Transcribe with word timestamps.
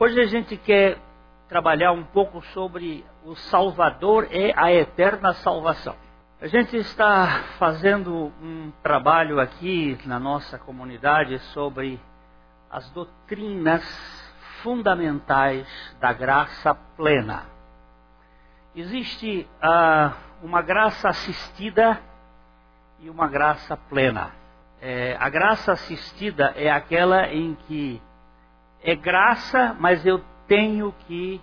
Hoje 0.00 0.20
a 0.20 0.26
gente 0.26 0.56
quer 0.56 0.96
trabalhar 1.48 1.90
um 1.90 2.04
pouco 2.04 2.40
sobre 2.54 3.04
o 3.24 3.34
Salvador 3.34 4.28
e 4.30 4.54
a 4.56 4.72
eterna 4.72 5.34
salvação. 5.34 5.96
A 6.40 6.46
gente 6.46 6.76
está 6.76 7.42
fazendo 7.58 8.32
um 8.40 8.70
trabalho 8.80 9.40
aqui 9.40 9.98
na 10.04 10.20
nossa 10.20 10.56
comunidade 10.56 11.40
sobre 11.52 12.00
as 12.70 12.88
doutrinas 12.90 13.82
fundamentais 14.62 15.66
da 16.00 16.12
graça 16.12 16.76
plena. 16.96 17.46
Existe 18.76 19.48
uh, 19.60 20.14
uma 20.44 20.62
graça 20.62 21.08
assistida 21.08 22.00
e 23.00 23.10
uma 23.10 23.26
graça 23.26 23.76
plena. 23.76 24.30
É, 24.80 25.16
a 25.18 25.28
graça 25.28 25.72
assistida 25.72 26.52
é 26.54 26.70
aquela 26.70 27.26
em 27.34 27.56
que 27.66 28.00
é 28.82 28.94
graça, 28.94 29.76
mas 29.78 30.04
eu 30.06 30.22
tenho 30.46 30.92
que 31.06 31.40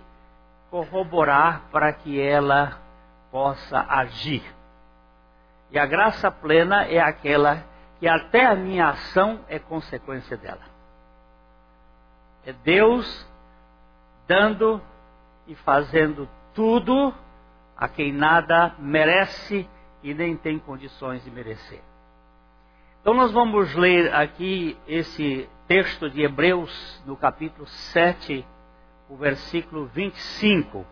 corroborar 0.70 1.62
para 1.70 1.92
que 1.92 2.20
ela 2.20 2.78
possa 3.30 3.84
agir. 3.88 4.42
E 5.70 5.78
a 5.78 5.86
graça 5.86 6.30
plena 6.30 6.84
é 6.84 6.98
aquela 6.98 7.64
que 7.98 8.08
até 8.08 8.46
a 8.46 8.54
minha 8.54 8.88
ação 8.88 9.40
é 9.48 9.58
consequência 9.58 10.36
dela. 10.36 10.62
É 12.44 12.52
Deus 12.52 13.26
dando 14.26 14.80
e 15.46 15.54
fazendo 15.54 16.28
tudo 16.54 17.14
a 17.76 17.88
quem 17.88 18.12
nada 18.12 18.74
merece 18.78 19.68
e 20.02 20.14
nem 20.14 20.36
tem 20.36 20.58
condições 20.58 21.22
de 21.24 21.30
merecer. 21.30 21.80
Então 23.00 23.14
nós 23.14 23.32
vamos 23.32 23.74
ler 23.74 24.12
aqui 24.14 24.76
esse 24.86 25.48
texto 25.66 26.08
de 26.08 26.22
Hebreus, 26.22 27.02
no 27.04 27.16
capítulo 27.16 27.66
7, 27.66 28.44
o 29.08 29.16
versículo 29.16 29.86
25. 29.86 30.86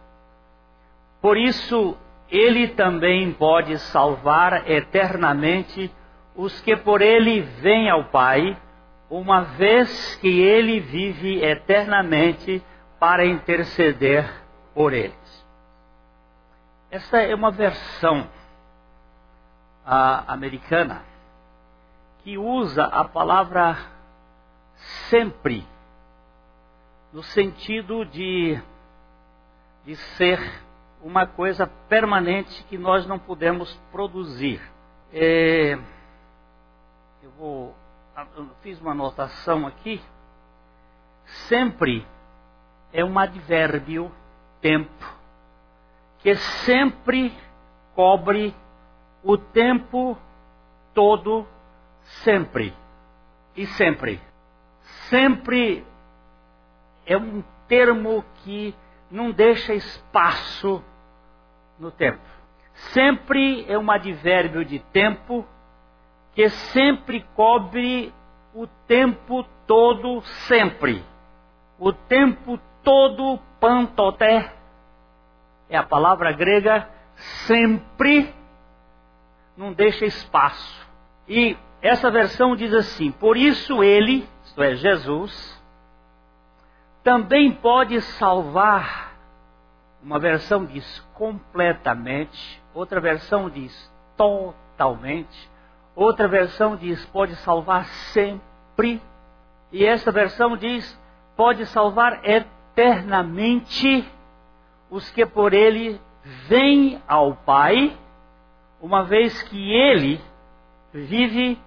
Por 1.21 1.37
isso, 1.37 1.97
ele 2.29 2.69
também 2.69 3.33
pode 3.33 3.79
salvar 3.79 4.69
eternamente 4.69 5.91
os 6.35 6.61
que 6.61 6.77
por 6.77 7.01
ele 7.01 7.41
vêm 7.41 7.89
ao 7.89 8.05
Pai, 8.05 8.57
uma 9.09 9.43
vez 9.43 10.17
que 10.17 10.41
ele 10.41 10.81
vive 10.81 11.45
eternamente 11.45 12.63
para 12.99 13.25
interceder 13.25 14.29
por 14.75 14.93
eles. 14.93 15.47
Essa 16.91 17.19
é 17.19 17.35
uma 17.35 17.51
versão 17.51 18.29
americana 19.85 21.03
que 22.23 22.39
usa 22.39 22.85
a 22.85 23.05
palavra 23.05 23.94
sempre, 25.09 25.67
no 27.13 27.23
sentido 27.23 28.05
de, 28.05 28.61
de 29.85 29.97
ser 30.17 30.39
uma 31.03 31.27
coisa 31.27 31.67
permanente 31.67 32.65
que 32.65 32.79
nós 32.79 33.07
não 33.07 33.19
podemos 33.19 33.75
produzir. 33.93 34.61
É, 35.13 35.79
eu 37.23 37.31
vou, 37.39 37.75
eu 38.37 38.49
fiz 38.63 38.81
uma 38.81 38.93
anotação 38.93 39.67
aqui. 39.67 40.03
Sempre 41.49 42.07
é 42.93 43.05
um 43.05 43.19
advérbio 43.19 44.11
tempo 44.61 45.15
que 46.19 46.35
sempre 46.37 47.37
cobre 47.95 48.55
o 49.23 49.37
tempo 49.37 50.17
todo, 50.95 51.47
sempre 52.23 52.75
e 53.55 53.67
sempre 53.67 54.21
sempre 55.09 55.85
é 57.07 57.17
um 57.17 57.43
termo 57.69 58.25
que 58.43 58.75
não 59.11 59.31
deixa 59.31 59.75
espaço 59.75 60.83
no 61.79 61.91
tempo. 61.91 62.23
Sempre 62.93 63.65
é 63.69 63.79
um 63.79 63.91
advérbio 63.91 64.65
de 64.65 64.79
tempo 64.79 65.47
que 66.35 66.49
sempre 66.49 67.25
cobre 67.35 68.13
o 68.53 68.67
tempo 68.87 69.45
todo, 69.67 70.21
sempre. 70.49 71.05
O 71.79 71.93
tempo 71.93 72.59
todo, 72.83 73.39
pantoté, 73.61 74.53
é 75.69 75.77
a 75.77 75.83
palavra 75.83 76.33
grega 76.33 76.89
sempre, 77.47 78.35
não 79.57 79.73
deixa 79.73 80.05
espaço. 80.05 80.87
E 81.29 81.57
essa 81.81 82.11
versão 82.11 82.57
diz 82.57 82.73
assim: 82.75 83.11
Por 83.13 83.37
isso 83.37 83.83
ele, 83.83 84.29
isto 84.55 84.63
é, 84.63 84.77
Jesus, 84.77 85.63
também 87.03 87.51
pode 87.51 88.01
salvar. 88.01 89.13
Uma 90.01 90.21
versão 90.21 90.65
diz 90.65 91.01
completamente, 91.13 92.63
outra 92.73 93.01
versão 93.01 93.51
diz 93.51 93.93
totalmente, 94.17 95.51
outra 95.97 96.29
versão 96.29 96.77
diz 96.77 97.05
pode 97.07 97.35
salvar 97.37 97.85
sempre, 98.13 99.03
e 99.73 99.85
essa 99.85 100.13
versão 100.13 100.57
diz 100.57 101.01
pode 101.37 101.67
salvar 101.67 102.21
eternamente 102.23 104.09
os 104.89 105.11
que 105.11 105.27
por 105.27 105.53
ele 105.53 106.01
vêm 106.47 107.03
ao 107.09 107.35
Pai, 107.35 107.99
uma 108.81 109.03
vez 109.03 109.43
que 109.43 109.73
ele 109.73 110.21
vive 110.93 111.59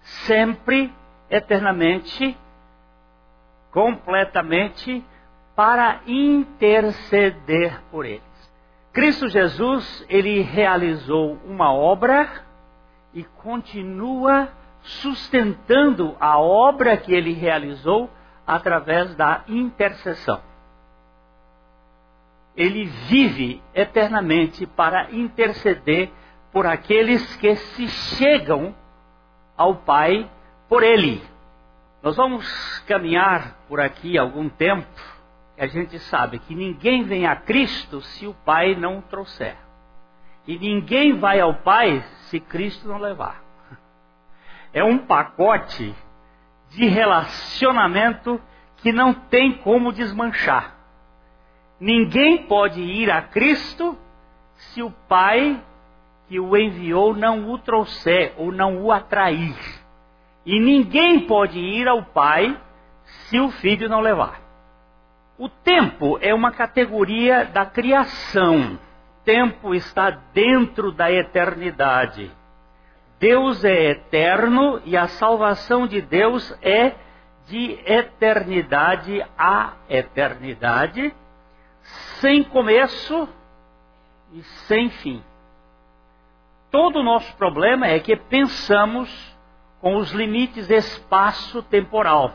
sempre 0.00 0.90
eternamente, 1.32 2.36
completamente, 3.70 5.02
para 5.56 6.00
interceder 6.06 7.80
por 7.90 8.04
eles. 8.04 8.22
Cristo 8.92 9.28
Jesus, 9.28 10.04
ele 10.10 10.42
realizou 10.42 11.38
uma 11.46 11.72
obra 11.72 12.30
e 13.14 13.24
continua 13.24 14.50
sustentando 14.82 16.14
a 16.20 16.38
obra 16.38 16.98
que 16.98 17.14
ele 17.14 17.32
realizou 17.32 18.10
através 18.46 19.14
da 19.14 19.42
intercessão. 19.48 20.40
Ele 22.54 22.84
vive 22.84 23.62
eternamente 23.74 24.66
para 24.66 25.10
interceder 25.10 26.10
por 26.52 26.66
aqueles 26.66 27.36
que 27.36 27.56
se 27.56 27.88
chegam 27.88 28.74
ao 29.56 29.76
Pai 29.76 30.28
por 30.72 30.82
ele. 30.82 31.22
Nós 32.02 32.16
vamos 32.16 32.78
caminhar 32.86 33.58
por 33.68 33.78
aqui 33.78 34.16
algum 34.16 34.48
tempo, 34.48 34.88
a 35.58 35.66
gente 35.66 35.98
sabe 35.98 36.38
que 36.38 36.54
ninguém 36.54 37.02
vem 37.02 37.26
a 37.26 37.36
Cristo 37.36 38.00
se 38.00 38.26
o 38.26 38.32
Pai 38.32 38.74
não 38.74 38.96
o 38.96 39.02
trouxer. 39.02 39.54
E 40.46 40.58
ninguém 40.58 41.18
vai 41.18 41.40
ao 41.40 41.56
Pai 41.56 42.02
se 42.30 42.40
Cristo 42.40 42.88
não 42.88 42.96
levar. 42.96 43.42
É 44.72 44.82
um 44.82 44.96
pacote 44.96 45.94
de 46.70 46.86
relacionamento 46.86 48.40
que 48.78 48.94
não 48.94 49.12
tem 49.12 49.52
como 49.58 49.92
desmanchar. 49.92 50.74
Ninguém 51.78 52.46
pode 52.46 52.80
ir 52.80 53.10
a 53.10 53.20
Cristo 53.20 53.94
se 54.54 54.82
o 54.82 54.90
Pai 55.06 55.62
que 56.28 56.40
o 56.40 56.56
enviou 56.56 57.14
não 57.14 57.50
o 57.52 57.58
trouxer 57.58 58.32
ou 58.38 58.50
não 58.50 58.82
o 58.82 58.90
atrair. 58.90 59.81
E 60.44 60.58
ninguém 60.58 61.20
pode 61.20 61.58
ir 61.58 61.86
ao 61.88 62.02
Pai 62.02 62.58
se 63.04 63.38
o 63.38 63.50
filho 63.50 63.88
não 63.88 64.00
levar. 64.00 64.40
O 65.38 65.48
tempo 65.48 66.18
é 66.20 66.34
uma 66.34 66.52
categoria 66.52 67.44
da 67.44 67.64
criação. 67.64 68.78
Tempo 69.24 69.74
está 69.74 70.10
dentro 70.10 70.92
da 70.92 71.10
eternidade. 71.10 72.30
Deus 73.18 73.64
é 73.64 73.90
eterno 73.90 74.82
e 74.84 74.96
a 74.96 75.06
salvação 75.06 75.86
de 75.86 76.00
Deus 76.00 76.52
é 76.60 76.94
de 77.46 77.78
eternidade 77.86 79.24
a 79.38 79.74
eternidade, 79.88 81.14
sem 82.20 82.42
começo 82.42 83.28
e 84.32 84.42
sem 84.42 84.90
fim. 84.90 85.22
Todo 86.70 87.00
o 87.00 87.02
nosso 87.02 87.36
problema 87.36 87.86
é 87.86 88.00
que 88.00 88.16
pensamos 88.16 89.31
com 89.82 89.96
os 89.96 90.12
limites 90.12 90.70
espaço-temporal. 90.70 92.32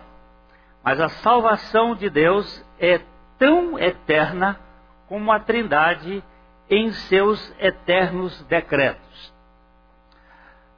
Mas 0.83 0.99
a 0.99 1.07
salvação 1.07 1.95
de 1.95 2.09
Deus 2.09 2.63
é 2.77 2.99
tão 3.39 3.79
eterna 3.79 4.59
como 5.07 5.31
a 5.31 5.39
Trindade 5.39 6.21
em 6.69 6.91
seus 6.91 7.55
eternos 7.57 8.43
decretos. 8.43 9.33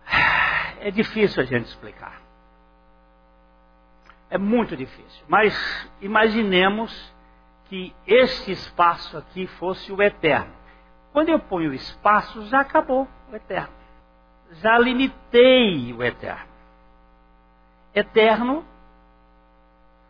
É 0.81 0.91
difícil 0.91 1.43
a 1.43 1.45
gente 1.45 1.65
explicar. 1.65 2.21
É 4.29 4.37
muito 4.37 4.77
difícil. 4.77 5.25
Mas 5.27 5.53
imaginemos 5.99 7.13
que 7.65 7.93
este 8.07 8.53
espaço 8.53 9.17
aqui 9.17 9.45
fosse 9.45 9.91
o 9.91 10.01
eterno. 10.01 10.53
Quando 11.11 11.27
eu 11.27 11.37
ponho 11.37 11.71
o 11.71 11.73
espaço, 11.73 12.45
já 12.45 12.61
acabou 12.61 13.05
o 13.29 13.35
eterno. 13.35 13.73
Já 14.61 14.79
limitei 14.79 15.91
o 15.91 16.01
eterno 16.01 16.48
eterno, 17.93 18.65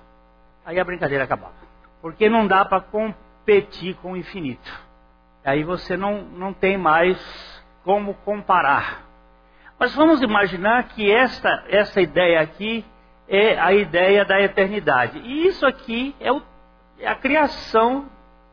Aí 0.65 0.79
a 0.79 0.83
brincadeira 0.83 1.23
acabava. 1.23 1.53
Porque 2.01 2.29
não 2.29 2.45
dá 2.45 2.65
para 2.65 2.81
competir 2.81 3.95
com 3.95 4.13
o 4.13 4.17
infinito. 4.17 4.87
Aí 5.45 5.63
você 5.63 5.95
não, 5.95 6.23
não 6.23 6.53
tem 6.53 6.77
mais 6.77 7.17
como 7.83 8.13
comparar. 8.15 9.05
Mas 9.79 9.95
vamos 9.95 10.21
imaginar 10.21 10.89
que 10.89 11.09
esta, 11.09 11.63
essa 11.69 12.01
ideia 12.01 12.41
aqui 12.41 12.83
é 13.29 13.57
a 13.59 13.71
ideia 13.71 14.25
da 14.25 14.41
eternidade. 14.41 15.19
E 15.19 15.47
isso 15.47 15.65
aqui 15.65 16.15
é, 16.19 16.31
o, 16.31 16.41
é 16.99 17.07
a 17.07 17.15
criação 17.15 18.09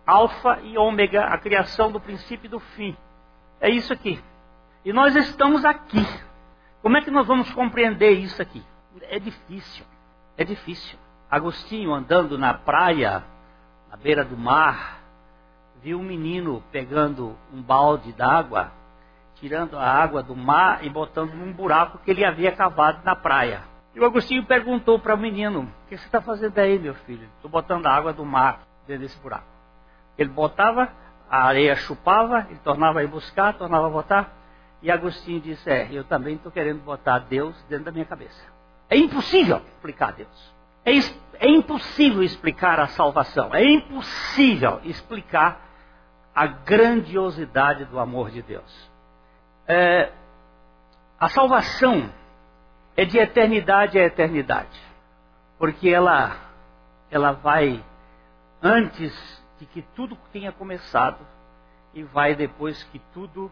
alfa 0.06 0.61
e 0.62 0.76
ômega, 0.76 1.25
a 1.25 1.38
criação 1.38 1.90
do 1.90 1.99
princípio 1.99 2.46
e 2.46 2.50
do 2.50 2.61
fim. 2.61 2.96
É 3.61 3.70
isso 3.70 3.93
aqui. 3.93 4.22
E 4.84 4.93
nós 4.93 5.16
estamos 5.16 5.64
aqui. 5.64 6.06
Como 6.85 6.99
é 6.99 7.01
que 7.01 7.11
nós 7.11 7.27
vamos 7.27 7.51
compreender 7.55 8.11
isso 8.11 8.43
aqui? 8.43 8.63
É 9.05 9.19
difícil. 9.19 9.87
É 10.37 10.45
difícil. 10.45 10.99
Agostinho 11.31 11.95
andando 11.95 12.37
na 12.37 12.53
praia, 12.53 13.25
na 13.91 13.97
beira 13.97 14.23
do 14.23 14.37
mar, 14.37 15.01
viu 15.83 15.99
um 15.99 16.03
menino 16.03 16.63
pegando 16.71 17.39
um 17.51 17.63
balde 17.63 18.13
d'água, 18.13 18.71
tirando 19.37 19.79
a 19.79 19.83
água 19.83 20.23
do 20.23 20.37
mar 20.37 20.85
e 20.85 20.91
botando 20.91 21.33
num 21.33 21.55
buraco 21.55 21.97
que 22.05 22.11
ele 22.11 22.23
havia 22.23 22.53
cavado 22.53 23.03
na 23.03 23.17
praia. 23.17 23.63
E 23.95 24.01
o 24.01 24.05
Agostinho 24.05 24.45
perguntou 24.45 24.99
para 24.99 25.15
o 25.15 25.19
menino: 25.19 25.63
O 25.63 25.89
que 25.89 25.97
você 25.97 26.05
está 26.05 26.21
fazendo 26.21 26.59
aí, 26.59 26.79
meu 26.79 26.93
filho? 26.93 27.27
Estou 27.37 27.51
botando 27.51 27.87
a 27.87 27.97
água 27.97 28.13
do 28.13 28.27
mar 28.27 28.61
dentro 28.87 29.05
desse 29.05 29.19
buraco. 29.21 29.47
Ele 30.19 30.29
botava, 30.29 30.93
a 31.31 31.45
areia 31.45 31.77
chupava, 31.77 32.47
ele 32.51 32.61
tornava 32.63 33.01
a 33.01 33.05
ir 33.05 33.09
buscar, 33.09 33.55
tornava 33.55 33.87
a 33.87 33.91
botar. 33.91 34.44
E 34.85 34.91
Agostinho 34.91 35.41
disse: 35.41 35.69
É, 35.69 35.89
eu 35.91 36.05
também 36.05 36.35
estou 36.35 36.53
querendo 36.53 36.85
botar 36.85 37.21
Deus 37.21 37.57
dentro 37.71 37.87
da 37.87 37.91
minha 37.91 38.05
cabeça. 38.05 38.39
É 38.91 38.99
impossível 38.99 39.63
explicar 39.67 40.13
Deus. 40.13 40.55
É, 40.85 40.93
é 41.39 41.49
impossível 41.49 42.23
explicar 42.23 42.79
a 42.79 42.87
salvação. 42.89 43.55
É 43.55 43.65
impossível 43.65 44.83
explicar 44.85 45.59
a 46.35 46.47
grandiosidade 46.47 47.87
do 47.87 47.99
amor 47.99 48.31
de 48.31 48.43
Deus. 48.43 48.91
É, 49.67 50.13
a 51.19 51.31
salvação 51.31 52.13
é 52.95 53.07
de 53.07 53.17
eternidade 53.17 53.99
a 53.99 54.05
eternidade, 54.05 54.79
porque 55.59 55.89
ela, 55.89 56.37
ela 57.11 57.33
vai 57.33 57.83
antes 58.63 59.43
de 59.59 59.65
que 59.65 59.81
tudo 59.97 60.15
tenha 60.31 60.53
começado 60.53 61.27
e 61.95 62.03
vai 62.03 62.35
depois 62.35 62.83
que 62.85 62.99
tudo 63.15 63.51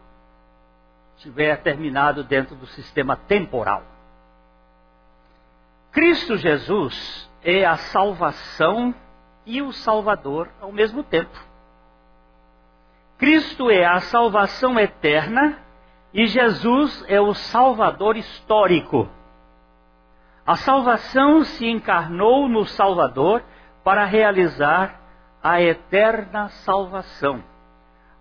tiver 1.17 1.61
terminado 1.61 2.23
dentro 2.23 2.55
do 2.55 2.65
sistema 2.67 3.15
temporal. 3.15 3.83
Cristo 5.91 6.37
Jesus 6.37 7.29
é 7.43 7.65
a 7.65 7.77
salvação 7.77 8.95
e 9.45 9.61
o 9.61 9.71
Salvador 9.71 10.49
ao 10.59 10.71
mesmo 10.71 11.03
tempo. 11.03 11.37
Cristo 13.17 13.69
é 13.69 13.85
a 13.85 13.99
salvação 13.99 14.79
eterna 14.79 15.59
e 16.13 16.25
Jesus 16.27 17.05
é 17.07 17.21
o 17.21 17.33
Salvador 17.33 18.17
histórico. 18.17 19.07
A 20.45 20.55
salvação 20.57 21.43
se 21.43 21.65
encarnou 21.67 22.49
no 22.49 22.65
Salvador 22.65 23.43
para 23.83 24.03
realizar 24.03 24.99
a 25.41 25.61
eterna 25.61 26.49
salvação. 26.49 27.43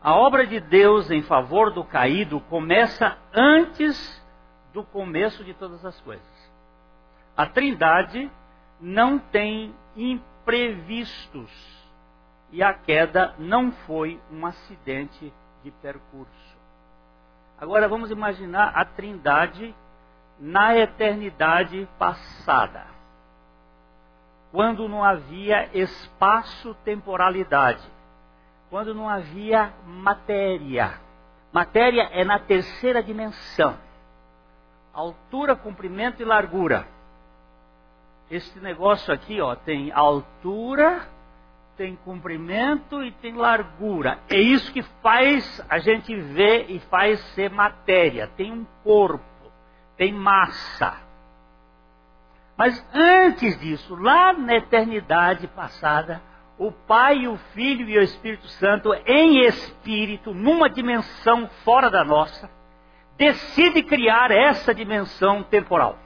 A 0.03 0.17
obra 0.17 0.47
de 0.47 0.59
Deus 0.59 1.11
em 1.11 1.23
favor 1.23 1.71
do 1.71 1.85
caído 1.85 2.41
começa 2.41 3.17
antes 3.33 4.21
do 4.73 4.83
começo 4.83 5.45
de 5.45 5.55
todas 5.55 5.85
as 5.85 6.01
coisas. 6.01 6.53
A 7.37 7.47
Trindade 7.47 8.31
não 8.81 9.19
tem 9.19 9.75
imprevistos 9.97 11.51
e 12.51 12.63
a 12.63 12.75
queda 12.75 13.35
não 13.39 13.71
foi 13.87 14.21
um 14.31 14.45
acidente 14.45 15.33
de 15.63 15.71
percurso. 15.71 16.59
Agora 17.59 17.89
vamos 17.89 18.11
imaginar 18.11 18.73
a 18.75 18.85
Trindade 18.85 19.75
na 20.41 20.77
eternidade 20.77 21.89
passada 21.99 22.93
quando 24.53 24.87
não 24.87 25.03
havia 25.03 25.69
espaço-temporalidade, 25.73 27.83
quando 28.73 28.95
não 28.95 29.07
havia 29.07 29.71
matéria. 29.87 30.95
Matéria 31.53 32.09
é 32.11 32.25
na 32.25 32.39
terceira 32.39 33.03
dimensão: 33.03 33.77
altura, 34.95 35.55
comprimento 35.55 36.23
e 36.23 36.25
largura. 36.25 36.89
Este 38.31 38.59
negócio 38.61 39.13
aqui, 39.13 39.43
ó, 39.43 39.55
tem 39.55 39.93
altura, 39.93 41.07
tem 41.77 41.95
comprimento 41.97 43.05
e 43.05 43.13
tem 43.13 43.35
largura. 43.35 44.19
É 44.31 44.41
isso 44.41 44.73
que 44.73 44.81
faz 45.03 45.63
a 45.69 45.79
gente 45.79 46.17
ver 46.17 46.71
e 46.71 46.81
faz 46.81 47.21
ser 47.35 47.51
matéria. 47.51 48.27
Tem 48.27 48.51
um 48.51 48.65
corpo, 48.83 49.53
tem 49.99 50.15
massa. 50.15 50.97
Mas 52.57 52.83
antes 52.95 53.61
disso, 53.61 53.95
lá 53.97 54.33
na 54.33 54.55
eternidade 54.55 55.47
passada, 55.49 56.23
o 56.67 56.71
Pai, 56.71 57.27
o 57.27 57.37
Filho 57.55 57.89
e 57.89 57.99
o 57.99 58.03
Espírito 58.03 58.47
Santo, 58.47 58.95
em 59.05 59.45
espírito, 59.47 60.33
numa 60.33 60.71
dimensão 60.71 61.49
fora 61.65 61.91
da 61.91 62.05
nossa, 62.05 62.49
decide 63.17 63.83
criar 63.83 64.31
essa 64.31 64.73
dimensão 64.73 65.43
temporal. 65.43 65.99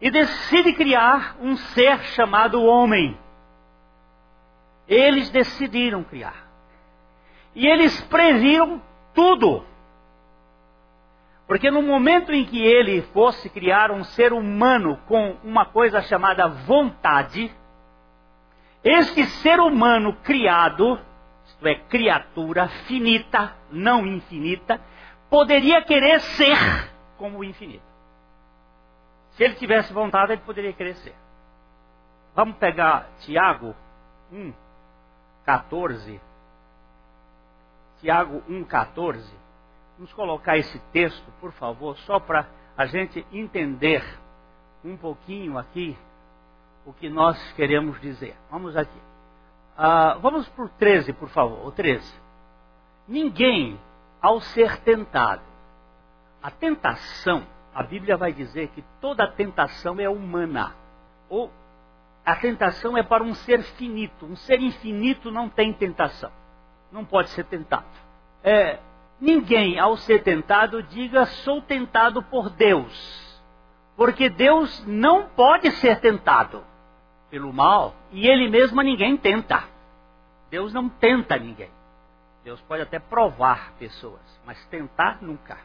E 0.00 0.12
decide 0.12 0.72
criar 0.74 1.36
um 1.40 1.56
ser 1.56 1.98
chamado 2.14 2.62
homem. 2.62 3.18
Eles 4.86 5.28
decidiram 5.28 6.04
criar. 6.04 6.46
E 7.56 7.66
eles 7.66 8.00
previram 8.02 8.80
tudo. 9.12 9.64
Porque 11.48 11.68
no 11.68 11.82
momento 11.82 12.32
em 12.32 12.44
que 12.44 12.64
ele 12.64 13.02
fosse 13.12 13.50
criar 13.50 13.90
um 13.90 14.04
ser 14.04 14.32
humano 14.32 14.96
com 15.08 15.36
uma 15.42 15.64
coisa 15.64 16.00
chamada 16.02 16.46
vontade, 16.46 17.52
este 18.82 19.26
ser 19.42 19.60
humano 19.60 20.14
criado, 20.22 21.00
isto 21.46 21.66
é, 21.66 21.74
criatura 21.74 22.68
finita, 22.86 23.54
não 23.70 24.06
infinita, 24.06 24.80
poderia 25.28 25.82
querer 25.82 26.20
ser 26.20 26.56
como 27.16 27.38
o 27.38 27.44
infinito. 27.44 27.82
Se 29.32 29.44
ele 29.44 29.54
tivesse 29.54 29.92
vontade, 29.92 30.32
ele 30.32 30.42
poderia 30.42 30.72
querer 30.72 30.94
ser. 30.96 31.14
Vamos 32.34 32.56
pegar 32.56 33.08
Tiago 33.20 33.74
1, 34.32 34.52
14. 35.44 36.20
Tiago 38.00 38.42
1, 38.48 38.64
14. 38.64 39.34
Vamos 39.96 40.12
colocar 40.12 40.56
esse 40.56 40.78
texto, 40.92 41.32
por 41.40 41.52
favor, 41.52 41.96
só 41.98 42.20
para 42.20 42.46
a 42.76 42.86
gente 42.86 43.26
entender 43.32 44.04
um 44.84 44.96
pouquinho 44.96 45.58
aqui 45.58 45.98
o 46.88 46.92
que 46.94 47.10
nós 47.10 47.52
queremos 47.52 48.00
dizer. 48.00 48.34
Vamos 48.50 48.74
aqui. 48.74 48.98
Ah, 49.76 50.16
vamos 50.22 50.50
o 50.56 50.68
13, 50.70 51.12
por 51.12 51.28
favor. 51.28 51.66
O 51.66 51.70
13. 51.70 52.10
Ninguém, 53.06 53.78
ao 54.22 54.40
ser 54.40 54.78
tentado, 54.78 55.42
a 56.42 56.50
tentação, 56.50 57.46
a 57.74 57.82
Bíblia 57.82 58.16
vai 58.16 58.32
dizer 58.32 58.68
que 58.68 58.82
toda 59.02 59.28
tentação 59.28 60.00
é 60.00 60.08
humana. 60.08 60.74
Ou 61.28 61.52
a 62.24 62.34
tentação 62.36 62.96
é 62.96 63.02
para 63.02 63.22
um 63.22 63.34
ser 63.34 63.62
finito. 63.62 64.24
Um 64.24 64.36
ser 64.36 64.58
infinito 64.58 65.30
não 65.30 65.46
tem 65.46 65.74
tentação. 65.74 66.32
Não 66.90 67.04
pode 67.04 67.28
ser 67.30 67.44
tentado. 67.44 67.84
É, 68.42 68.78
ninguém, 69.20 69.78
ao 69.78 69.94
ser 69.98 70.22
tentado, 70.22 70.82
diga 70.82 71.26
sou 71.26 71.60
tentado 71.60 72.22
por 72.22 72.48
Deus. 72.48 73.42
Porque 73.94 74.30
Deus 74.30 74.82
não 74.86 75.28
pode 75.28 75.70
ser 75.72 76.00
tentado 76.00 76.64
pelo 77.30 77.52
mal 77.52 77.94
e 78.10 78.26
ele 78.26 78.48
mesmo 78.48 78.80
a 78.80 78.84
ninguém 78.84 79.16
tenta. 79.16 79.64
Deus 80.50 80.72
não 80.72 80.88
tenta 80.88 81.36
ninguém. 81.36 81.70
Deus 82.44 82.60
pode 82.62 82.82
até 82.82 82.98
provar 82.98 83.72
pessoas, 83.78 84.40
mas 84.46 84.64
tentar 84.66 85.18
nunca. 85.20 85.58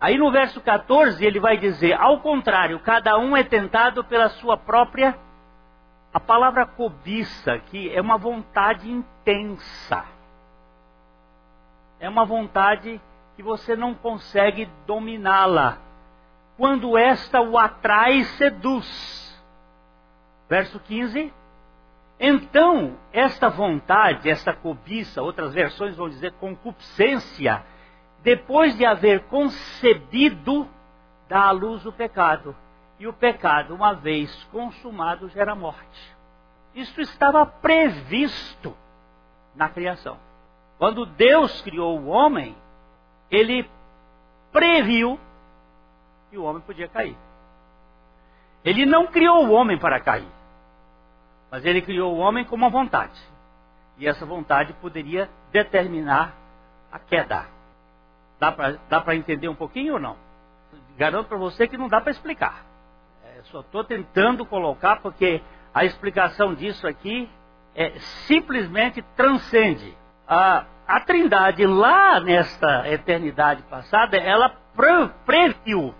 Aí 0.00 0.18
no 0.18 0.30
verso 0.30 0.60
14 0.60 1.24
ele 1.24 1.40
vai 1.40 1.56
dizer: 1.56 1.94
ao 1.94 2.20
contrário, 2.20 2.78
cada 2.80 3.16
um 3.18 3.36
é 3.36 3.42
tentado 3.42 4.04
pela 4.04 4.28
sua 4.28 4.56
própria. 4.56 5.18
A 6.12 6.20
palavra 6.20 6.66
cobiça 6.66 7.54
aqui 7.54 7.90
é 7.90 8.00
uma 8.00 8.18
vontade 8.18 8.90
intensa. 8.90 10.04
É 11.98 12.08
uma 12.08 12.24
vontade 12.24 13.00
que 13.34 13.42
você 13.42 13.74
não 13.74 13.94
consegue 13.94 14.68
dominá-la. 14.86 15.78
Quando 16.56 16.98
esta 16.98 17.40
o 17.40 17.58
atrai 17.58 18.24
seduz. 18.24 19.23
Verso 20.48 20.78
15. 20.80 21.32
Então, 22.18 22.96
esta 23.12 23.48
vontade, 23.48 24.30
esta 24.30 24.52
cobiça, 24.52 25.22
outras 25.22 25.52
versões 25.52 25.96
vão 25.96 26.08
dizer 26.08 26.32
concupiscência, 26.34 27.64
depois 28.22 28.76
de 28.76 28.86
haver 28.86 29.24
concebido, 29.24 30.68
dá 31.28 31.48
à 31.48 31.50
luz 31.50 31.84
o 31.84 31.92
pecado. 31.92 32.56
E 32.98 33.06
o 33.06 33.12
pecado, 33.12 33.74
uma 33.74 33.92
vez 33.92 34.32
consumado, 34.44 35.28
gera 35.28 35.54
morte. 35.54 36.14
Isso 36.74 37.00
estava 37.00 37.44
previsto 37.44 38.74
na 39.54 39.68
criação. 39.68 40.18
Quando 40.78 41.06
Deus 41.06 41.60
criou 41.62 41.98
o 41.98 42.06
homem, 42.06 42.56
ele 43.30 43.68
previu 44.52 45.18
que 46.30 46.38
o 46.38 46.44
homem 46.44 46.62
podia 46.62 46.88
cair. 46.88 47.16
Ele 48.64 48.86
não 48.86 49.06
criou 49.06 49.46
o 49.46 49.52
homem 49.52 49.78
para 49.78 50.00
cair. 50.00 50.28
Mas 51.50 51.64
ele 51.64 51.82
criou 51.82 52.14
o 52.14 52.18
homem 52.18 52.44
com 52.44 52.56
uma 52.56 52.70
vontade. 52.70 53.20
E 53.98 54.08
essa 54.08 54.24
vontade 54.24 54.72
poderia 54.74 55.28
determinar 55.52 56.34
a 56.90 56.98
queda. 56.98 57.46
Dá 58.40 59.00
para 59.00 59.14
entender 59.14 59.48
um 59.48 59.54
pouquinho 59.54 59.94
ou 59.94 60.00
não? 60.00 60.16
Garanto 60.96 61.28
para 61.28 61.38
você 61.38 61.68
que 61.68 61.76
não 61.76 61.88
dá 61.88 62.00
para 62.00 62.10
explicar. 62.10 62.64
É, 63.24 63.42
só 63.44 63.60
estou 63.60 63.84
tentando 63.84 64.44
colocar 64.44 65.00
porque 65.00 65.42
a 65.72 65.84
explicação 65.84 66.54
disso 66.54 66.86
aqui 66.86 67.28
é, 67.74 67.98
simplesmente 68.26 69.02
transcende. 69.16 69.96
A, 70.26 70.64
a 70.86 71.00
Trindade, 71.00 71.66
lá 71.66 72.20
nesta 72.20 72.88
eternidade 72.90 73.62
passada, 73.64 74.16
ela 74.16 74.50
pre, 74.74 75.08
previu. 75.24 75.94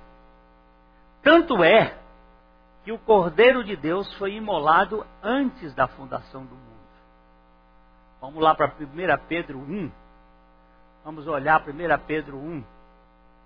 Tanto 1.23 1.63
é 1.63 1.95
que 2.85 2.93
o 2.93 2.99
Cordeiro 2.99 3.65
de 3.65 3.75
Deus 3.75 4.13
foi 4.19 4.35
imolado 4.35 5.07
antes 5.23 5.75
da 5.75 5.89
fundação 5.89 6.45
do 6.45 6.55
mundo. 6.55 6.65
Vamos 8.21 8.43
lá 8.43 8.55
para 8.55 8.67
1 8.67 9.27
Pedro 9.27 9.59
1. 9.59 9.91
Vamos 11.03 11.27
olhar 11.27 11.63
1 11.63 11.99
Pedro 12.07 12.37
1, 12.37 12.65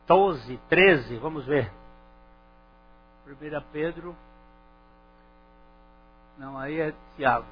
12, 0.06 0.58
13, 0.68 1.16
vamos 1.18 1.46
ver. 1.46 1.72
1 3.26 3.60
Pedro. 3.72 4.16
Não, 6.36 6.58
aí 6.58 6.80
é 6.80 6.94
Tiago. 7.16 7.46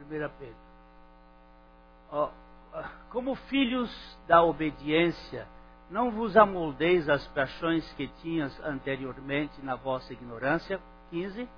1 0.00 0.08
Pedro. 0.08 0.56
Oh, 2.12 2.28
como 3.10 3.34
filhos 3.34 3.90
da 4.26 4.42
obediência, 4.42 5.46
não 5.90 6.12
vos 6.12 6.36
amoldeis 6.36 7.08
as 7.08 7.26
paixões 7.28 7.92
que 7.94 8.06
tinhas 8.22 8.58
anteriormente 8.60 9.60
na 9.60 9.74
vossa 9.74 10.12
ignorância. 10.12 10.80
15. 11.10 11.48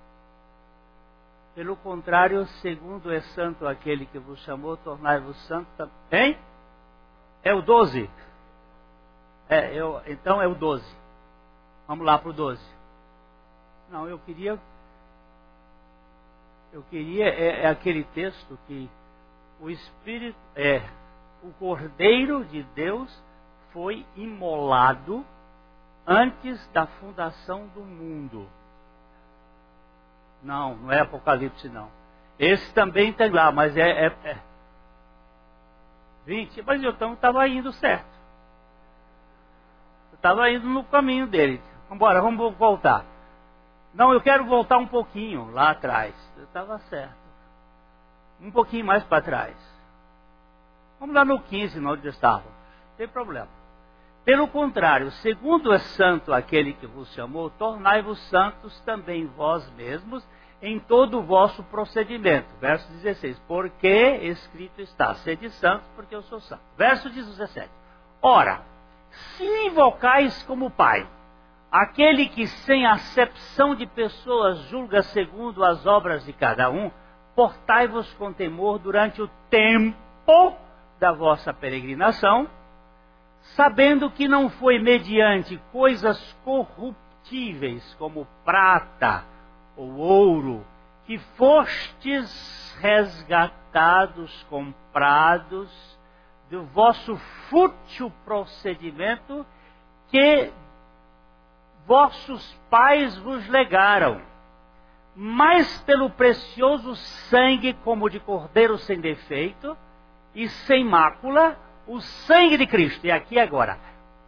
Pelo 1.55 1.77
contrário, 1.77 2.47
segundo 2.63 3.13
é 3.13 3.21
santo 3.35 3.67
aquele 3.67 4.07
que 4.07 4.19
vos 4.19 4.41
chamou, 4.41 4.79
tornai-vos 4.79 5.37
santo 5.47 5.69
também. 5.77 6.39
É 7.45 7.53
o 7.53 7.61
12. 7.61 8.09
É, 9.51 9.75
eu, 9.75 10.01
então 10.07 10.41
é 10.41 10.47
o 10.47 10.55
12. 10.55 10.83
Vamos 11.87 12.07
lá 12.07 12.17
para 12.17 12.31
o 12.31 12.33
12. 12.33 12.59
Não, 13.91 14.09
eu 14.09 14.19
queria. 14.21 14.59
Eu 16.73 16.83
queria. 16.85 17.27
É, 17.27 17.65
é 17.65 17.69
aquele 17.69 18.05
texto 18.05 18.59
que 18.67 18.89
o 19.61 19.69
Espírito. 19.69 20.39
É. 20.57 20.89
O 21.43 21.53
Cordeiro 21.59 22.45
de 22.47 22.63
Deus 22.63 23.11
foi 23.73 24.07
imolado 24.17 25.25
antes 26.07 26.67
da 26.69 26.87
fundação 26.87 27.67
do 27.69 27.81
mundo. 27.81 28.49
Não, 30.43 30.77
não 30.77 30.93
é 30.93 31.01
Apocalipse 31.01 31.69
não. 31.69 31.89
Esse 32.39 32.73
também 32.75 33.13
tem 33.13 33.31
lá, 33.31 33.53
mas 33.53 33.77
é, 33.77 34.07
é, 34.07 34.17
é 34.25 34.39
20, 36.27 36.63
mas 36.63 36.83
eu 36.83 36.91
então 36.91 37.15
estava 37.15 37.47
indo 37.49 37.73
certo. 37.73 38.13
Eu 40.13 40.17
estava 40.17 40.51
indo 40.51 40.67
no 40.69 40.85
caminho 40.85 41.27
dele. 41.27 41.63
Vamos 41.89 42.39
vamos 42.39 42.57
voltar. 42.57 43.05
Não, 43.95 44.13
eu 44.13 44.21
quero 44.21 44.45
voltar 44.45 44.79
um 44.79 44.87
pouquinho 44.87 45.51
lá 45.51 45.71
atrás. 45.71 46.15
Eu 46.37 46.45
estava 46.45 46.79
certo. 46.91 47.23
Um 48.41 48.51
pouquinho 48.51 48.87
mais 48.87 49.05
para 49.05 49.23
trás. 49.23 49.57
Vamos 50.99 51.15
lá 51.15 51.25
no 51.25 51.41
15, 51.41 51.85
onde 51.85 52.07
eu 52.07 52.11
estava. 52.11 52.45
Não 52.45 52.97
tem 52.97 53.09
problema. 53.09 53.62
Pelo 54.25 54.47
contrário, 54.47 55.11
segundo 55.11 55.73
é 55.73 55.79
santo 55.79 56.33
aquele 56.33 56.75
que 56.75 56.87
vos 56.87 57.13
chamou, 57.13 57.51
tornai-vos 57.51 58.21
santos 58.29 58.81
também 58.83 59.27
vós 59.27 59.69
mesmos 59.73 60.25
em 60.63 60.79
todo 60.79 61.19
o 61.19 61.23
vosso 61.23 61.61
procedimento. 61.65 62.49
Verso 62.61 62.89
16. 62.93 63.37
Porque 63.49 64.21
escrito 64.23 64.81
está: 64.81 65.15
sede 65.17 65.51
santos, 65.51 65.89
porque 65.97 66.15
eu 66.15 66.23
sou 66.23 66.41
santo. 66.41 66.63
Verso 66.77 67.11
17. 67.11 67.69
Ora, 68.23 68.63
se 69.11 69.45
invocais 69.67 70.41
como 70.45 70.71
Pai, 70.71 71.05
aquele 71.69 72.29
que 72.29 72.47
sem 72.47 72.87
acepção 72.87 73.75
de 73.75 73.87
pessoas 73.87 74.59
julga 74.69 75.03
segundo 75.03 75.65
as 75.65 75.85
obras 75.85 76.25
de 76.25 76.33
cada 76.33 76.71
um, 76.71 76.93
portai-vos 77.35 78.13
com 78.15 78.33
temor 78.33 78.79
durante 78.79 79.21
o 79.21 79.29
tempo 79.51 80.57
da 81.01 81.11
vossa 81.11 81.53
peregrinação 81.53 82.49
sabendo 83.57 84.11
que 84.11 84.29
não 84.29 84.49
foi 84.49 84.79
mediante 84.79 85.61
coisas 85.71 86.21
corruptíveis 86.45 87.95
como 87.95 88.27
prata 88.45 89.25
ou 89.77 89.97
ouro 89.97 90.67
que 91.05 91.19
fostes 91.19 92.77
resgatados, 92.81 94.45
comprados 94.49 95.71
do 96.49 96.65
vosso 96.67 97.17
fútil 97.49 98.13
procedimento 98.25 99.45
que 100.09 100.53
vossos 101.87 102.53
pais 102.71 103.17
vos 103.19 103.49
legaram, 103.49 104.21
mas 105.17 105.81
pelo 105.83 106.11
precioso 106.11 106.95
sangue 106.95 107.73
como 107.85 108.09
de 108.09 108.21
cordeiro 108.21 108.79
sem 108.79 109.01
defeito 109.01 109.77
e 110.35 110.49
sem 110.49 110.85
mácula, 110.85 111.59
o 111.87 112.01
sangue 112.01 112.57
de 112.57 112.67
Cristo, 112.67 113.07
e 113.07 113.11
aqui 113.11 113.39
agora, 113.39 113.79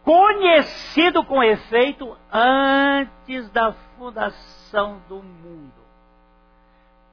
conhecido 0.03 1.23
com 1.23 1.43
efeito 1.43 2.15
antes 2.31 3.49
da 3.49 3.73
fundação 3.97 5.01
do 5.09 5.15
mundo. 5.15 5.73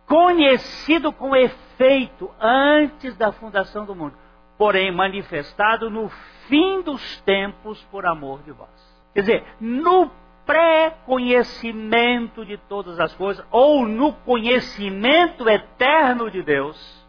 Conhecido 0.07 1.11
com 1.13 1.35
efeito 1.35 2.31
antes 2.39 3.17
da 3.17 3.33
fundação 3.33 3.87
do 3.87 3.95
mundo, 3.95 4.15
porém 4.59 4.93
manifestado 4.93 5.89
no 5.89 6.11
fim 6.49 6.83
dos 6.83 7.19
tempos 7.23 7.83
por 7.85 8.05
amor 8.05 8.43
de 8.43 8.53
vós. 8.53 8.69
Quer 9.15 9.21
dizer, 9.21 9.43
no 9.59 10.11
pré-conhecimento 10.45 12.45
de 12.45 12.59
todas 12.59 13.01
as 13.01 13.15
coisas, 13.15 13.43
ou 13.51 13.87
no 13.87 14.13
conhecimento 14.13 15.49
eterno 15.49 16.31
de 16.31 16.43
Deus, 16.43 17.02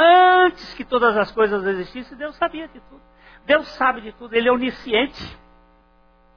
Antes 0.00 0.74
que 0.74 0.84
todas 0.84 1.16
as 1.16 1.32
coisas 1.32 1.64
existissem, 1.66 2.16
Deus 2.16 2.36
sabia 2.36 2.68
de 2.68 2.78
tudo. 2.78 3.02
Deus 3.44 3.66
sabe 3.70 4.00
de 4.00 4.12
tudo, 4.12 4.32
Ele 4.32 4.48
é 4.48 4.52
onisciente. 4.52 5.36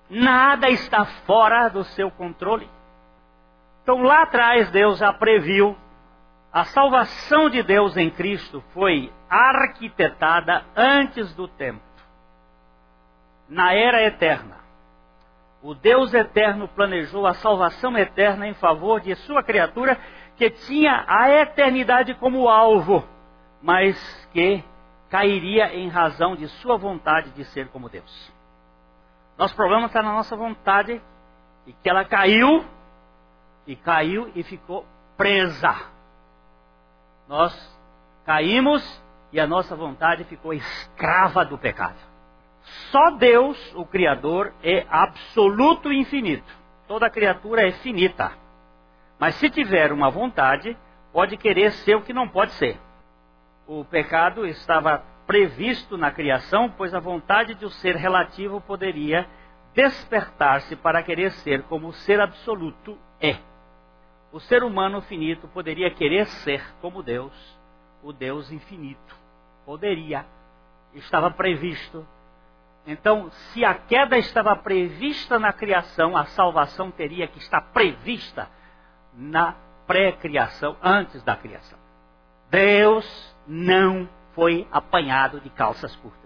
Nada 0.09 0.67
está 0.67 1.05
fora 1.05 1.69
do 1.69 1.83
seu 1.83 2.09
controle. 2.09 2.67
Então 3.83 4.01
lá 4.01 4.23
atrás 4.23 4.71
Deus 4.71 4.97
já 4.97 5.13
previu. 5.13 5.77
A 6.51 6.65
salvação 6.65 7.49
de 7.49 7.61
Deus 7.61 7.95
em 7.95 8.09
Cristo 8.09 8.63
foi 8.73 9.13
arquitetada 9.29 10.65
antes 10.75 11.33
do 11.35 11.47
tempo, 11.47 11.79
na 13.47 13.73
era 13.73 14.03
eterna. 14.03 14.57
O 15.61 15.73
Deus 15.73 16.13
eterno 16.13 16.67
planejou 16.67 17.25
a 17.27 17.35
salvação 17.35 17.97
eterna 17.97 18.47
em 18.47 18.53
favor 18.55 18.99
de 18.99 19.15
sua 19.15 19.43
criatura 19.43 19.97
que 20.35 20.49
tinha 20.49 21.05
a 21.07 21.29
eternidade 21.29 22.15
como 22.15 22.49
alvo, 22.49 23.07
mas 23.61 23.97
que 24.33 24.63
cairia 25.09 25.75
em 25.75 25.89
razão 25.89 26.35
de 26.35 26.47
sua 26.47 26.77
vontade 26.77 27.31
de 27.31 27.43
ser 27.45 27.67
como 27.67 27.89
Deus. 27.89 28.33
Nosso 29.37 29.55
problema 29.55 29.87
está 29.87 30.01
na 30.01 30.13
nossa 30.13 30.35
vontade 30.35 31.01
e 31.67 31.73
que 31.73 31.89
ela 31.89 32.05
caiu 32.05 32.65
e 33.67 33.75
caiu 33.75 34.31
e 34.35 34.43
ficou 34.43 34.85
presa. 35.17 35.75
Nós 37.27 37.79
caímos 38.25 38.81
e 39.31 39.39
a 39.39 39.47
nossa 39.47 39.75
vontade 39.75 40.23
ficou 40.25 40.53
escrava 40.53 41.45
do 41.45 41.57
pecado. 41.57 41.97
Só 42.91 43.11
Deus, 43.11 43.57
o 43.75 43.85
Criador, 43.85 44.53
é 44.63 44.85
absoluto 44.89 45.91
e 45.91 45.99
infinito. 45.99 46.51
Toda 46.87 47.09
criatura 47.09 47.67
é 47.67 47.71
finita. 47.71 48.31
Mas 49.19 49.35
se 49.35 49.49
tiver 49.49 49.91
uma 49.91 50.09
vontade, 50.09 50.77
pode 51.11 51.37
querer 51.37 51.71
ser 51.71 51.95
o 51.95 52.01
que 52.01 52.13
não 52.13 52.27
pode 52.27 52.51
ser. 52.53 52.79
O 53.73 53.85
pecado 53.85 54.45
estava 54.45 55.01
previsto 55.25 55.97
na 55.97 56.11
criação, 56.11 56.69
pois 56.69 56.93
a 56.93 56.99
vontade 56.99 57.55
de 57.55 57.63
o 57.63 57.69
ser 57.69 57.95
relativo 57.95 58.59
poderia 58.59 59.25
despertar-se 59.73 60.75
para 60.75 61.01
querer 61.01 61.31
ser 61.31 61.63
como 61.63 61.87
o 61.87 61.93
ser 61.93 62.19
absoluto 62.19 62.97
é. 63.21 63.37
O 64.29 64.41
ser 64.41 64.61
humano 64.61 65.01
finito 65.03 65.47
poderia 65.47 65.89
querer 65.89 66.25
ser 66.27 66.61
como 66.81 67.01
Deus, 67.01 67.31
o 68.03 68.11
Deus 68.11 68.51
infinito. 68.51 69.15
Poderia. 69.65 70.25
Estava 70.93 71.31
previsto. 71.31 72.05
Então, 72.85 73.31
se 73.31 73.63
a 73.63 73.73
queda 73.73 74.17
estava 74.17 74.53
prevista 74.53 75.39
na 75.39 75.53
criação, 75.53 76.17
a 76.17 76.25
salvação 76.25 76.91
teria 76.91 77.25
que 77.25 77.39
estar 77.39 77.61
prevista 77.71 78.49
na 79.13 79.55
pré-criação, 79.87 80.75
antes 80.83 81.23
da 81.23 81.37
criação. 81.37 81.79
Deus 82.49 83.30
não 83.47 84.07
foi 84.33 84.67
apanhado 84.71 85.39
de 85.39 85.49
calças 85.49 85.95
curtas. 85.97 86.19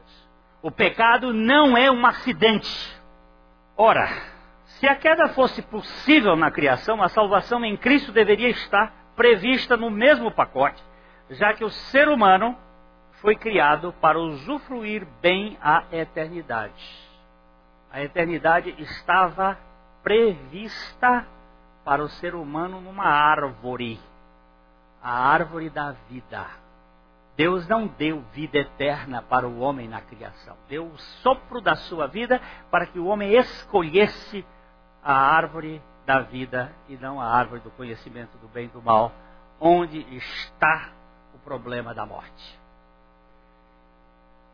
O 0.62 0.72
pecado 0.72 1.34
não 1.34 1.77
é 1.77 1.91
um 1.91 2.05
acidente. 2.05 3.01
Ora, 3.77 4.07
se 4.65 4.88
a 4.88 4.95
queda 4.95 5.29
fosse 5.29 5.62
possível 5.62 6.36
na 6.36 6.51
criação, 6.51 7.01
a 7.01 7.10
salvação 7.10 7.63
em 7.63 7.77
Cristo 7.77 8.12
deveria 8.12 8.50
estar 8.50 8.93
prevista 9.15 9.77
no 9.77 9.89
mesmo 9.89 10.31
pacote, 10.31 10.84
já 11.29 11.53
que 11.53 11.63
o 11.63 11.69
ser 11.69 12.07
humano 12.07 12.57
foi 13.22 13.36
criado 13.36 13.93
para 14.01 14.19
usufruir 14.19 15.05
bem 15.22 15.57
a 15.62 15.84
eternidade. 15.91 17.05
A 17.91 18.01
eternidade 18.01 18.75
estava 18.77 19.57
prevista 20.03 21.25
para 21.84 22.03
o 22.03 22.10
ser 22.10 22.36
humano 22.36 22.81
numa 22.81 23.05
árvore 23.05 24.00
a 25.05 25.29
árvore 25.29 25.69
da 25.69 25.91
vida. 26.10 26.48
Deus 27.35 27.67
não 27.67 27.85
deu 27.85 28.21
vida 28.31 28.57
eterna 28.57 29.21
para 29.21 29.47
o 29.47 29.59
homem 29.59 29.87
na 29.87 29.99
criação. 30.01 30.55
Deu 30.69 30.85
o 30.85 30.97
sopro 30.97 31.59
da 31.59 31.75
sua 31.75 32.07
vida 32.07 32.41
para 32.71 32.85
que 32.85 32.97
o 32.97 33.07
homem 33.07 33.33
escolhesse 33.33 34.45
a 35.03 35.13
árvore 35.13 35.81
da 36.05 36.21
vida 36.21 36.73
e 36.87 36.95
não 36.95 37.19
a 37.19 37.25
árvore 37.25 37.61
do 37.61 37.71
conhecimento 37.71 38.37
do 38.37 38.47
bem 38.47 38.65
e 38.65 38.69
do 38.69 38.81
mal, 38.81 39.11
onde 39.59 39.99
está 40.15 40.91
o 41.33 41.39
problema 41.39 41.93
da 41.93 42.05
morte. 42.05 42.59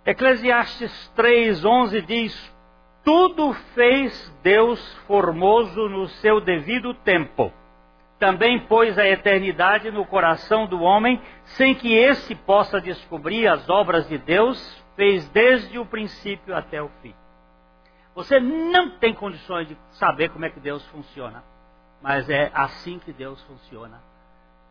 Eclesiastes 0.04 1.12
3:11 1.16 2.02
diz: 2.02 2.56
Tudo 3.04 3.54
fez 3.76 4.36
Deus 4.42 4.94
formoso 5.06 5.88
no 5.88 6.08
seu 6.08 6.42
devido 6.42 6.94
tempo. 6.96 7.54
Também 8.22 8.60
pôs 8.60 9.00
a 9.00 9.08
eternidade 9.08 9.90
no 9.90 10.06
coração 10.06 10.68
do 10.68 10.80
homem, 10.80 11.20
sem 11.58 11.74
que 11.74 11.92
esse 11.92 12.36
possa 12.36 12.80
descobrir 12.80 13.48
as 13.48 13.68
obras 13.68 14.08
de 14.08 14.20
Deus, 14.20 14.60
fez 14.96 15.28
desde 15.30 15.80
o 15.80 15.88
princípio 15.88 16.56
até 16.56 16.80
o 16.80 16.88
fim. 17.02 17.16
Você 18.14 18.40
não 18.40 18.92
tem 19.00 19.12
condições 19.12 19.68
de 19.68 19.76
saber 19.94 20.30
como 20.30 20.46
é 20.46 20.52
que 20.52 20.60
Deus 20.60 20.86
funciona, 20.90 21.44
mas 22.00 22.30
é 22.30 22.52
assim 22.54 23.00
que 23.00 23.12
Deus 23.12 23.42
funciona. 23.46 24.00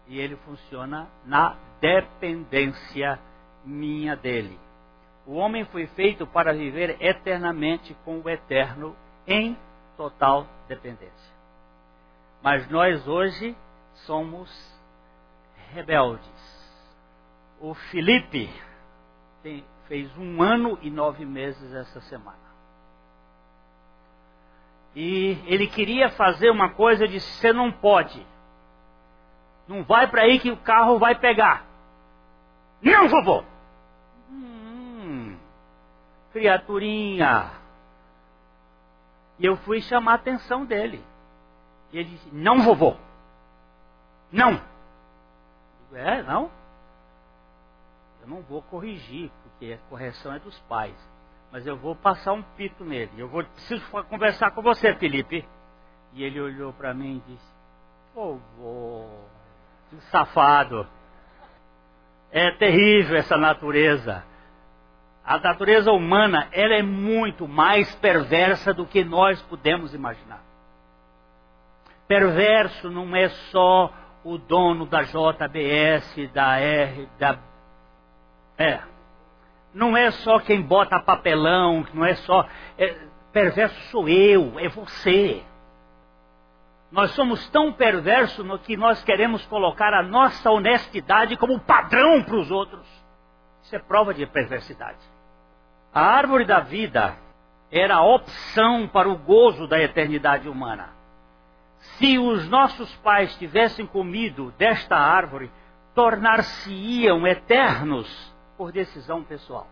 E 0.07 0.21
ele 0.21 0.37
funciona 0.37 1.09
na 1.27 1.57
dependência 1.81 3.19
minha 3.65 4.15
dele. 4.15 4.57
O 5.27 5.35
homem 5.35 5.65
foi 5.65 5.89
feito 5.89 6.25
para 6.25 6.53
viver 6.53 6.99
eternamente 7.01 7.97
com 8.05 8.21
o 8.21 8.31
eterno 8.31 8.95
em 9.27 9.59
total 9.97 10.47
dependência. 10.69 11.30
Mas 12.43 12.69
nós 12.71 13.07
hoje 13.07 13.57
somos 14.07 14.51
rebeldes. 15.73 16.29
O 17.61 17.75
Felipe 17.75 18.51
tem, 19.43 19.65
fez 19.87 20.11
um 20.17 20.43
ano 20.43 20.79
e 20.81 20.91
nove 20.91 21.27
meses 21.27 21.73
essa 21.75 22.01
semana. 22.03 22.39
E 24.95 25.39
ele 25.47 25.67
queria 25.67 26.09
fazer 26.11 26.51
uma 26.51 26.71
coisa, 26.71 27.05
eu 27.05 27.09
disse: 27.09 27.27
você 27.27 27.53
não 27.53 27.71
pode. 27.71 28.27
Não 29.69 29.85
vai 29.85 30.09
para 30.09 30.23
aí 30.23 30.41
que 30.41 30.51
o 30.51 30.57
carro 30.57 30.99
vai 30.99 31.15
pegar. 31.15 31.65
Não, 32.83 33.09
vovô! 33.09 33.45
Hum, 34.31 35.37
criaturinha. 36.33 37.51
E 39.39 39.47
eu 39.47 39.57
fui 39.59 39.81
chamar 39.83 40.13
a 40.13 40.17
atenção 40.17 40.65
dele. 40.65 41.05
E 41.93 41.99
ele 41.99 42.11
disse: 42.11 42.29
Não, 42.33 42.63
vovô. 42.63 42.97
Não. 44.33 44.53
Digo, 44.53 45.97
é, 45.97 46.23
não? 46.23 46.51
Eu 48.23 48.29
não 48.29 48.43
vou 48.43 48.63
corrigir, 48.63 49.31
porque 49.43 49.73
a 49.73 49.89
correção 49.89 50.33
é 50.33 50.39
dos 50.39 50.59
pais 50.61 50.97
mas 51.53 51.67
eu 51.67 51.77
vou 51.77 51.97
passar 51.97 52.33
um 52.33 52.43
pito 52.43 52.85
nele. 52.85 53.11
Eu 53.19 53.29
vou 53.29 53.43
preciso 53.45 53.85
conversar 54.09 54.53
com 54.53 54.63
você, 54.63 54.95
Felipe. 54.95 55.45
E 56.13 56.23
ele 56.23 56.41
olhou 56.41 56.73
para 56.73 56.95
mim 56.95 57.23
e 57.27 57.33
disse: 57.33 57.53
Ô 58.15 58.39
vô, 58.57 59.09
que 59.89 59.97
safado. 60.11 60.87
É 62.31 62.53
terrível 62.53 63.17
essa 63.17 63.37
natureza. 63.37 64.25
A 65.25 65.39
natureza 65.39 65.91
humana, 65.91 66.49
ela 66.53 66.75
é 66.75 66.83
muito 66.83 67.49
mais 67.49 67.93
perversa 67.97 68.73
do 68.73 68.87
que 68.87 69.05
nós 69.05 69.43
podemos 69.43 69.93
imaginar. 69.93 70.41
Perverso 72.11 72.91
não 72.91 73.15
é 73.15 73.29
só 73.29 73.89
o 74.25 74.37
dono 74.37 74.85
da 74.85 75.03
JBS, 75.05 76.29
da 76.33 76.59
R, 76.59 77.09
da. 77.21 77.39
É, 78.59 78.81
não 79.73 79.97
é 79.97 80.11
só 80.11 80.41
quem 80.41 80.61
bota 80.61 80.99
papelão, 80.99 81.87
não 81.95 82.05
é 82.05 82.17
só. 82.17 82.45
É, 82.77 82.97
perverso 83.33 83.81
sou 83.93 84.09
eu, 84.09 84.59
é 84.59 84.69
você. 84.69 85.41
Nós 86.91 87.13
somos 87.13 87.49
tão 87.51 87.73
perversos 87.73 88.45
no 88.45 88.59
que 88.59 88.77
nós 88.77 89.05
queremos 89.05 89.47
colocar 89.47 89.95
a 89.95 90.03
nossa 90.03 90.51
honestidade 90.51 91.37
como 91.37 91.61
padrão 91.61 92.25
para 92.25 92.35
os 92.35 92.51
outros. 92.51 92.89
Isso 93.63 93.77
é 93.77 93.79
prova 93.79 94.13
de 94.13 94.27
perversidade. 94.27 94.99
A 95.95 96.03
árvore 96.03 96.45
da 96.45 96.59
vida 96.59 97.17
era 97.71 97.95
a 97.95 98.05
opção 98.05 98.89
para 98.89 99.09
o 99.09 99.17
gozo 99.17 99.69
da 99.69 99.81
eternidade 99.81 100.49
humana. 100.49 100.99
Se 101.81 102.19
os 102.19 102.49
nossos 102.49 102.95
pais 102.97 103.35
tivessem 103.37 103.87
comido 103.87 104.53
desta 104.59 104.97
árvore, 104.97 105.51
tornar-se-iam 105.95 107.27
eternos 107.27 108.35
por 108.57 108.71
decisão 108.71 109.25
pessoal. 109.25 109.67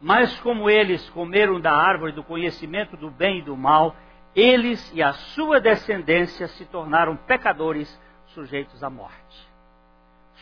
Mas 0.00 0.38
como 0.40 0.68
eles 0.68 1.08
comeram 1.10 1.60
da 1.60 1.72
árvore 1.72 2.12
do 2.12 2.22
conhecimento 2.22 2.96
do 2.96 3.10
bem 3.10 3.38
e 3.38 3.42
do 3.42 3.56
mal, 3.56 3.94
eles 4.34 4.92
e 4.92 5.02
a 5.02 5.12
sua 5.12 5.60
descendência 5.60 6.48
se 6.48 6.64
tornaram 6.66 7.16
pecadores 7.16 7.88
sujeitos 8.28 8.82
à 8.82 8.90
morte. 8.90 9.48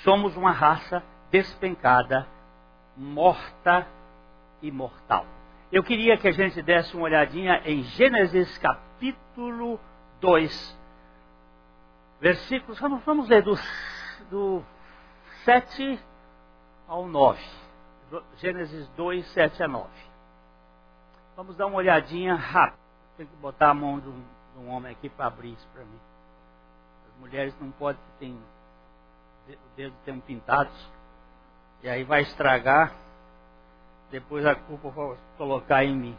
Somos 0.02 0.36
uma 0.36 0.50
raça 0.50 1.02
despencada, 1.30 2.26
morta 2.96 3.86
e 4.60 4.70
mortal. 4.70 5.26
Eu 5.70 5.82
queria 5.82 6.16
que 6.16 6.28
a 6.28 6.32
gente 6.32 6.60
desse 6.62 6.94
uma 6.96 7.04
olhadinha 7.04 7.62
em 7.64 7.82
Gênesis 7.82 8.58
capítulo 8.58 9.78
2, 10.22 10.78
versículos, 12.20 12.78
vamos, 12.78 13.04
vamos 13.04 13.28
ler 13.28 13.42
do, 13.42 13.56
do 14.30 14.64
7 15.44 16.00
ao 16.86 17.08
9. 17.08 17.42
Gênesis 18.36 18.88
2, 18.90 19.26
7 19.32 19.64
a 19.64 19.68
9. 19.68 19.90
Vamos 21.36 21.56
dar 21.56 21.66
uma 21.66 21.76
olhadinha 21.76 22.36
rápida. 22.36 22.80
Tem 23.16 23.26
que 23.26 23.36
botar 23.36 23.70
a 23.70 23.74
mão 23.74 23.98
de 23.98 24.08
um, 24.08 24.24
de 24.54 24.58
um 24.60 24.70
homem 24.70 24.92
aqui 24.92 25.08
para 25.08 25.26
abrir 25.26 25.52
isso 25.52 25.68
para 25.72 25.84
mim. 25.84 26.00
As 27.08 27.20
mulheres 27.20 27.54
não 27.60 27.72
podem 27.72 28.00
ter 28.20 28.36
o 29.48 29.76
dedo 29.76 29.94
tem 30.04 30.20
pintados. 30.20 30.90
E 31.82 31.88
aí 31.88 32.04
vai 32.04 32.22
estragar. 32.22 32.94
Depois 34.10 34.46
a 34.46 34.54
culpa 34.54 34.88
vai 34.90 35.16
colocar 35.36 35.84
em 35.84 35.96
mim. 35.96 36.18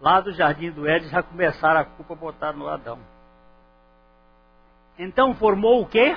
Lá 0.00 0.20
do 0.20 0.32
jardim 0.32 0.70
do 0.70 0.86
Éden 0.86 1.08
já 1.08 1.22
começaram 1.22 1.80
a 1.80 1.84
culpa 1.84 2.14
a 2.14 2.16
botar 2.16 2.52
no 2.52 2.68
Adão. 2.68 2.98
Então 4.98 5.34
formou 5.34 5.82
o 5.82 5.86
quê? 5.86 6.16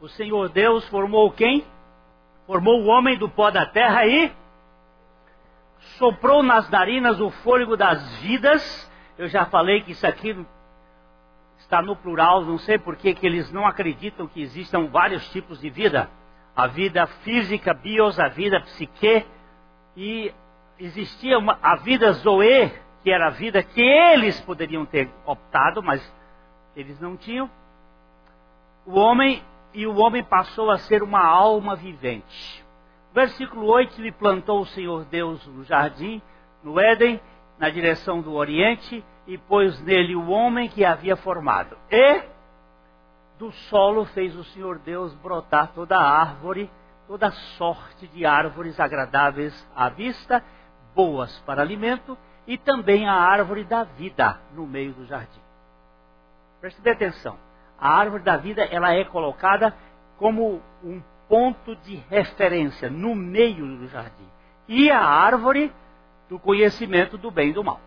O 0.00 0.08
Senhor 0.08 0.48
Deus 0.50 0.86
formou 0.88 1.30
quem? 1.30 1.64
Formou 2.46 2.82
o 2.82 2.86
homem 2.86 3.18
do 3.18 3.28
pó 3.28 3.50
da 3.50 3.66
terra 3.66 4.06
e 4.06 4.32
soprou 5.98 6.42
nas 6.42 6.68
narinas 6.70 7.20
o 7.20 7.30
fôlego 7.30 7.76
das 7.76 8.18
vidas. 8.18 8.90
Eu 9.16 9.28
já 9.28 9.46
falei 9.46 9.82
que 9.82 9.92
isso 9.92 10.06
aqui 10.06 10.36
está 11.58 11.80
no 11.82 11.96
plural, 11.96 12.42
não 12.42 12.58
sei 12.58 12.78
por 12.78 12.96
que 12.96 13.16
eles 13.22 13.50
não 13.50 13.66
acreditam 13.66 14.26
que 14.26 14.40
existam 14.40 14.86
vários 14.86 15.28
tipos 15.30 15.60
de 15.60 15.70
vida. 15.70 16.08
A 16.54 16.66
vida 16.66 17.06
física, 17.06 17.74
bios, 17.74 18.18
a 18.18 18.28
vida 18.28 18.60
psique, 18.60 19.26
e 19.96 20.32
existia 20.78 21.38
uma, 21.38 21.58
a 21.62 21.76
vida 21.76 22.12
zoe, 22.12 22.72
que 23.02 23.10
era 23.10 23.28
a 23.28 23.30
vida 23.30 23.62
que 23.62 23.80
eles 23.80 24.40
poderiam 24.40 24.84
ter 24.84 25.08
optado, 25.24 25.82
mas 25.82 26.02
eles 26.74 27.00
não 27.00 27.16
tinham. 27.16 27.50
O 28.84 28.98
homem, 28.98 29.42
e 29.72 29.86
o 29.86 29.96
homem 29.96 30.22
passou 30.22 30.70
a 30.70 30.78
ser 30.78 31.02
uma 31.02 31.24
alma 31.24 31.74
vivente. 31.74 32.64
Versículo 33.12 33.66
8: 33.66 34.00
Lhe 34.00 34.12
plantou 34.12 34.60
o 34.60 34.66
Senhor 34.66 35.04
Deus 35.06 35.44
no 35.46 35.64
jardim, 35.64 36.20
no 36.62 36.78
Éden, 36.78 37.20
na 37.58 37.70
direção 37.70 38.20
do 38.20 38.34
Oriente, 38.34 39.04
e 39.26 39.38
pôs 39.38 39.80
nele 39.82 40.14
o 40.14 40.28
homem 40.28 40.68
que 40.68 40.84
havia 40.84 41.16
formado. 41.16 41.76
E 41.90 42.22
do 43.38 43.50
solo 43.52 44.04
fez 44.06 44.34
o 44.36 44.44
Senhor 44.44 44.78
Deus 44.78 45.14
brotar 45.14 45.72
toda 45.74 45.98
árvore, 45.98 46.70
toda 47.06 47.30
sorte 47.30 48.06
de 48.08 48.24
árvores 48.24 48.78
agradáveis 48.80 49.54
à 49.74 49.88
vista, 49.88 50.42
boas 50.96 51.38
para 51.40 51.60
alimento, 51.60 52.16
e 52.46 52.56
também 52.56 53.06
a 53.06 53.12
árvore 53.12 53.64
da 53.64 53.84
vida 53.84 54.40
no 54.54 54.66
meio 54.66 54.94
do 54.94 55.04
jardim. 55.04 55.40
Preste 56.60 56.88
atenção. 56.88 57.36
A 57.78 57.90
árvore 57.90 58.22
da 58.22 58.36
vida 58.38 58.64
ela 58.64 58.94
é 58.94 59.04
colocada 59.04 59.76
como 60.16 60.62
um 60.82 61.02
ponto 61.28 61.76
de 61.76 61.96
referência 62.08 62.88
no 62.88 63.14
meio 63.14 63.76
do 63.76 63.88
jardim. 63.88 64.26
E 64.66 64.90
a 64.90 65.04
árvore 65.04 65.72
do 66.28 66.38
conhecimento 66.38 67.18
do 67.18 67.30
bem 67.30 67.50
e 67.50 67.52
do 67.52 67.62
mal. 67.62 67.80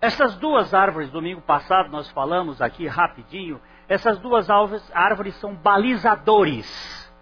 Essas 0.00 0.36
duas 0.36 0.72
árvores, 0.72 1.10
domingo 1.10 1.40
passado 1.40 1.90
nós 1.90 2.08
falamos 2.10 2.62
aqui 2.62 2.86
rapidinho, 2.86 3.60
essas 3.88 4.18
duas 4.18 4.48
árvores 4.50 5.34
são 5.36 5.54
balizadores 5.54 7.12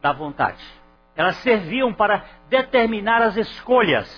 da 0.00 0.12
vontade. 0.12 0.81
Elas 1.14 1.36
serviam 1.38 1.92
para 1.92 2.24
determinar 2.48 3.22
as 3.22 3.36
escolhas. 3.36 4.08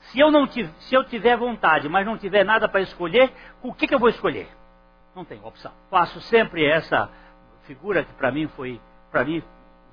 Se 0.00 0.20
eu, 0.20 0.30
não 0.30 0.46
se 0.46 0.94
eu 0.94 1.04
tiver 1.04 1.36
vontade, 1.36 1.88
mas 1.88 2.04
não 2.04 2.18
tiver 2.18 2.44
nada 2.44 2.68
para 2.68 2.80
escolher, 2.80 3.32
o 3.62 3.72
que, 3.72 3.86
que 3.86 3.94
eu 3.94 3.98
vou 3.98 4.08
escolher? 4.08 4.48
Não 5.14 5.24
tem 5.24 5.40
opção. 5.42 5.72
Faço 5.90 6.20
sempre 6.22 6.66
essa 6.66 7.10
figura 7.62 8.04
que 8.04 8.12
para 8.14 8.30
mim 8.30 8.48
foi, 8.48 8.80
para 9.10 9.24
mim 9.24 9.42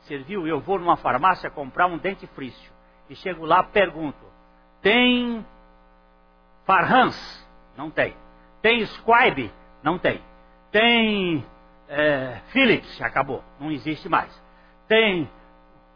serviu. 0.01 0.47
Eu 0.47 0.59
vou 0.59 0.79
numa 0.79 0.97
farmácia 0.97 1.49
comprar 1.49 1.87
um 1.87 1.97
dente 1.97 2.25
frício 2.27 2.71
e 3.09 3.15
chego 3.15 3.45
lá, 3.45 3.63
pergunto: 3.63 4.25
tem 4.81 5.45
Farhans? 6.65 7.47
Não 7.77 7.89
tem. 7.89 8.15
Tem 8.61 8.81
Scribe? 8.81 9.51
Não 9.83 9.97
tem. 9.97 10.21
Tem 10.71 11.45
é, 11.87 12.41
Philips? 12.49 13.01
Acabou. 13.01 13.43
Não 13.59 13.71
existe 13.71 14.07
mais. 14.07 14.31
Tem. 14.87 15.29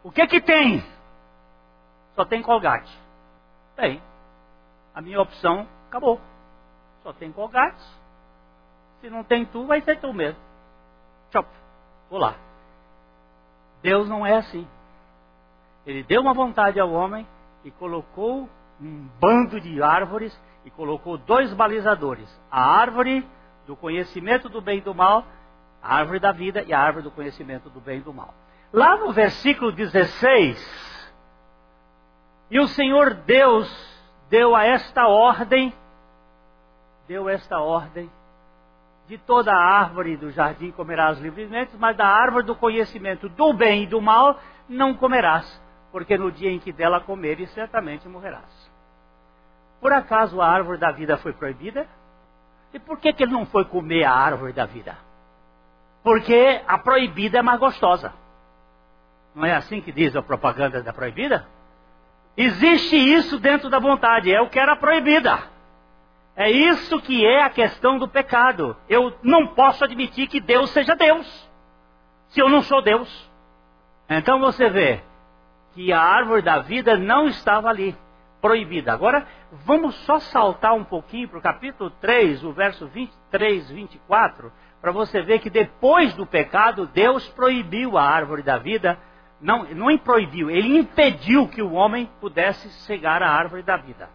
O 0.04 0.12
que 0.12 0.26
que 0.26 0.40
tem? 0.40 0.84
Só 2.14 2.26
tem 2.26 2.42
Colgate. 2.42 2.92
Tem. 3.74 4.02
A 4.94 5.00
minha 5.00 5.20
opção 5.20 5.66
acabou. 5.88 6.20
Só 7.02 7.12
tem 7.14 7.32
Colgate. 7.32 7.82
Se 9.00 9.08
não 9.08 9.24
tem 9.24 9.46
tu, 9.46 9.66
vai 9.66 9.80
ser 9.80 9.98
tu 9.98 10.12
mesmo. 10.12 10.38
Tchau. 11.30 11.44
Vou 12.10 12.18
lá. 12.18 12.34
Deus 13.82 14.06
não 14.06 14.26
é 14.26 14.36
assim. 14.36 14.68
Ele 15.86 16.02
deu 16.02 16.20
uma 16.20 16.34
vontade 16.34 16.78
ao 16.78 16.92
homem 16.92 17.26
e 17.64 17.70
colocou 17.70 18.48
um 18.80 19.08
bando 19.18 19.58
de 19.58 19.82
árvores 19.82 20.38
e 20.66 20.70
colocou 20.70 21.16
dois 21.16 21.52
balizadores: 21.54 22.28
a 22.50 22.62
árvore 22.62 23.26
do 23.66 23.74
conhecimento 23.74 24.50
do 24.50 24.60
bem 24.60 24.78
e 24.78 24.82
do 24.82 24.94
mal, 24.94 25.24
a 25.82 25.96
árvore 25.96 26.20
da 26.20 26.30
vida 26.30 26.62
e 26.62 26.74
a 26.74 26.80
árvore 26.80 27.04
do 27.04 27.10
conhecimento 27.10 27.70
do 27.70 27.80
bem 27.80 27.98
e 27.98 28.02
do 28.02 28.12
mal. 28.12 28.34
Lá 28.74 28.96
no 28.96 29.12
versículo 29.12 29.70
16, 29.70 31.14
e 32.50 32.58
o 32.58 32.66
Senhor 32.66 33.14
Deus 33.14 33.70
deu 34.28 34.56
a 34.56 34.64
esta 34.64 35.06
ordem, 35.06 35.72
deu 37.06 37.28
esta 37.28 37.60
ordem, 37.60 38.10
de 39.06 39.16
toda 39.16 39.52
a 39.52 39.78
árvore 39.78 40.16
do 40.16 40.28
jardim 40.32 40.72
comerás 40.72 41.20
livremente, 41.20 41.76
mas 41.78 41.96
da 41.96 42.04
árvore 42.04 42.46
do 42.46 42.56
conhecimento 42.56 43.28
do 43.28 43.52
bem 43.52 43.84
e 43.84 43.86
do 43.86 44.00
mal 44.00 44.40
não 44.68 44.92
comerás, 44.92 45.62
porque 45.92 46.18
no 46.18 46.32
dia 46.32 46.50
em 46.50 46.58
que 46.58 46.72
dela 46.72 47.00
comeres, 47.00 47.52
certamente 47.52 48.08
morrerás. 48.08 48.72
Por 49.80 49.92
acaso 49.92 50.42
a 50.42 50.48
árvore 50.48 50.78
da 50.78 50.90
vida 50.90 51.16
foi 51.18 51.32
proibida? 51.32 51.86
E 52.72 52.80
por 52.80 52.98
que, 52.98 53.12
que 53.12 53.22
ele 53.22 53.34
não 53.34 53.46
foi 53.46 53.66
comer 53.66 54.02
a 54.02 54.12
árvore 54.12 54.52
da 54.52 54.66
vida? 54.66 54.98
Porque 56.02 56.60
a 56.66 56.76
proibida 56.76 57.38
é 57.38 57.42
mais 57.42 57.60
gostosa. 57.60 58.23
Não 59.34 59.44
é 59.44 59.54
assim 59.54 59.80
que 59.80 59.90
diz 59.90 60.14
a 60.14 60.22
propaganda 60.22 60.82
da 60.82 60.92
proibida? 60.92 61.46
Existe 62.36 62.96
isso 62.96 63.38
dentro 63.38 63.68
da 63.68 63.78
vontade, 63.78 64.32
é 64.32 64.40
o 64.40 64.48
que 64.48 64.58
era 64.58 64.76
proibida. 64.76 65.42
É 66.36 66.50
isso 66.50 67.00
que 67.00 67.24
é 67.24 67.42
a 67.42 67.50
questão 67.50 67.98
do 67.98 68.08
pecado. 68.08 68.76
Eu 68.88 69.16
não 69.22 69.48
posso 69.48 69.84
admitir 69.84 70.26
que 70.26 70.40
Deus 70.40 70.70
seja 70.70 70.96
Deus, 70.96 71.50
se 72.28 72.40
eu 72.40 72.48
não 72.48 72.62
sou 72.62 72.82
Deus. 72.82 73.30
Então 74.08 74.40
você 74.40 74.68
vê 74.68 75.00
que 75.74 75.92
a 75.92 76.00
árvore 76.00 76.42
da 76.42 76.58
vida 76.58 76.96
não 76.96 77.26
estava 77.26 77.68
ali 77.68 77.96
proibida. 78.40 78.92
Agora, 78.92 79.26
vamos 79.64 79.94
só 80.04 80.18
saltar 80.18 80.74
um 80.74 80.84
pouquinho 80.84 81.28
para 81.28 81.38
o 81.38 81.42
capítulo 81.42 81.90
3, 82.00 82.44
o 82.44 82.52
verso 82.52 82.86
23, 82.88 83.70
24, 83.70 84.52
para 84.80 84.92
você 84.92 85.22
ver 85.22 85.38
que 85.38 85.48
depois 85.48 86.12
do 86.14 86.26
pecado, 86.26 86.86
Deus 86.86 87.26
proibiu 87.30 87.96
a 87.96 88.02
árvore 88.02 88.42
da 88.42 88.58
vida. 88.58 88.98
Não, 89.44 89.62
não 89.74 89.98
proibiu, 89.98 90.50
ele 90.50 90.78
impediu 90.78 91.46
que 91.46 91.60
o 91.60 91.72
homem 91.72 92.10
pudesse 92.18 92.66
cegar 92.86 93.22
a 93.22 93.28
árvore 93.30 93.62
da 93.62 93.76
vida. 93.76 94.08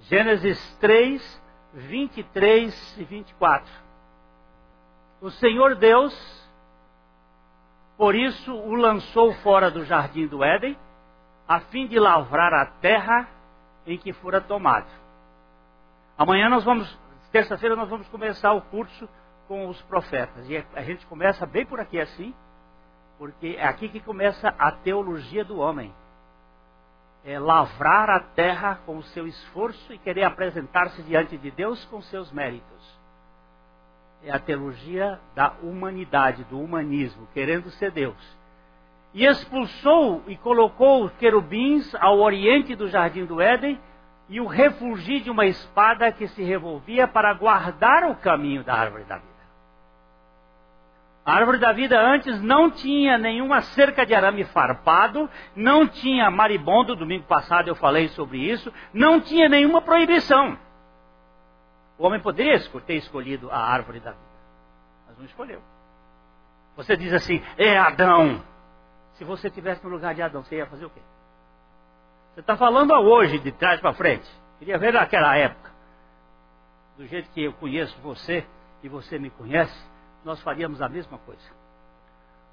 Gênesis 0.00 0.58
3, 0.80 1.42
23 1.74 2.98
e 2.98 3.04
24. 3.04 3.72
O 5.20 5.30
Senhor 5.30 5.76
Deus, 5.76 6.12
por 7.96 8.16
isso, 8.16 8.52
o 8.52 8.74
lançou 8.74 9.32
fora 9.34 9.70
do 9.70 9.84
jardim 9.84 10.26
do 10.26 10.42
Éden 10.42 10.76
a 11.46 11.60
fim 11.60 11.86
de 11.86 12.00
lavrar 12.00 12.52
a 12.52 12.66
terra 12.66 13.28
em 13.86 13.96
que 13.96 14.12
fora 14.12 14.40
tomado. 14.40 14.90
Amanhã 16.18 16.48
nós 16.48 16.64
vamos, 16.64 16.98
terça-feira 17.30 17.76
nós 17.76 17.88
vamos 17.88 18.08
começar 18.08 18.52
o 18.54 18.62
curso 18.62 19.08
com 19.46 19.68
os 19.68 19.80
profetas. 19.82 20.50
E 20.50 20.56
a 20.74 20.82
gente 20.82 21.06
começa 21.06 21.46
bem 21.46 21.64
por 21.64 21.78
aqui 21.78 22.00
assim, 22.00 22.34
porque 23.18 23.56
é 23.58 23.66
aqui 23.66 23.88
que 23.88 24.00
começa 24.00 24.54
a 24.58 24.72
teologia 24.72 25.44
do 25.44 25.58
homem. 25.58 25.92
É 27.24 27.38
lavrar 27.38 28.10
a 28.10 28.20
terra 28.20 28.80
com 28.84 28.98
o 28.98 29.02
seu 29.04 29.26
esforço 29.26 29.92
e 29.92 29.98
querer 29.98 30.24
apresentar-se 30.24 31.02
diante 31.02 31.36
de 31.38 31.50
Deus 31.50 31.84
com 31.84 32.02
seus 32.02 32.32
méritos. 32.32 33.00
É 34.24 34.32
a 34.32 34.38
teologia 34.38 35.20
da 35.34 35.52
humanidade, 35.62 36.44
do 36.44 36.60
humanismo, 36.60 37.28
querendo 37.32 37.70
ser 37.70 37.90
Deus 37.90 38.42
e 39.14 39.26
expulsou 39.26 40.22
e 40.26 40.36
colocou 40.36 41.04
os 41.04 41.12
querubins 41.16 41.94
ao 41.96 42.18
oriente 42.18 42.74
do 42.74 42.88
jardim 42.88 43.24
do 43.24 43.40
Éden 43.40 43.78
e 44.28 44.40
o 44.40 44.46
refugi 44.46 45.20
de 45.20 45.30
uma 45.30 45.44
espada 45.46 46.10
que 46.10 46.26
se 46.28 46.42
revolvia 46.42 47.06
para 47.06 47.34
guardar 47.34 48.10
o 48.10 48.14
caminho 48.16 48.64
da 48.64 48.74
árvore 48.74 49.04
da 49.04 49.16
vida. 49.16 49.31
A 51.24 51.34
árvore 51.34 51.58
da 51.58 51.72
vida 51.72 52.00
antes 52.00 52.40
não 52.42 52.70
tinha 52.70 53.16
nenhuma 53.16 53.60
cerca 53.60 54.04
de 54.04 54.12
arame 54.12 54.44
farpado, 54.44 55.30
não 55.54 55.86
tinha 55.86 56.28
maribondo, 56.30 56.96
domingo 56.96 57.24
passado 57.24 57.68
eu 57.68 57.76
falei 57.76 58.08
sobre 58.08 58.38
isso, 58.38 58.72
não 58.92 59.20
tinha 59.20 59.48
nenhuma 59.48 59.80
proibição. 59.80 60.58
O 61.96 62.04
homem 62.06 62.18
poderia 62.20 62.58
ter 62.84 62.94
escolhido 62.94 63.48
a 63.52 63.58
árvore 63.58 64.00
da 64.00 64.10
vida, 64.10 64.22
mas 65.06 65.16
não 65.18 65.24
escolheu. 65.24 65.62
Você 66.76 66.96
diz 66.96 67.12
assim, 67.12 67.40
é 67.56 67.78
Adão, 67.78 68.42
se 69.14 69.24
você 69.24 69.46
estivesse 69.46 69.84
no 69.84 69.90
lugar 69.90 70.14
de 70.16 70.22
Adão, 70.22 70.42
você 70.42 70.56
ia 70.56 70.66
fazer 70.66 70.86
o 70.86 70.90
quê? 70.90 71.00
Você 72.34 72.40
está 72.40 72.56
falando 72.56 72.92
hoje, 72.94 73.38
de 73.38 73.52
trás 73.52 73.78
para 73.78 73.92
frente. 73.92 74.28
Queria 74.58 74.78
ver 74.78 74.92
naquela 74.92 75.36
época. 75.36 75.70
Do 76.96 77.06
jeito 77.06 77.30
que 77.30 77.44
eu 77.44 77.52
conheço 77.52 77.96
você 78.00 78.44
e 78.82 78.88
você 78.88 79.18
me 79.18 79.30
conhece, 79.30 79.91
nós 80.24 80.40
faríamos 80.42 80.80
a 80.80 80.88
mesma 80.88 81.18
coisa. 81.18 81.42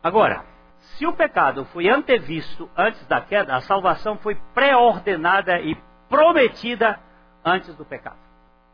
Agora, 0.01 0.45
se 0.79 1.05
o 1.05 1.13
pecado 1.13 1.65
foi 1.65 1.89
antevisto 1.89 2.69
antes 2.75 3.05
da 3.07 3.21
queda, 3.21 3.55
a 3.55 3.61
salvação 3.61 4.17
foi 4.17 4.35
pré-ordenada 4.53 5.59
e 5.59 5.75
prometida 6.07 6.99
antes 7.43 7.75
do 7.75 7.85
pecado. 7.85 8.17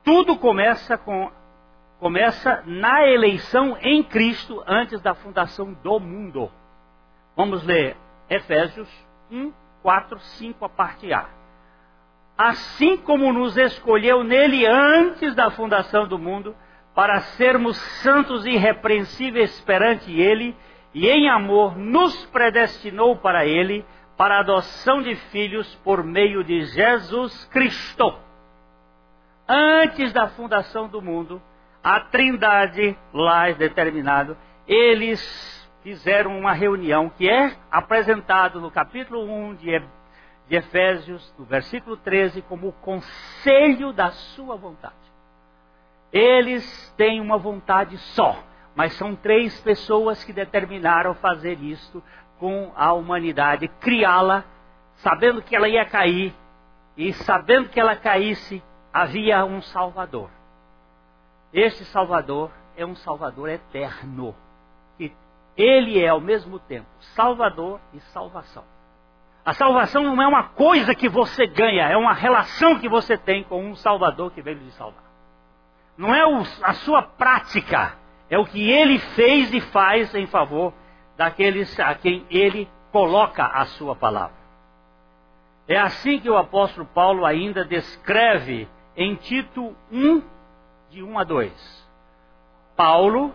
Tudo 0.03 0.37
começa 0.37 0.97
com 0.97 1.31
começa 1.99 2.61
na 2.65 3.07
eleição 3.07 3.77
em 3.81 4.03
Cristo 4.03 4.63
antes 4.67 5.01
da 5.01 5.15
fundação 5.15 5.73
do 5.73 5.99
mundo. 5.99 6.51
Vamos 7.35 7.63
ler 7.63 7.97
Efésios 8.29 8.89
1, 9.31 9.51
4, 9.81 10.19
5, 10.19 10.65
a 10.65 10.69
parte 10.69 11.11
A. 11.13 11.25
Assim 12.37 12.97
como 12.97 13.31
nos 13.31 13.55
escolheu 13.55 14.23
nele 14.23 14.65
antes 14.65 15.33
da 15.33 15.49
fundação 15.49 16.07
do 16.07 16.19
mundo, 16.19 16.55
para 16.95 17.19
sermos 17.19 17.75
santos 18.01 18.45
e 18.45 18.51
irrepreensíveis 18.51 19.59
perante 19.61 20.17
ele, 20.17 20.55
e 20.93 21.09
em 21.09 21.29
amor 21.29 21.77
nos 21.77 22.25
predestinou 22.27 23.17
para 23.17 23.45
ele, 23.45 23.85
para 24.15 24.37
a 24.37 24.39
adoção 24.39 25.01
de 25.03 25.13
filhos 25.13 25.75
por 25.83 26.05
meio 26.05 26.41
de 26.41 26.63
Jesus 26.67 27.43
Cristo. 27.51 28.17
Antes 29.45 30.13
da 30.13 30.29
fundação 30.29 30.87
do 30.87 31.01
mundo, 31.01 31.41
a 31.83 31.99
Trindade 31.99 32.97
lá 33.13 33.49
é 33.49 33.53
determinado, 33.53 34.37
eles 34.65 35.69
fizeram 35.83 36.39
uma 36.39 36.53
reunião 36.53 37.09
que 37.09 37.29
é 37.29 37.57
apresentado 37.69 38.61
no 38.61 38.71
capítulo 38.71 39.21
1 39.21 39.55
de, 39.55 39.79
de 40.47 40.55
Efésios, 40.55 41.35
no 41.37 41.43
versículo 41.43 41.97
13, 41.97 42.41
como 42.43 42.69
o 42.69 42.73
conselho 42.73 43.91
da 43.91 44.11
sua 44.11 44.55
vontade. 44.55 44.95
Eles 46.15 46.93
têm 46.95 47.19
uma 47.19 47.37
vontade 47.37 47.97
só, 47.97 48.41
mas 48.73 48.93
são 48.93 49.17
três 49.17 49.59
pessoas 49.59 50.23
que 50.23 50.31
determinaram 50.31 51.13
fazer 51.15 51.59
isto 51.61 52.01
com 52.39 52.71
a 52.73 52.93
humanidade, 52.93 53.67
criá-la, 53.81 54.45
sabendo 54.95 55.41
que 55.41 55.53
ela 55.53 55.67
ia 55.67 55.83
cair, 55.83 56.33
e 56.95 57.11
sabendo 57.11 57.67
que 57.67 57.77
ela 57.77 57.97
caísse, 57.97 58.63
havia 58.93 59.43
um 59.43 59.61
Salvador. 59.61 60.29
Este 61.51 61.83
Salvador 61.83 62.49
é 62.77 62.85
um 62.85 62.95
Salvador 62.95 63.49
eterno. 63.49 64.33
Que 64.97 65.11
ele 65.57 66.01
é 66.01 66.07
ao 66.07 66.21
mesmo 66.21 66.59
tempo 66.59 66.87
Salvador 67.13 67.81
e 67.93 67.99
salvação. 67.99 68.63
A 69.43 69.53
salvação 69.53 70.01
não 70.01 70.21
é 70.21 70.27
uma 70.27 70.43
coisa 70.43 70.95
que 70.95 71.09
você 71.09 71.45
ganha, 71.45 71.89
é 71.89 71.97
uma 71.97 72.13
relação 72.13 72.79
que 72.79 72.87
você 72.87 73.17
tem 73.17 73.43
com 73.43 73.65
um 73.65 73.75
Salvador 73.75 74.31
que 74.31 74.41
veio 74.41 74.59
lhe 74.59 74.71
salvar. 74.71 75.04
Não 75.97 76.13
é 76.13 76.23
a 76.61 76.73
sua 76.73 77.01
prática, 77.01 77.93
é 78.29 78.37
o 78.37 78.45
que 78.45 78.69
ele 78.69 78.99
fez 78.99 79.53
e 79.53 79.61
faz 79.61 80.13
em 80.13 80.27
favor 80.27 80.73
daqueles 81.15 81.79
a 81.79 81.95
quem 81.95 82.25
ele 82.29 82.67
coloca 82.91 83.45
a 83.45 83.65
sua 83.65 83.95
palavra. 83.95 84.35
É 85.67 85.77
assim 85.77 86.19
que 86.19 86.29
o 86.29 86.37
apóstolo 86.37 86.85
Paulo 86.85 87.25
ainda 87.25 87.65
descreve 87.65 88.67
em 88.95 89.15
Tito 89.15 89.75
1, 89.91 90.21
de 90.91 91.01
1 91.01 91.19
a 91.19 91.23
2. 91.23 91.87
Paulo, 92.75 93.33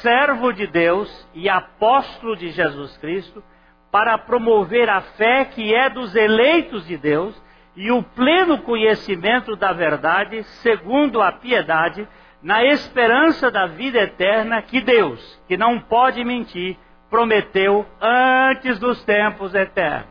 servo 0.00 0.52
de 0.52 0.66
Deus 0.66 1.28
e 1.34 1.48
apóstolo 1.48 2.36
de 2.36 2.50
Jesus 2.50 2.96
Cristo, 2.98 3.42
para 3.90 4.16
promover 4.16 4.88
a 4.88 5.00
fé 5.00 5.44
que 5.44 5.74
é 5.74 5.90
dos 5.90 6.14
eleitos 6.14 6.86
de 6.86 6.96
Deus 6.96 7.40
e 7.76 7.92
o 7.92 8.02
pleno 8.02 8.58
conhecimento 8.62 9.54
da 9.54 9.72
verdade, 9.72 10.42
segundo 10.62 11.20
a 11.20 11.30
piedade, 11.30 12.08
na 12.42 12.64
esperança 12.64 13.50
da 13.50 13.66
vida 13.66 13.98
eterna 13.98 14.62
que 14.62 14.80
Deus, 14.80 15.40
que 15.46 15.56
não 15.56 15.78
pode 15.78 16.24
mentir, 16.24 16.78
prometeu 17.10 17.86
antes 18.00 18.78
dos 18.78 19.04
tempos 19.04 19.54
eternos. 19.54 20.08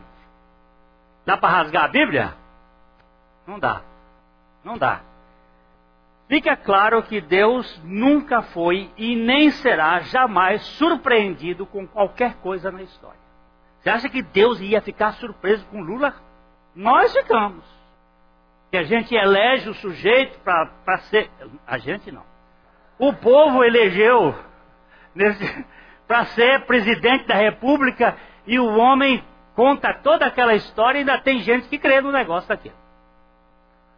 Dá 1.24 1.36
para 1.36 1.56
rasgar 1.56 1.84
a 1.84 1.88
Bíblia? 1.88 2.34
Não 3.46 3.58
dá. 3.58 3.82
Não 4.64 4.78
dá. 4.78 5.00
Fica 6.28 6.56
claro 6.56 7.02
que 7.02 7.20
Deus 7.20 7.80
nunca 7.84 8.42
foi 8.42 8.90
e 8.96 9.16
nem 9.16 9.50
será 9.50 10.00
jamais 10.00 10.62
surpreendido 10.62 11.66
com 11.66 11.86
qualquer 11.86 12.34
coisa 12.36 12.70
na 12.70 12.82
história. 12.82 13.18
Você 13.80 13.90
acha 13.90 14.08
que 14.08 14.22
Deus 14.22 14.60
ia 14.60 14.80
ficar 14.80 15.12
surpreso 15.14 15.64
com 15.66 15.80
Lula? 15.80 16.25
Nós 16.76 17.10
ficamos. 17.12 17.64
Que 18.70 18.76
a 18.76 18.84
gente 18.84 19.14
elege 19.14 19.70
o 19.70 19.74
sujeito 19.74 20.38
para 20.40 20.98
ser. 21.10 21.30
A 21.66 21.78
gente 21.78 22.12
não. 22.12 22.24
O 22.98 23.12
povo 23.14 23.64
elegeu 23.64 24.34
para 26.06 26.26
ser 26.26 26.66
presidente 26.66 27.26
da 27.26 27.34
república 27.34 28.16
e 28.46 28.58
o 28.58 28.76
homem 28.76 29.24
conta 29.54 29.94
toda 29.94 30.26
aquela 30.26 30.54
história 30.54 30.98
e 30.98 31.00
ainda 31.00 31.18
tem 31.18 31.40
gente 31.40 31.68
que 31.68 31.78
crê 31.78 32.00
no 32.00 32.12
negócio 32.12 32.48
daquilo. 32.48 32.76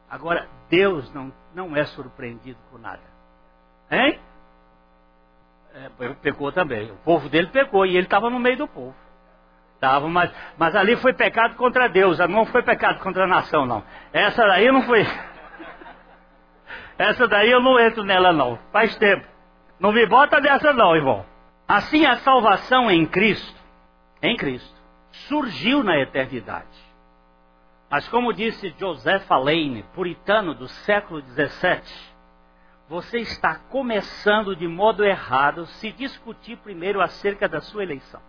Agora, 0.08 0.48
Deus 0.70 1.12
não 1.12 1.32
não 1.54 1.76
é 1.76 1.84
surpreendido 1.86 2.58
por 2.70 2.78
nada. 2.78 3.02
Hein? 3.90 4.20
É, 5.74 6.14
pecou 6.22 6.52
também. 6.52 6.90
O 6.92 6.96
povo 6.98 7.28
dele 7.28 7.48
pecou 7.48 7.84
e 7.84 7.96
ele 7.96 8.06
estava 8.06 8.30
no 8.30 8.38
meio 8.38 8.58
do 8.58 8.68
povo. 8.68 8.94
Tava, 9.80 10.08
mas, 10.08 10.32
mas 10.56 10.74
ali 10.74 10.96
foi 10.96 11.12
pecado 11.12 11.54
contra 11.54 11.88
Deus, 11.88 12.18
não 12.28 12.44
foi 12.46 12.62
pecado 12.62 12.98
contra 13.00 13.24
a 13.24 13.28
nação, 13.28 13.64
não. 13.64 13.84
Essa 14.12 14.44
daí 14.44 14.70
não 14.72 14.82
foi. 14.82 15.06
Essa 16.98 17.28
daí 17.28 17.50
eu 17.50 17.62
não 17.62 17.78
entro 17.78 18.02
nela, 18.02 18.32
não. 18.32 18.58
Faz 18.72 18.96
tempo. 18.96 19.24
Não 19.78 19.92
me 19.92 20.04
bota 20.06 20.40
dessa, 20.40 20.72
não, 20.72 20.96
irmão. 20.96 21.24
Assim 21.68 22.04
a 22.06 22.16
salvação 22.16 22.90
em 22.90 23.06
Cristo, 23.06 23.60
em 24.20 24.36
Cristo, 24.36 24.74
surgiu 25.28 25.84
na 25.84 25.98
eternidade. 25.98 26.66
Mas 27.90 28.08
como 28.08 28.32
disse 28.32 28.74
Joseph 28.78 29.30
Lane, 29.30 29.84
puritano 29.94 30.54
do 30.54 30.66
século 30.66 31.22
XVII, 31.22 31.82
você 32.88 33.18
está 33.18 33.54
começando 33.54 34.56
de 34.56 34.66
modo 34.66 35.04
errado 35.04 35.66
se 35.66 35.92
discutir 35.92 36.56
primeiro 36.56 37.00
acerca 37.00 37.48
da 37.48 37.60
sua 37.60 37.82
eleição. 37.82 38.20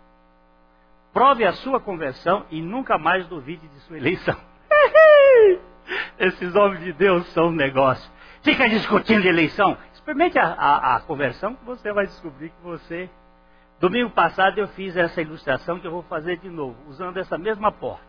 Prove 1.13 1.45
a 1.45 1.53
sua 1.53 1.79
conversão 1.79 2.45
e 2.51 2.61
nunca 2.61 2.97
mais 2.97 3.27
duvide 3.27 3.67
de 3.67 3.79
sua 3.81 3.97
eleição. 3.97 4.35
Esses 6.19 6.55
homens 6.55 6.83
de 6.83 6.93
Deus 6.93 7.25
são 7.33 7.47
um 7.47 7.51
negócio. 7.51 8.09
Fica 8.43 8.69
discutindo 8.69 9.25
eleição. 9.25 9.77
Experimente 9.93 10.37
a, 10.37 10.45
a, 10.45 10.95
a 10.95 10.99
conversão 11.01 11.55
que 11.55 11.65
você 11.65 11.91
vai 11.91 12.05
descobrir 12.05 12.49
que 12.49 12.61
você. 12.61 13.09
Domingo 13.79 14.09
passado 14.11 14.59
eu 14.59 14.67
fiz 14.69 14.95
essa 14.95 15.21
ilustração 15.21 15.79
que 15.79 15.87
eu 15.87 15.91
vou 15.91 16.03
fazer 16.03 16.37
de 16.37 16.49
novo, 16.49 16.75
usando 16.87 17.17
essa 17.17 17.37
mesma 17.37 17.71
porta. 17.71 18.03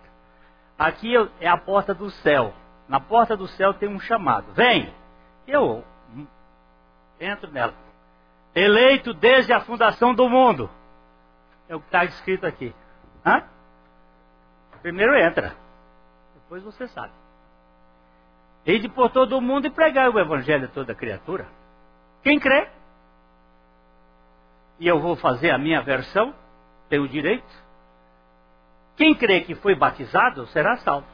Aqui 0.78 1.14
é 1.40 1.48
a 1.48 1.56
porta 1.56 1.94
do 1.94 2.10
céu. 2.10 2.52
Na 2.88 2.98
porta 3.00 3.36
do 3.36 3.46
céu 3.46 3.72
tem 3.74 3.88
um 3.88 4.00
chamado. 4.00 4.52
Vem! 4.52 4.92
Eu 5.46 5.84
entro 7.20 7.50
nela. 7.50 7.74
Eleito 8.54 9.14
desde 9.14 9.52
a 9.52 9.60
fundação 9.60 10.14
do 10.14 10.28
mundo. 10.28 10.68
É 11.68 11.76
o 11.76 11.80
que 11.80 11.86
está 11.86 12.04
escrito 12.04 12.46
aqui. 12.46 12.74
Hã? 13.24 13.44
Primeiro 14.82 15.14
entra. 15.14 15.54
Depois 16.34 16.62
você 16.62 16.88
sabe. 16.88 17.12
de 18.64 18.88
por 18.88 19.10
todo 19.10 19.36
o 19.36 19.40
mundo 19.40 19.66
e 19.66 19.70
pregar 19.70 20.10
o 20.10 20.18
evangelho 20.18 20.64
a 20.64 20.68
toda 20.68 20.94
criatura. 20.94 21.46
Quem 22.22 22.38
crê? 22.38 22.68
E 24.78 24.86
eu 24.86 25.00
vou 25.00 25.16
fazer 25.16 25.50
a 25.50 25.58
minha 25.58 25.82
versão, 25.82 26.34
tenho 26.88 27.06
direito. 27.08 27.70
Quem 28.96 29.14
crê 29.14 29.42
que 29.42 29.54
foi 29.54 29.74
batizado 29.74 30.46
será 30.48 30.76
salvo. 30.78 31.06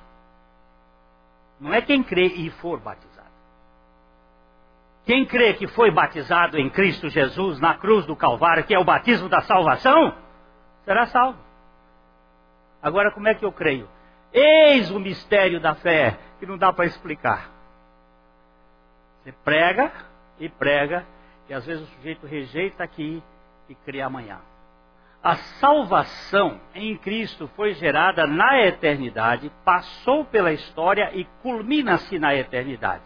Não 1.61 1.73
é 1.73 1.81
quem 1.81 2.03
crê 2.03 2.27
e 2.27 2.51
for 2.51 2.79
batizado. 2.81 3.27
Quem 5.05 5.25
crê 5.25 5.55
que 5.55 5.69
foi 5.69 5.91
batizado 5.91 6.59
em 6.59 6.69
Cristo 6.69 7.09
Jesus 7.09 7.61
na 7.61 7.75
cruz 7.75 8.05
do 8.07 8.17
Calvário, 8.17 8.65
que 8.65 8.75
é 8.75 8.79
o 8.79 8.85
batismo 8.85 9.29
da 9.29 9.41
salvação, 9.43 10.17
será 10.85 11.07
salvo. 11.07 11.46
Agora, 12.87 13.11
como 13.11 13.27
é 13.27 13.35
que 13.35 13.45
eu 13.45 13.51
creio? 13.51 13.89
Eis 14.33 14.93
o 14.93 15.01
mistério 15.01 15.59
da 15.59 15.75
fé, 15.75 16.17
que 16.39 16.47
não 16.47 16.57
dá 16.57 16.73
para 16.73 16.85
explicar. 16.85 17.51
Você 19.19 19.33
prega 19.45 19.91
e 20.39 20.49
prega, 20.49 21.05
e 21.49 21.53
às 21.53 21.67
vezes 21.67 21.83
o 21.83 21.93
sujeito 21.97 22.29
rejeita 22.29 22.85
aqui 22.85 23.21
e 23.69 23.75
crê 23.75 24.03
amanhã. 24.03 24.39
A 25.21 25.35
salvação 25.35 26.61
em 26.77 26.97
Cristo 26.97 27.51
foi 27.57 27.75
gerada 27.75 28.25
na 28.25 28.61
eternidade, 28.61 29.51
passou 29.65 30.25
pela 30.25 30.53
história 30.53 31.11
e 31.13 31.25
culmina-se 31.43 32.21
na 32.21 32.37
eternidade. 32.37 33.03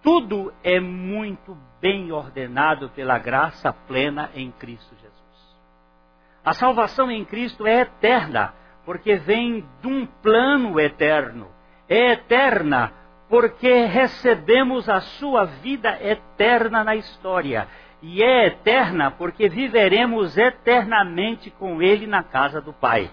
Tudo 0.00 0.54
é 0.62 0.78
muito 0.78 1.58
bem 1.80 2.12
ordenado 2.12 2.88
pela 2.90 3.18
graça 3.18 3.72
plena 3.72 4.30
em 4.32 4.52
Cristo 4.52 4.94
Jesus. 4.94 5.58
A 6.44 6.52
salvação 6.52 7.10
em 7.10 7.24
Cristo 7.24 7.66
é 7.66 7.80
eterna, 7.80 8.54
porque 8.88 9.16
vem 9.16 9.68
de 9.82 9.86
um 9.86 10.06
plano 10.06 10.80
eterno. 10.80 11.48
É 11.86 12.12
eterna 12.12 12.90
porque 13.28 13.84
recebemos 13.84 14.88
a 14.88 15.02
sua 15.02 15.44
vida 15.44 16.02
eterna 16.02 16.82
na 16.82 16.96
história 16.96 17.68
e 18.00 18.22
é 18.22 18.46
eterna 18.46 19.10
porque 19.10 19.46
viveremos 19.46 20.38
eternamente 20.38 21.50
com 21.50 21.82
Ele 21.82 22.06
na 22.06 22.22
casa 22.22 22.62
do 22.62 22.72
Pai. 22.72 23.10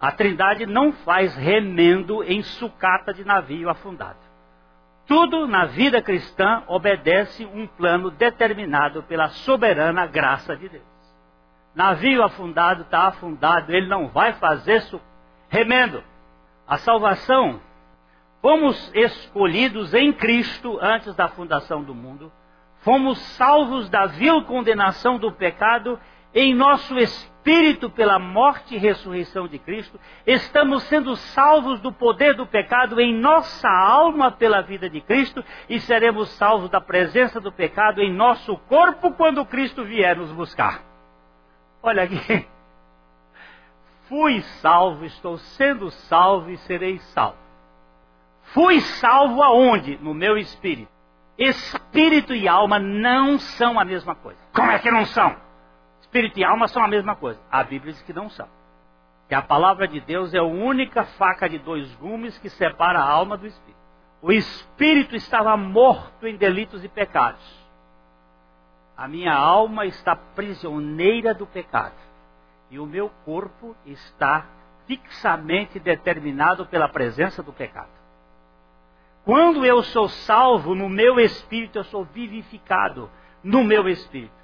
A 0.00 0.10
Trindade 0.10 0.66
não 0.66 0.90
faz 0.90 1.36
remendo 1.36 2.24
em 2.24 2.42
sucata 2.42 3.14
de 3.14 3.24
navio 3.24 3.70
afundado. 3.70 4.18
Tudo 5.06 5.46
na 5.46 5.64
vida 5.64 6.02
cristã 6.02 6.64
obedece 6.66 7.46
um 7.46 7.68
plano 7.68 8.10
determinado 8.10 9.04
pela 9.04 9.28
soberana 9.28 10.08
graça 10.08 10.56
de 10.56 10.68
Deus. 10.70 10.93
Navio 11.74 12.22
afundado 12.22 12.82
está 12.82 13.08
afundado, 13.08 13.72
ele 13.72 13.88
não 13.88 14.08
vai 14.08 14.32
fazer 14.34 14.82
remendo. 15.48 16.02
A 16.66 16.78
salvação, 16.78 17.60
fomos 18.40 18.90
escolhidos 18.94 19.92
em 19.92 20.12
Cristo 20.12 20.78
antes 20.80 21.14
da 21.14 21.28
fundação 21.28 21.82
do 21.82 21.94
mundo, 21.94 22.32
fomos 22.82 23.18
salvos 23.18 23.88
da 23.88 24.06
vil 24.06 24.44
condenação 24.44 25.18
do 25.18 25.32
pecado 25.32 25.98
em 26.32 26.54
nosso 26.54 26.98
espírito 26.98 27.90
pela 27.90 28.18
morte 28.18 28.74
e 28.74 28.78
ressurreição 28.78 29.46
de 29.46 29.58
Cristo, 29.58 30.00
estamos 30.26 30.84
sendo 30.84 31.14
salvos 31.16 31.80
do 31.80 31.92
poder 31.92 32.34
do 32.34 32.46
pecado 32.46 33.00
em 33.00 33.14
nossa 33.14 33.68
alma 33.68 34.32
pela 34.32 34.62
vida 34.62 34.88
de 34.88 35.00
Cristo 35.00 35.44
e 35.68 35.78
seremos 35.78 36.30
salvos 36.30 36.70
da 36.70 36.80
presença 36.80 37.40
do 37.40 37.52
pecado 37.52 38.00
em 38.00 38.12
nosso 38.12 38.56
corpo 38.68 39.12
quando 39.12 39.44
Cristo 39.44 39.84
vier 39.84 40.16
nos 40.16 40.32
buscar. 40.32 40.93
Olha 41.84 42.04
aqui. 42.04 42.16
Fui 44.08 44.40
salvo, 44.62 45.04
estou 45.04 45.36
sendo 45.36 45.90
salvo 45.90 46.50
e 46.50 46.56
serei 46.58 46.98
salvo. 46.98 47.36
Fui 48.54 48.80
salvo 48.80 49.42
aonde? 49.42 49.98
No 49.98 50.14
meu 50.14 50.38
espírito. 50.38 50.90
Espírito 51.36 52.34
e 52.34 52.48
alma 52.48 52.78
não 52.78 53.38
são 53.38 53.78
a 53.78 53.84
mesma 53.84 54.14
coisa. 54.14 54.38
Como 54.54 54.70
é 54.70 54.78
que 54.78 54.90
não 54.90 55.04
são? 55.04 55.36
Espírito 56.00 56.38
e 56.38 56.44
alma 56.44 56.68
são 56.68 56.82
a 56.82 56.88
mesma 56.88 57.16
coisa. 57.16 57.40
A 57.50 57.62
Bíblia 57.62 57.92
diz 57.92 58.02
que 58.02 58.12
não 58.12 58.30
são. 58.30 58.48
Que 59.28 59.34
a 59.34 59.42
palavra 59.42 59.86
de 59.86 60.00
Deus 60.00 60.32
é 60.32 60.38
a 60.38 60.44
única 60.44 61.04
faca 61.04 61.48
de 61.48 61.58
dois 61.58 61.94
gumes 61.96 62.38
que 62.38 62.48
separa 62.48 62.98
a 62.98 63.10
alma 63.10 63.36
do 63.36 63.46
espírito. 63.46 63.80
O 64.22 64.32
espírito 64.32 65.14
estava 65.16 65.54
morto 65.56 66.26
em 66.26 66.36
delitos 66.36 66.82
e 66.82 66.88
pecados. 66.88 67.63
A 68.96 69.08
minha 69.08 69.34
alma 69.34 69.86
está 69.86 70.14
prisioneira 70.14 71.34
do 71.34 71.46
pecado. 71.46 71.94
E 72.70 72.78
o 72.78 72.86
meu 72.86 73.10
corpo 73.24 73.76
está 73.84 74.46
fixamente 74.86 75.78
determinado 75.78 76.66
pela 76.66 76.88
presença 76.88 77.42
do 77.42 77.52
pecado. 77.52 77.88
Quando 79.24 79.64
eu 79.64 79.82
sou 79.82 80.08
salvo 80.08 80.74
no 80.74 80.88
meu 80.88 81.18
espírito, 81.18 81.78
eu 81.78 81.84
sou 81.84 82.04
vivificado 82.04 83.10
no 83.42 83.64
meu 83.64 83.88
espírito. 83.88 84.34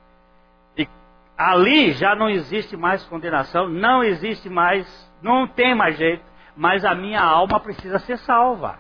E 0.77 0.89
ali 1.37 1.93
já 1.93 2.15
não 2.15 2.29
existe 2.29 2.77
mais 2.77 3.05
condenação, 3.05 3.69
não 3.69 4.03
existe 4.03 4.49
mais, 4.49 4.87
não 5.23 5.47
tem 5.47 5.75
mais 5.75 5.97
jeito, 5.97 6.25
mas 6.57 6.85
a 6.85 6.95
minha 6.95 7.21
alma 7.21 7.61
precisa 7.61 7.99
ser 8.01 8.19
salva. 8.19 8.79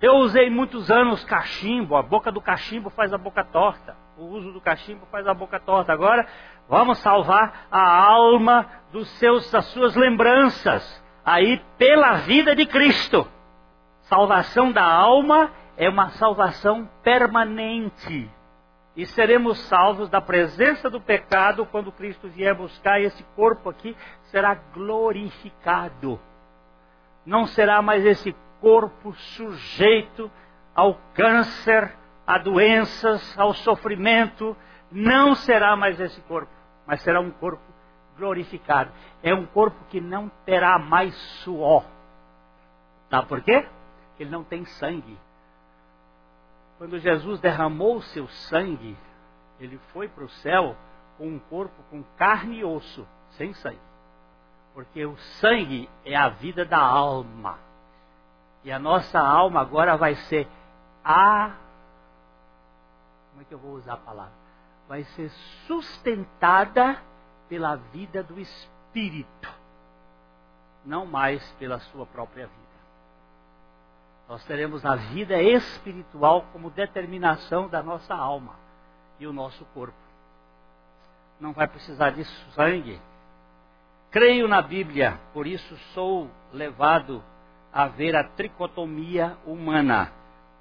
Eu 0.00 0.14
usei 0.16 0.48
muitos 0.48 0.90
anos 0.90 1.24
cachimbo, 1.24 1.96
a 1.96 2.02
boca 2.02 2.30
do 2.30 2.40
cachimbo 2.40 2.88
faz 2.90 3.12
a 3.12 3.18
boca 3.18 3.44
torta. 3.44 3.96
O 4.22 4.36
uso 4.36 4.52
do 4.52 4.60
cachimbo 4.60 5.04
faz 5.10 5.26
a 5.26 5.34
boca 5.34 5.58
torta. 5.58 5.92
Agora, 5.92 6.24
vamos 6.68 6.98
salvar 6.98 7.66
a 7.68 8.04
alma 8.04 8.70
dos 8.92 9.08
seus, 9.18 9.50
das 9.50 9.64
suas 9.66 9.96
lembranças, 9.96 11.02
aí 11.24 11.60
pela 11.76 12.18
vida 12.18 12.54
de 12.54 12.64
Cristo. 12.64 13.26
Salvação 14.02 14.70
da 14.70 14.84
alma 14.84 15.50
é 15.76 15.88
uma 15.88 16.10
salvação 16.10 16.88
permanente. 17.02 18.30
E 18.94 19.04
seremos 19.06 19.58
salvos 19.62 20.08
da 20.08 20.20
presença 20.20 20.88
do 20.88 21.00
pecado 21.00 21.66
quando 21.66 21.90
Cristo 21.90 22.28
vier 22.28 22.54
buscar 22.54 23.00
esse 23.00 23.24
corpo 23.34 23.70
aqui, 23.70 23.96
será 24.30 24.54
glorificado. 24.54 26.20
Não 27.26 27.44
será 27.44 27.82
mais 27.82 28.06
esse 28.06 28.32
corpo 28.60 29.12
sujeito 29.14 30.30
ao 30.76 30.94
câncer, 31.12 31.92
a 32.34 32.38
doenças, 32.38 33.38
ao 33.38 33.52
sofrimento. 33.54 34.56
Não 34.90 35.34
será 35.34 35.76
mais 35.76 36.00
esse 36.00 36.20
corpo, 36.22 36.52
mas 36.86 37.02
será 37.02 37.20
um 37.20 37.30
corpo 37.30 37.62
glorificado. 38.16 38.90
É 39.22 39.34
um 39.34 39.46
corpo 39.46 39.76
que 39.90 40.00
não 40.00 40.30
terá 40.44 40.78
mais 40.78 41.14
suor. 41.42 41.84
Sabe 43.10 43.26
por 43.26 43.42
quê? 43.42 43.66
Ele 44.18 44.30
não 44.30 44.44
tem 44.44 44.64
sangue. 44.64 45.18
Quando 46.78 46.98
Jesus 46.98 47.40
derramou 47.40 47.96
o 47.96 48.02
seu 48.02 48.26
sangue, 48.28 48.96
ele 49.60 49.78
foi 49.92 50.08
para 50.08 50.24
o 50.24 50.28
céu 50.28 50.76
com 51.18 51.28
um 51.28 51.38
corpo 51.38 51.82
com 51.90 52.02
carne 52.16 52.58
e 52.58 52.64
osso, 52.64 53.06
sem 53.30 53.52
sangue. 53.54 53.78
Porque 54.74 55.04
o 55.04 55.16
sangue 55.40 55.88
é 56.04 56.16
a 56.16 56.30
vida 56.30 56.64
da 56.64 56.80
alma. 56.80 57.58
E 58.64 58.72
a 58.72 58.78
nossa 58.78 59.20
alma 59.20 59.60
agora 59.60 59.96
vai 59.96 60.14
ser 60.14 60.48
a. 61.04 61.52
Como 63.42 63.46
é 63.46 63.48
que 63.48 63.54
eu 63.54 63.58
vou 63.58 63.72
usar 63.72 63.94
a 63.94 63.96
palavra? 63.96 64.32
Vai 64.88 65.02
ser 65.02 65.28
sustentada 65.66 66.96
pela 67.48 67.74
vida 67.74 68.22
do 68.22 68.38
Espírito, 68.38 69.48
não 70.84 71.04
mais 71.06 71.44
pela 71.58 71.80
sua 71.80 72.06
própria 72.06 72.46
vida. 72.46 72.62
Nós 74.28 74.44
teremos 74.44 74.86
a 74.86 74.94
vida 74.94 75.42
espiritual 75.42 76.44
como 76.52 76.70
determinação 76.70 77.68
da 77.68 77.82
nossa 77.82 78.14
alma 78.14 78.54
e 79.18 79.26
o 79.26 79.32
nosso 79.32 79.64
corpo. 79.74 79.98
Não 81.40 81.52
vai 81.52 81.66
precisar 81.66 82.10
de 82.10 82.24
sangue. 82.54 83.00
Creio 84.12 84.46
na 84.46 84.62
Bíblia, 84.62 85.18
por 85.32 85.48
isso 85.48 85.76
sou 85.94 86.30
levado 86.52 87.24
a 87.72 87.88
ver 87.88 88.14
a 88.14 88.22
tricotomia 88.22 89.36
humana. 89.44 90.12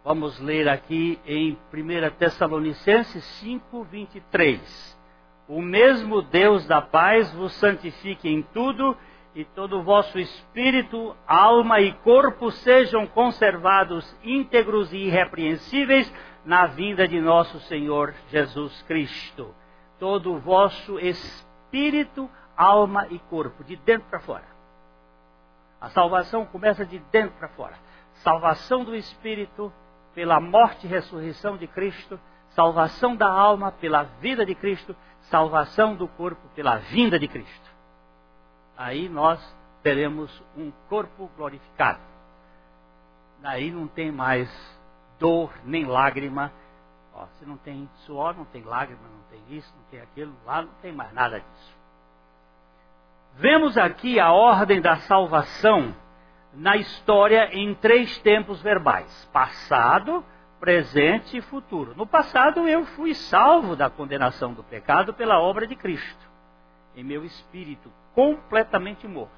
Vamos 0.04 0.40
ler 0.40 0.68
aqui 0.68 1.20
em 1.28 1.56
1 1.72 2.16
Tessalonicenses 2.18 3.24
5, 3.40 3.84
23. 3.84 5.00
O 5.48 5.62
mesmo 5.62 6.24
Deus 6.24 6.66
da 6.66 6.82
paz 6.82 7.32
vos 7.36 7.54
santifique 7.54 8.28
em 8.28 8.42
tudo 8.42 8.98
e 9.36 9.46
todo 9.46 9.78
o 9.78 9.84
vosso 9.84 10.18
espírito, 10.18 11.16
alma 11.28 11.82
e 11.82 11.94
corpo 11.94 12.50
sejam 12.50 13.06
conservados 13.06 14.18
íntegros 14.24 14.92
e 14.92 14.98
irrepreensíveis 15.06 16.12
na 16.44 16.66
vinda 16.66 17.08
de 17.08 17.22
nosso 17.22 17.60
Senhor 17.62 18.16
Jesus 18.30 18.82
Cristo. 18.88 19.54
Todo 20.00 20.34
o 20.34 20.40
vosso 20.40 20.98
espírito, 21.00 22.28
alma 22.58 23.06
e 23.12 23.20
corpo, 23.20 23.64
de 23.64 23.76
dentro 23.76 24.10
para 24.10 24.20
fora. 24.20 24.46
A 25.80 25.90
salvação 25.90 26.44
começa 26.44 26.84
de 26.84 26.98
dentro 27.12 27.38
para 27.38 27.50
fora. 27.50 27.76
Salvação 28.24 28.84
do 28.84 28.96
espírito 28.96 29.72
pela 30.14 30.40
morte 30.40 30.86
e 30.86 30.90
ressurreição 30.90 31.58
de 31.58 31.68
Cristo, 31.68 32.20
salvação 32.50 33.16
da 33.16 33.30
alma 33.30 33.72
pela 33.72 34.04
vida 34.04 34.46
de 34.46 34.56
Cristo, 34.56 34.96
salvação 35.22 35.96
do 35.96 36.08
corpo 36.08 36.48
pela 36.56 36.78
vinda 36.78 37.18
de 37.18 37.28
Cristo 37.28 37.72
aí 38.82 39.08
nós 39.08 39.40
teremos 39.84 40.32
um 40.58 40.72
corpo 40.90 41.30
glorificado. 41.38 42.00
Daí 43.40 43.72
não 43.72 43.88
tem 43.88 44.12
mais 44.12 44.50
dor 45.20 45.52
nem 45.64 45.86
lágrima. 45.86 46.52
Ó, 47.14 47.26
se 47.38 47.46
não 47.46 47.58
tem 47.58 47.90
suor, 48.06 48.36
não 48.36 48.46
tem 48.46 48.64
lágrima, 48.64 49.02
não 49.02 49.24
tem 49.30 49.58
isso, 49.58 49.72
não 49.76 49.84
tem 49.86 50.02
aquilo, 50.02 50.34
lá 50.46 50.62
não 50.64 50.74
tem 50.82 50.92
mais 50.92 51.14
nada 51.14 51.40
disso. 51.40 51.82
Vemos 53.36 53.78
aqui 53.78 54.20
a 54.20 54.32
ordem 54.32 54.82
da 54.82 54.98
salvação 54.98 55.96
na 56.54 56.76
história 56.78 57.50
em 57.54 57.74
três 57.76 58.18
tempos 58.20 58.62
verbais: 58.62 59.30
passado, 59.32 60.24
presente 60.60 61.38
e 61.38 61.42
futuro. 61.42 61.94
No 61.96 62.06
passado 62.06 62.68
eu 62.68 62.86
fui 62.86 63.14
salvo 63.14 63.76
da 63.76 63.90
condenação 63.90 64.54
do 64.54 64.64
pecado 64.64 65.14
pela 65.14 65.40
obra 65.40 65.66
de 65.66 65.76
Cristo, 65.76 66.30
em 66.96 67.04
meu 67.04 67.24
espírito 67.24 67.92
completamente 68.14 69.08
morto. 69.08 69.32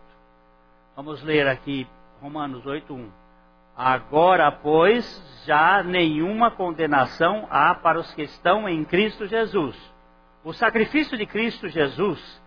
Vamos 0.95 1.23
ler 1.23 1.47
aqui 1.47 1.87
Romanos 2.21 2.65
8:1. 2.65 3.09
Agora, 3.75 4.51
pois, 4.51 5.43
já 5.45 5.81
nenhuma 5.81 6.51
condenação 6.51 7.47
há 7.49 7.73
para 7.73 7.99
os 7.99 8.13
que 8.13 8.21
estão 8.21 8.69
em 8.69 8.83
Cristo 8.85 9.25
Jesus. 9.25 9.75
O 10.43 10.53
sacrifício 10.53 11.17
de 11.17 11.25
Cristo 11.25 11.67
Jesus 11.67 12.41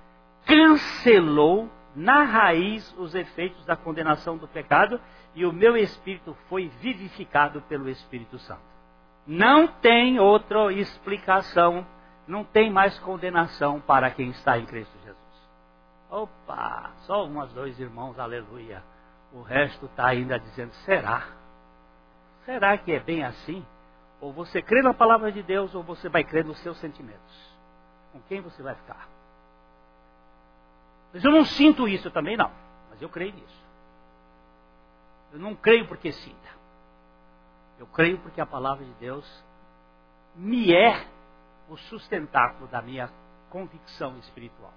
cancelou 0.44 1.68
na 1.96 2.24
raiz 2.24 2.94
os 2.98 3.14
efeitos 3.14 3.64
da 3.64 3.74
condenação 3.74 4.36
do 4.36 4.46
pecado 4.46 5.00
e 5.34 5.46
o 5.46 5.52
meu 5.52 5.78
espírito 5.78 6.36
foi 6.46 6.68
vivificado 6.80 7.62
pelo 7.62 7.88
Espírito 7.88 8.38
Santo. 8.38 8.60
Não 9.26 9.66
tem 9.66 10.20
outra 10.20 10.70
explicação, 10.72 11.86
não 12.28 12.44
tem 12.44 12.70
mais 12.70 12.98
condenação 12.98 13.80
para 13.80 14.10
quem 14.10 14.28
está 14.28 14.58
em 14.58 14.66
Cristo 14.66 14.94
Jesus. 15.04 15.16
Opa, 16.10 16.90
só 17.06 17.24
umas 17.24 17.50
dois 17.54 17.80
irmãos, 17.80 18.18
aleluia. 18.18 18.82
O 19.32 19.40
resto 19.40 19.86
está 19.86 20.06
ainda 20.06 20.38
dizendo, 20.38 20.72
será? 20.84 21.26
Será 22.44 22.76
que 22.76 22.92
é 22.92 23.00
bem 23.00 23.24
assim? 23.24 23.64
Ou 24.20 24.34
você 24.34 24.60
crê 24.60 24.82
na 24.82 24.92
palavra 24.92 25.32
de 25.32 25.42
Deus, 25.42 25.74
ou 25.74 25.82
você 25.82 26.10
vai 26.10 26.22
crer 26.22 26.44
nos 26.44 26.58
seus 26.58 26.76
sentimentos. 26.76 27.56
Com 28.12 28.20
quem 28.28 28.42
você 28.42 28.62
vai 28.62 28.74
ficar? 28.74 29.15
Mas 31.16 31.24
eu 31.24 31.30
não 31.30 31.46
sinto 31.46 31.88
isso 31.88 32.10
também, 32.10 32.36
não. 32.36 32.50
Mas 32.90 33.00
eu 33.00 33.08
creio 33.08 33.32
nisso. 33.32 33.64
Eu 35.32 35.38
não 35.38 35.54
creio 35.54 35.88
porque 35.88 36.12
sinta. 36.12 36.48
Eu 37.78 37.86
creio 37.86 38.18
porque 38.18 38.38
a 38.38 38.44
palavra 38.44 38.84
de 38.84 38.92
Deus 39.00 39.44
me 40.34 40.74
é 40.74 41.06
o 41.70 41.76
sustentáculo 41.78 42.68
da 42.68 42.82
minha 42.82 43.10
convicção 43.48 44.18
espiritual. 44.18 44.74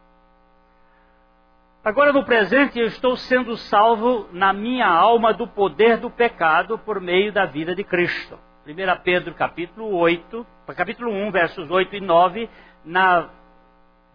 Agora, 1.83 2.13
no 2.13 2.23
presente, 2.23 2.79
eu 2.79 2.87
estou 2.87 3.17
sendo 3.17 3.57
salvo 3.57 4.29
na 4.31 4.53
minha 4.53 4.87
alma 4.87 5.33
do 5.33 5.45
poder 5.45 5.97
do 5.97 6.09
pecado 6.09 6.79
por 6.79 7.01
meio 7.01 7.33
da 7.33 7.45
vida 7.45 7.75
de 7.75 7.83
Cristo. 7.83 8.39
1 8.65 9.03
Pedro 9.03 9.33
capítulo 9.33 9.93
8, 9.93 10.47
capítulo 10.73 11.11
1, 11.11 11.31
versos 11.31 11.69
8 11.69 11.97
e 11.97 11.99
9, 11.99 12.49
na 12.85 13.29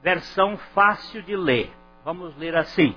versão 0.00 0.56
fácil 0.56 1.22
de 1.22 1.36
ler. 1.36 1.83
Vamos 2.04 2.36
ler 2.36 2.54
assim: 2.54 2.94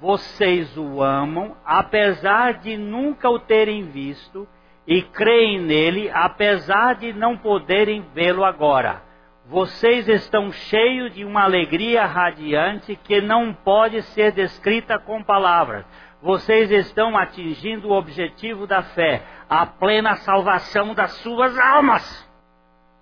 Vocês 0.00 0.76
o 0.78 1.02
amam, 1.02 1.56
apesar 1.64 2.54
de 2.54 2.76
nunca 2.76 3.28
o 3.28 3.40
terem 3.40 3.90
visto, 3.90 4.46
e 4.86 5.02
creem 5.02 5.60
nele, 5.60 6.08
apesar 6.10 6.94
de 6.94 7.12
não 7.12 7.36
poderem 7.36 8.02
vê-lo 8.14 8.44
agora. 8.44 9.02
Vocês 9.46 10.08
estão 10.08 10.52
cheios 10.52 11.12
de 11.12 11.24
uma 11.24 11.42
alegria 11.42 12.06
radiante 12.06 12.94
que 12.94 13.20
não 13.20 13.52
pode 13.52 14.00
ser 14.02 14.30
descrita 14.30 14.96
com 14.96 15.22
palavras. 15.22 15.84
Vocês 16.22 16.70
estão 16.70 17.16
atingindo 17.16 17.88
o 17.88 17.92
objetivo 17.92 18.64
da 18.64 18.82
fé, 18.82 19.22
a 19.50 19.66
plena 19.66 20.14
salvação 20.16 20.94
das 20.94 21.10
suas 21.14 21.58
almas. 21.58 22.32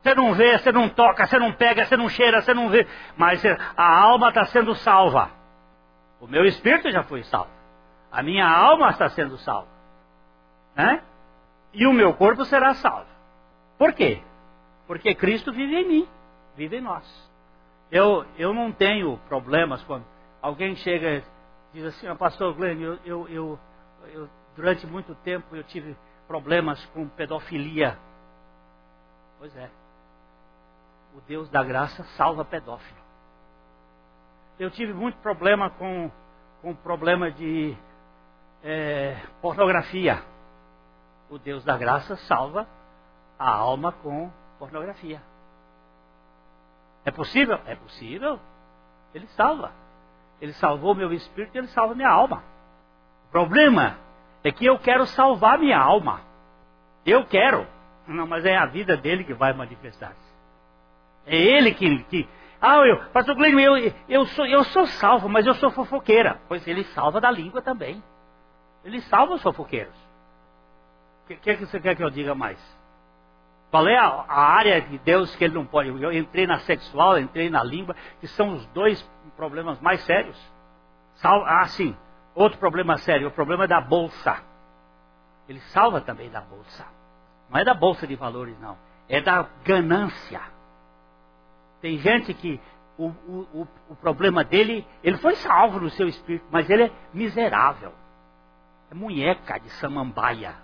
Você 0.02 0.14
não 0.14 0.34
vê, 0.34 0.58
você 0.58 0.72
não 0.72 0.88
toca, 0.88 1.26
você 1.26 1.38
não 1.38 1.52
pega, 1.52 1.84
você 1.84 1.96
não 1.96 2.08
cheira, 2.08 2.42
você 2.42 2.52
não 2.52 2.68
vê, 2.68 2.86
mas 3.16 3.42
a 3.76 4.00
alma 4.02 4.28
está 4.28 4.44
sendo 4.46 4.74
salva. 4.74 5.30
O 6.20 6.26
meu 6.26 6.44
espírito 6.44 6.90
já 6.90 7.02
foi 7.04 7.22
salvo. 7.24 7.50
A 8.10 8.22
minha 8.22 8.46
alma 8.46 8.90
está 8.90 9.08
sendo 9.08 9.38
salva. 9.38 9.68
Né? 10.74 11.02
E 11.72 11.86
o 11.86 11.92
meu 11.92 12.14
corpo 12.14 12.44
será 12.44 12.74
salvo. 12.74 13.06
Por 13.78 13.92
quê? 13.92 14.20
Porque 14.86 15.14
Cristo 15.14 15.52
vive 15.52 15.76
em 15.76 15.88
mim 15.88 16.08
vive 16.56 16.76
em 16.76 16.80
nós. 16.80 17.04
Eu, 17.90 18.24
eu 18.38 18.54
não 18.54 18.72
tenho 18.72 19.18
problemas 19.28 19.82
quando 19.84 20.04
alguém 20.40 20.74
chega 20.76 21.16
e 21.16 21.24
diz 21.74 21.84
assim, 21.84 22.08
oh, 22.08 22.16
pastor 22.16 22.54
Glenn, 22.54 22.80
eu, 22.80 22.98
eu, 23.04 23.28
eu, 23.28 23.58
eu, 24.12 24.28
durante 24.56 24.86
muito 24.86 25.14
tempo 25.16 25.54
eu 25.54 25.62
tive 25.64 25.96
problemas 26.26 26.84
com 26.86 27.08
pedofilia. 27.08 27.98
Pois 29.38 29.54
é. 29.56 29.70
O 31.14 31.20
Deus 31.20 31.48
da 31.50 31.62
graça 31.62 32.04
salva 32.16 32.44
pedófilo. 32.44 33.00
Eu 34.58 34.70
tive 34.70 34.92
muito 34.92 35.18
problema 35.18 35.70
com, 35.70 36.10
com 36.60 36.74
problema 36.74 37.30
de 37.30 37.76
é, 38.62 39.16
pornografia. 39.40 40.22
O 41.28 41.38
Deus 41.38 41.64
da 41.64 41.76
graça 41.76 42.16
salva 42.16 42.66
a 43.38 43.50
alma 43.50 43.92
com 43.92 44.30
pornografia. 44.58 45.20
É 47.04 47.10
possível? 47.10 47.58
É 47.66 47.74
possível. 47.74 48.38
Ele 49.14 49.26
salva. 49.28 49.72
Ele 50.40 50.52
salvou 50.54 50.94
meu 50.94 51.12
espírito 51.12 51.56
ele 51.56 51.68
salva 51.68 51.94
minha 51.94 52.10
alma. 52.10 52.42
O 53.28 53.32
problema 53.32 53.98
é 54.44 54.52
que 54.52 54.64
eu 54.64 54.78
quero 54.78 55.06
salvar 55.06 55.58
minha 55.58 55.78
alma. 55.78 56.20
Eu 57.04 57.26
quero. 57.26 57.66
Não, 58.06 58.26
mas 58.26 58.44
é 58.44 58.56
a 58.56 58.66
vida 58.66 58.96
dele 58.96 59.24
que 59.24 59.34
vai 59.34 59.52
manifestar-se. 59.52 60.31
É 61.26 61.36
ele 61.36 61.72
que, 61.74 62.02
que. 62.04 62.28
ah, 62.60 62.78
eu, 62.78 62.98
pastor 63.10 63.34
Glenn, 63.36 63.58
eu, 63.58 63.92
eu, 64.08 64.26
sou, 64.26 64.46
eu 64.46 64.64
sou 64.64 64.86
salvo, 64.86 65.28
mas 65.28 65.46
eu 65.46 65.54
sou 65.54 65.70
fofoqueira. 65.70 66.40
Pois 66.48 66.66
ele 66.66 66.84
salva 66.84 67.20
da 67.20 67.30
língua 67.30 67.62
também. 67.62 68.02
Ele 68.84 69.00
salva 69.02 69.34
os 69.34 69.42
fofoqueiros. 69.42 69.94
O 71.24 71.28
que, 71.28 71.36
que, 71.36 71.56
que 71.56 71.66
você 71.66 71.80
quer 71.80 71.94
que 71.94 72.02
eu 72.02 72.10
diga 72.10 72.34
mais? 72.34 72.58
Qual 73.70 73.88
é 73.88 73.96
a, 73.96 74.06
a, 74.28 74.40
área 74.52 74.82
de 74.82 74.98
Deus 74.98 75.34
que 75.34 75.44
ele 75.44 75.54
não 75.54 75.64
pode? 75.64 75.88
Eu 75.88 76.12
entrei 76.12 76.46
na 76.46 76.58
sexual, 76.58 77.18
entrei 77.18 77.48
na 77.48 77.62
língua, 77.62 77.96
que 78.20 78.26
são 78.26 78.54
os 78.54 78.66
dois 78.66 79.02
problemas 79.36 79.80
mais 79.80 80.02
sérios. 80.02 80.38
Ah, 81.22 81.66
sim. 81.68 81.96
Outro 82.34 82.58
problema 82.58 82.98
sério, 82.98 83.28
o 83.28 83.30
problema 83.30 83.66
da 83.66 83.80
bolsa. 83.80 84.42
Ele 85.48 85.60
salva 85.72 86.00
também 86.00 86.30
da 86.30 86.40
bolsa. 86.40 86.84
Não 87.48 87.58
é 87.58 87.64
da 87.64 87.74
bolsa 87.74 88.06
de 88.06 88.16
valores, 88.16 88.58
não. 88.60 88.76
É 89.08 89.20
da 89.20 89.46
ganância. 89.64 90.40
Tem 91.82 91.98
gente 91.98 92.32
que 92.32 92.60
o, 92.96 93.08
o, 93.08 93.68
o 93.90 93.96
problema 93.96 94.44
dele, 94.44 94.86
ele 95.02 95.16
foi 95.18 95.34
salvo 95.36 95.80
no 95.80 95.90
seu 95.90 96.06
espírito, 96.06 96.46
mas 96.48 96.70
ele 96.70 96.84
é 96.84 96.92
miserável. 97.12 97.92
É 98.88 98.94
munheca 98.94 99.58
de 99.58 99.68
samambaia. 99.70 100.54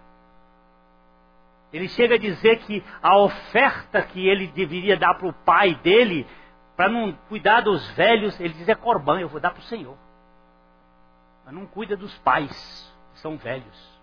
Ele 1.72 1.88
chega 1.88 2.14
a 2.14 2.18
dizer 2.18 2.60
que 2.60 2.84
a 3.02 3.18
oferta 3.18 4.00
que 4.02 4.26
ele 4.26 4.46
deveria 4.46 4.96
dar 4.96 5.14
para 5.14 5.26
o 5.26 5.32
pai 5.32 5.74
dele, 5.74 6.24
para 6.76 6.88
não 6.88 7.12
cuidar 7.28 7.62
dos 7.62 7.90
velhos, 7.90 8.38
ele 8.40 8.54
diz: 8.54 8.68
é 8.68 8.74
corbã, 8.76 9.20
eu 9.20 9.28
vou 9.28 9.40
dar 9.40 9.50
para 9.50 9.60
o 9.60 9.64
Senhor. 9.64 9.98
Mas 11.44 11.52
não 11.52 11.66
cuida 11.66 11.96
dos 11.96 12.16
pais, 12.18 12.96
que 13.12 13.18
são 13.18 13.36
velhos. 13.36 14.00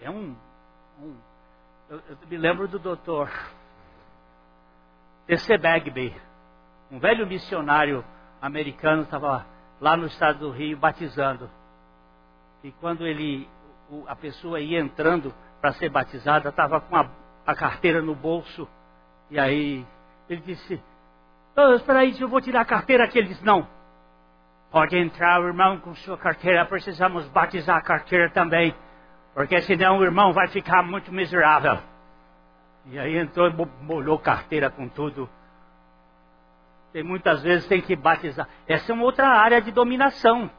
É 0.00 0.10
um. 0.10 0.36
um 1.00 1.16
eu, 1.88 2.02
eu, 2.08 2.18
me 2.28 2.36
lembro 2.36 2.66
do 2.66 2.78
doutor 2.78 3.30
T.C. 5.26 5.56
Bagby, 5.56 6.14
um 6.90 6.98
velho 6.98 7.26
missionário 7.26 8.04
americano, 8.40 9.02
estava 9.02 9.46
lá 9.80 9.96
no 9.96 10.06
estado 10.06 10.40
do 10.40 10.50
Rio 10.50 10.76
batizando. 10.76 11.50
E 12.62 12.70
quando 12.72 13.06
ele 13.06 13.48
a 14.06 14.16
pessoa 14.16 14.60
ia 14.60 14.80
entrando 14.80 15.34
para 15.60 15.72
ser 15.72 15.88
batizada, 15.88 16.48
estava 16.48 16.80
com 16.80 16.96
a, 16.96 17.08
a, 17.46 17.54
carteira 17.54 18.02
no 18.02 18.14
bolso. 18.14 18.68
E 19.30 19.38
aí 19.38 19.86
ele 20.28 20.42
disse: 20.42 20.82
oh, 21.56 21.74
Espera 21.74 22.00
aí, 22.00 22.14
eu 22.20 22.28
vou 22.28 22.40
tirar 22.40 22.60
a 22.60 22.66
carteira 22.66 23.04
aqui. 23.04 23.18
Ele 23.18 23.28
disse: 23.28 23.44
Não. 23.44 23.66
Pode 24.70 24.98
entrar 24.98 25.40
irmão 25.40 25.78
com 25.78 25.94
sua 25.94 26.18
carteira, 26.18 26.66
precisamos 26.66 27.28
batizar 27.28 27.76
a 27.76 27.82
carteira 27.82 28.28
também. 28.30 28.74
Porque 29.32 29.60
senão 29.62 29.98
o 29.98 30.04
irmão 30.04 30.32
vai 30.32 30.48
ficar 30.48 30.82
muito 30.82 31.12
miserável. 31.12 31.78
E 32.86 32.98
aí 32.98 33.16
entrou 33.16 33.48
e 33.48 33.52
molhou 33.82 34.18
carteira 34.18 34.70
com 34.70 34.88
tudo. 34.88 35.28
E 36.92 37.02
muitas 37.02 37.42
vezes 37.42 37.66
tem 37.66 37.80
que 37.80 37.96
batizar. 37.96 38.48
Essa 38.66 38.92
é 38.92 38.94
uma 38.94 39.04
outra 39.04 39.26
área 39.26 39.60
de 39.60 39.72
dominação. 39.72 40.50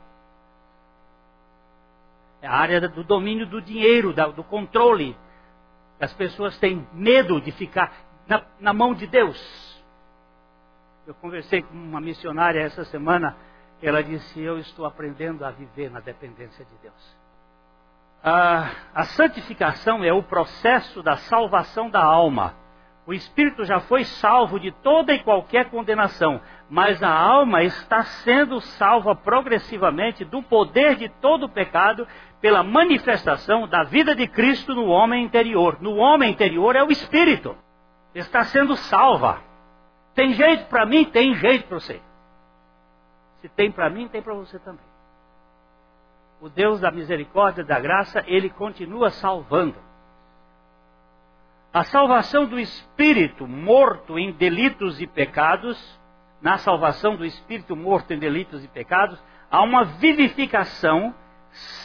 É 2.42 2.48
a 2.48 2.54
área 2.54 2.82
do 2.82 3.04
domínio 3.04 3.46
do 3.46 3.62
dinheiro, 3.62 4.14
do 4.14 4.44
controle. 4.44 5.18
As 6.00 6.14
pessoas 6.14 6.58
têm 6.58 6.86
medo 6.94 7.40
de 7.40 7.52
ficar 7.52 7.92
na, 8.28 8.44
na 8.60 8.74
mão 8.74 8.94
de 8.94 9.08
Deus. 9.08 9.84
Eu 11.08 11.14
conversei 11.16 11.62
com 11.62 11.74
uma 11.74 12.02
missionária 12.02 12.60
essa 12.60 12.84
semana. 12.86 13.36
Ela 13.82 14.04
disse: 14.04 14.42
Eu 14.42 14.60
estou 14.60 14.86
aprendendo 14.86 15.46
a 15.46 15.52
viver 15.52 15.90
na 15.90 16.00
dependência 16.00 16.66
de 16.66 16.76
Deus. 16.82 17.25
Ah, 18.28 18.72
a 18.96 19.04
santificação 19.04 20.04
é 20.04 20.12
o 20.12 20.24
processo 20.24 21.04
da 21.04 21.16
salvação 21.16 21.92
da 21.92 22.04
alma. 22.04 22.56
O 23.06 23.14
espírito 23.14 23.64
já 23.64 23.80
foi 23.82 24.04
salvo 24.04 24.60
de 24.60 24.72
toda 24.72 25.14
e 25.14 25.22
qualquer 25.22 25.70
condenação, 25.70 26.42
mas 26.68 27.04
a 27.04 27.12
alma 27.12 27.62
está 27.62 28.02
sendo 28.04 28.60
salva 28.60 29.16
progressivamente 29.16 30.26
do 30.26 30.42
poder 30.42 30.96
de 30.96 31.08
todo 31.08 31.44
o 31.44 31.50
pecado 31.50 32.08
pela 32.42 32.64
manifestação 32.64 33.68
da 33.68 33.84
vida 33.84 34.16
de 34.16 34.28
Cristo 34.28 34.74
no 34.74 34.88
homem 34.88 35.24
interior. 35.24 35.78
No 35.80 35.98
homem 35.98 36.32
interior 36.32 36.76
é 36.76 36.84
o 36.84 36.92
espírito. 36.92 37.56
Está 38.16 38.44
sendo 38.46 38.76
salva. 38.76 39.40
Tem 40.16 40.34
jeito 40.34 40.66
para 40.66 40.84
mim? 40.84 41.06
Tem 41.06 41.36
jeito 41.36 41.68
para 41.68 41.80
você. 41.80 42.02
Se 43.42 43.50
tem 43.50 43.72
para 43.72 43.88
mim, 43.88 44.08
tem 44.08 44.24
para 44.24 44.34
você 44.34 44.58
também. 44.58 44.95
O 46.42 46.50
Deus 46.50 46.80
da 46.80 46.92
misericórdia 46.92 47.64
da 47.64 47.80
graça, 47.80 48.24
ele 48.28 48.50
continua 48.50 49.10
salvando. 49.10 49.76
A 51.74 51.84
salvação 51.84 52.46
do 52.46 52.60
espírito 52.60 53.48
morto 53.48 54.18
em 54.18 54.32
delitos 54.32 55.02
e 55.02 55.08
pecados, 55.08 56.00
na 56.42 56.58
salvação 56.58 57.16
do 57.16 57.26
espírito 57.26 57.76
morto 57.76 58.14
em 58.14 58.20
delitos 58.20 58.64
e 58.64 58.68
pecados, 58.68 59.22
há 59.50 59.62
uma 59.62 59.84
vivificação 59.84 61.14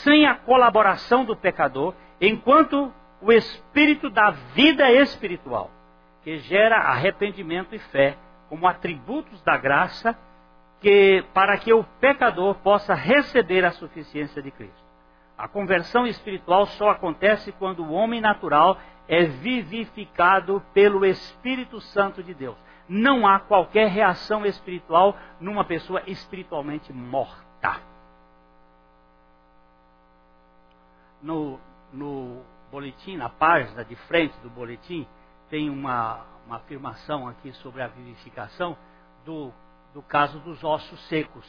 sem 0.02 0.26
a 0.26 0.34
colaboração 0.34 1.24
do 1.24 1.36
pecador, 1.36 1.94
enquanto 2.20 2.92
o 3.20 3.32
espírito 3.32 4.10
da 4.10 4.30
vida 4.30 4.90
espiritual, 4.90 5.70
que 6.22 6.38
gera 6.38 6.76
arrependimento 6.76 7.74
e 7.74 7.78
fé 7.78 8.16
como 8.48 8.66
atributos 8.66 9.40
da 9.42 9.56
graça, 9.56 10.16
que 10.80 11.24
para 11.34 11.58
que 11.58 11.72
o 11.72 11.84
pecador 12.00 12.54
possa 12.56 12.94
receber 12.94 13.64
a 13.64 13.72
suficiência 13.72 14.42
de 14.42 14.50
Cristo. 14.50 14.80
A 15.36 15.46
conversão 15.48 16.06
espiritual 16.06 16.66
só 16.66 16.90
acontece 16.90 17.52
quando 17.52 17.82
o 17.82 17.92
homem 17.92 18.20
natural 18.20 18.78
é 19.08 19.24
vivificado 19.24 20.62
pelo 20.72 21.04
Espírito 21.04 21.80
Santo 21.80 22.22
de 22.22 22.34
Deus. 22.34 22.56
Não 22.88 23.26
há 23.26 23.38
qualquer 23.40 23.88
reação 23.88 24.44
espiritual 24.44 25.16
numa 25.40 25.64
pessoa 25.64 26.02
espiritualmente 26.06 26.92
morta. 26.92 27.80
No, 31.22 31.60
no 31.92 32.42
boletim, 32.70 33.16
na 33.16 33.28
página 33.28 33.84
de 33.84 33.96
frente 33.96 34.36
do 34.40 34.50
boletim, 34.50 35.06
tem 35.48 35.68
uma, 35.68 36.24
uma 36.46 36.56
afirmação 36.56 37.28
aqui 37.28 37.52
sobre 37.54 37.82
a 37.82 37.88
vivificação 37.88 38.76
do, 39.24 39.52
do 39.92 40.02
caso 40.02 40.38
dos 40.40 40.62
ossos 40.62 41.00
secos. 41.08 41.46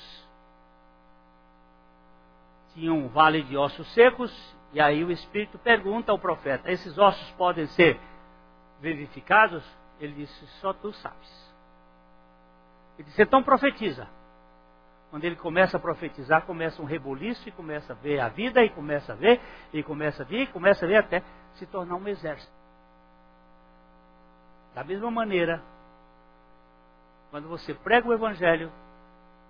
Tinha 2.73 2.93
um 2.93 3.07
vale 3.09 3.43
de 3.43 3.57
ossos 3.57 3.91
secos, 3.93 4.31
e 4.73 4.79
aí 4.79 5.03
o 5.03 5.11
Espírito 5.11 5.57
pergunta 5.59 6.11
ao 6.11 6.19
profeta: 6.19 6.71
esses 6.71 6.97
ossos 6.97 7.29
podem 7.31 7.67
ser 7.67 7.99
vivificados? 8.79 9.63
Ele 9.99 10.13
disse: 10.13 10.47
só 10.59 10.73
tu 10.73 10.91
sabes. 10.93 11.53
Ele 12.97 13.07
disse: 13.07 13.21
então 13.21 13.43
profetiza. 13.43 14.07
Quando 15.09 15.25
ele 15.25 15.35
começa 15.35 15.75
a 15.75 15.79
profetizar, 15.79 16.45
começa 16.45 16.81
um 16.81 16.85
rebuliço 16.85 17.47
e 17.49 17.51
começa 17.51 17.91
a 17.91 17.95
ver 17.97 18.21
a 18.21 18.29
vida, 18.29 18.63
e 18.63 18.69
começa 18.69 19.11
a 19.11 19.15
ver, 19.15 19.41
e 19.73 19.83
começa 19.83 20.23
a 20.23 20.25
ver, 20.25 20.43
e 20.43 20.47
começa 20.47 20.85
a 20.85 20.87
ver 20.87 20.95
até 20.95 21.21
se 21.55 21.65
tornar 21.65 21.95
um 21.95 22.07
exército. 22.07 22.53
Da 24.73 24.85
mesma 24.85 25.11
maneira, 25.11 25.61
quando 27.31 27.47
você 27.47 27.73
prega 27.73 28.07
o 28.07 28.13
Evangelho, 28.13 28.71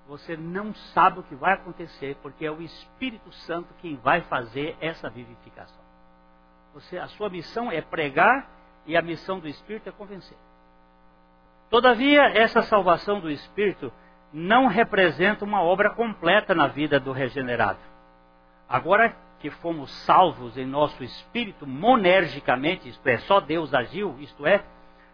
você 0.08 0.38
não 0.38 0.74
sabe 0.94 1.20
o 1.20 1.24
que 1.24 1.36
vai 1.36 1.54
acontecer, 1.54 2.16
porque 2.22 2.46
é 2.46 2.52
o 2.52 2.62
Espírito 2.62 3.32
Santo 3.34 3.74
quem 3.82 3.96
vai 3.98 4.22
fazer 4.22 4.78
essa 4.80 5.10
vivificação. 5.10 5.82
Você, 6.74 6.98
a 6.98 7.08
sua 7.08 7.30
missão 7.30 7.72
é 7.72 7.82
pregar 7.82 8.48
e 8.86 8.96
a 8.96 9.02
missão 9.02 9.40
do 9.40 9.48
Espírito 9.48 9.90
é 9.90 9.92
convencer. 9.92 10.38
Todavia, 11.70 12.22
essa 12.38 12.62
salvação 12.62 13.20
do 13.20 13.30
Espírito 13.30 13.92
não 14.32 14.68
representa 14.68 15.44
uma 15.44 15.62
obra 15.62 15.90
completa 15.90 16.54
na 16.54 16.68
vida 16.68 17.00
do 17.00 17.12
regenerado. 17.12 17.80
Agora 18.70 19.16
que 19.40 19.50
fomos 19.50 19.92
salvos 20.06 20.56
em 20.56 20.66
nosso 20.66 21.04
espírito 21.04 21.66
monergicamente, 21.66 22.88
isto 22.88 23.06
é, 23.08 23.18
só 23.18 23.40
Deus 23.40 23.74
agiu, 23.74 24.16
isto 24.20 24.46
é, 24.46 24.64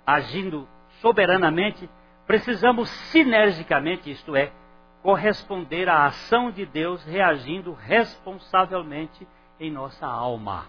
agindo 0.05 0.67
soberanamente, 0.99 1.89
precisamos 2.27 2.89
sinergicamente, 3.09 4.11
isto 4.11 4.35
é, 4.35 4.51
corresponder 5.01 5.87
à 5.87 6.05
ação 6.05 6.51
de 6.51 6.65
Deus 6.65 7.03
reagindo 7.05 7.71
responsavelmente 7.71 9.25
em 9.57 9.71
nossa 9.71 10.05
alma. 10.05 10.65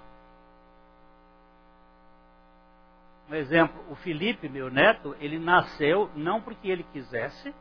Um 3.29 3.35
exemplo, 3.35 3.85
o 3.91 3.97
Felipe, 3.97 4.49
meu 4.49 4.71
neto, 4.71 5.15
ele 5.21 5.39
nasceu 5.39 6.09
não 6.15 6.41
porque 6.41 6.69
ele 6.69 6.85
quisesse, 6.85 7.53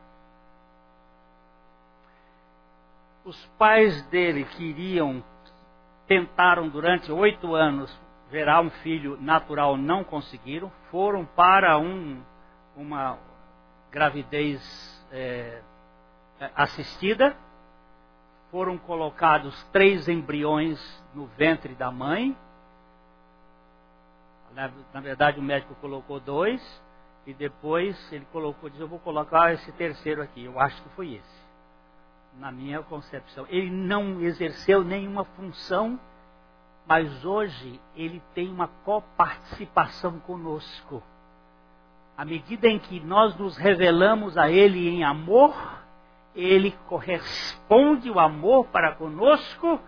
os 3.24 3.44
pais 3.58 4.00
dele 4.06 4.44
queriam, 4.44 5.22
tentaram 6.06 6.68
durante 6.68 7.12
oito 7.12 7.54
anos 7.54 7.94
gerar 8.30 8.62
um 8.62 8.70
filho 8.70 9.20
natural, 9.20 9.76
não 9.76 10.04
conseguiram, 10.04 10.70
foram 10.90 11.26
para 11.26 11.78
um, 11.78 12.22
uma 12.74 13.18
gravidez 13.90 14.60
é, 15.10 15.62
assistida, 16.54 17.36
foram 18.50 18.78
colocados 18.78 19.62
três 19.72 20.08
embriões 20.08 20.78
no 21.14 21.26
ventre 21.26 21.74
da 21.74 21.90
mãe. 21.90 22.36
Na, 24.54 24.70
na 24.92 25.00
verdade, 25.00 25.38
o 25.38 25.42
médico 25.42 25.74
colocou 25.76 26.18
dois, 26.18 26.82
e 27.26 27.34
depois 27.34 28.12
ele 28.12 28.26
colocou, 28.32 28.70
disse, 28.70 28.80
eu 28.80 28.88
vou 28.88 28.98
colocar 28.98 29.52
esse 29.52 29.70
terceiro 29.72 30.22
aqui. 30.22 30.44
Eu 30.44 30.58
acho 30.58 30.82
que 30.82 30.88
foi 30.90 31.14
esse 31.14 31.48
na 32.38 32.52
minha 32.52 32.82
concepção. 32.82 33.46
Ele 33.48 33.70
não 33.70 34.20
exerceu 34.22 34.84
nenhuma 34.84 35.24
função, 35.24 35.98
mas 36.86 37.24
hoje 37.24 37.80
ele 37.94 38.22
tem 38.34 38.50
uma 38.50 38.68
coparticipação 38.68 40.18
conosco. 40.20 41.02
À 42.18 42.24
medida 42.24 42.66
em 42.66 42.80
que 42.80 42.98
nós 42.98 43.36
nos 43.36 43.56
revelamos 43.56 44.36
a 44.36 44.50
Ele 44.50 44.88
em 44.88 45.04
amor, 45.04 45.54
Ele 46.34 46.72
corresponde 46.88 48.10
o 48.10 48.18
amor 48.18 48.66
para 48.66 48.96
conosco, 48.96 49.80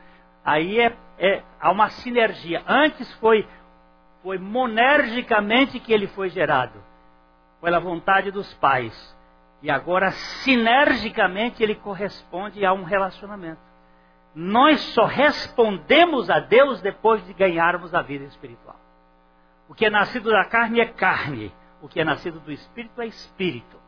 aí 0.45 0.79
é, 0.79 0.97
é, 1.19 1.43
há 1.61 1.73
uma 1.73 1.91
sinergia. 1.91 2.63
Antes 2.69 3.13
foi, 3.15 3.49
foi 4.23 4.39
monergicamente 4.39 5.81
que 5.81 5.93
ele 5.93 6.07
foi 6.07 6.31
gerado, 6.31 6.81
pela 7.61 7.81
vontade 7.81 8.31
dos 8.31 8.55
pais. 8.55 8.95
E 9.61 9.69
agora, 9.69 10.13
sinergicamente, 10.13 11.61
ele 11.61 11.75
corresponde 11.75 12.65
a 12.65 12.73
um 12.73 12.85
relacionamento. 12.85 13.61
Nós 14.33 14.81
só 14.95 15.05
respondemos 15.05 16.31
a 16.31 16.39
Deus 16.39 16.81
depois 16.81 17.27
de 17.27 17.35
ganharmos 17.35 17.93
a 17.93 18.03
vida 18.03 18.25
espiritual. 18.27 18.77
O 19.69 19.75
que 19.75 19.87
é 19.87 19.91
nascido 19.91 20.31
da 20.31 20.45
carne 20.45 20.81
é 20.81 20.87
carne, 20.87 21.53
o 21.83 21.89
que 21.89 22.01
é 22.01 22.05
nascido 22.05 22.41
do 22.41 22.53
espírito 22.53 23.01
é 23.01 23.07
espírito. 23.07 23.79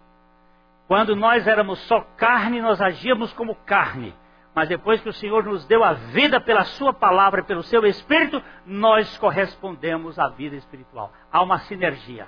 Quando 0.89 1.15
nós 1.17 1.47
éramos 1.47 1.79
só 1.81 2.01
carne, 2.17 2.61
nós 2.61 2.81
agíamos 2.81 3.33
como 3.33 3.55
carne. 3.55 4.15
Mas 4.55 4.69
depois 4.69 5.01
que 5.01 5.09
o 5.09 5.13
Senhor 5.13 5.45
nos 5.45 5.65
deu 5.67 5.83
a 5.83 5.95
vida 5.95 6.41
pela 6.41 6.65
Sua 6.65 6.93
palavra 6.93 7.41
e 7.41 7.45
pelo 7.45 7.63
Seu 7.63 7.87
Espírito, 7.87 8.43
nós 8.67 9.17
correspondemos 9.17 10.19
à 10.19 10.29
vida 10.29 10.57
espiritual. 10.57 11.11
Há 11.33 11.43
uma 11.43 11.59
sinergia. 11.61 12.27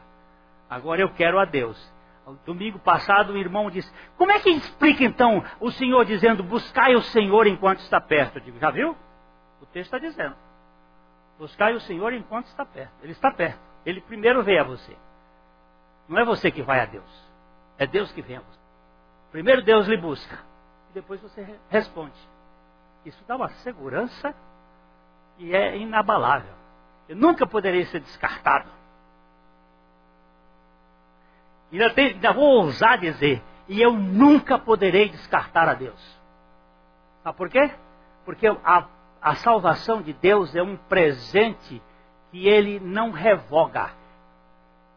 Agora 0.71 1.03
eu 1.03 1.11
quero 1.11 1.39
a 1.39 1.45
Deus 1.45 1.95
Domingo 2.47 2.79
passado, 2.79 3.35
o 3.35 3.37
irmão 3.37 3.71
disse: 3.71 3.93
Como 4.17 4.33
é 4.33 4.41
que 4.41 4.49
explica 4.49 5.05
então 5.05 5.45
o 5.61 5.71
Senhor 5.71 6.05
dizendo: 6.07 6.43
Buscai 6.43 6.95
o 6.95 7.03
Senhor 7.03 7.47
enquanto 7.47 7.81
está 7.81 8.01
perto? 8.01 8.39
Eu 8.39 8.43
digo: 8.43 8.59
Já 8.59 8.71
viu? 8.71 8.97
O 9.61 9.67
texto 9.67 9.95
está 9.95 9.99
dizendo: 9.99 10.35
Buscai 11.39 11.75
o 11.75 11.81
Senhor 11.81 12.15
enquanto 12.15 12.47
está 12.47 12.65
perto. 12.65 12.93
Ele 13.03 13.12
está 13.12 13.31
perto. 13.31 13.61
Ele 13.85 14.01
primeiro 14.01 14.43
vem 14.43 14.59
a 14.59 14.65
você. 14.65 14.97
Não 16.09 16.19
é 16.19 16.25
você 16.25 16.51
que 16.51 16.63
vai 16.63 16.81
a 16.81 16.85
Deus. 16.85 17.25
É 17.79 17.87
Deus 17.87 18.13
que 18.13 18.23
vem 18.23 18.37
a 18.37 18.41
você. 18.41 18.59
Primeiro 19.33 19.63
Deus 19.63 19.87
lhe 19.87 19.97
busca. 19.97 20.39
E 20.91 20.95
depois 20.95 21.21
você 21.21 21.59
responde. 21.69 22.15
Isso 23.05 23.23
dá 23.27 23.37
uma 23.37 23.49
segurança 23.49 24.35
e 25.39 25.55
é 25.55 25.77
inabalável. 25.77 26.55
Eu 27.09 27.17
nunca 27.17 27.47
poderei 27.47 27.85
ser 27.87 28.01
descartado. 28.01 28.69
Ainda, 31.73 31.91
tem, 31.91 32.13
ainda 32.13 32.33
vou 32.33 32.63
ousar 32.63 32.99
dizer, 32.99 33.43
e 33.69 33.81
eu 33.81 33.93
nunca 33.93 34.59
poderei 34.59 35.09
descartar 35.09 35.69
a 35.69 35.75
Deus. 35.75 36.01
Sabe 37.23 37.37
por 37.37 37.49
quê? 37.49 37.71
Porque 38.25 38.47
a, 38.47 38.87
a 39.21 39.35
salvação 39.37 40.01
de 40.01 40.13
Deus 40.13 40.55
é 40.55 40.63
um 40.63 40.77
presente 40.77 41.83
que 42.31 42.47
ele 42.47 42.79
não 42.79 43.11
revoga. 43.11 43.91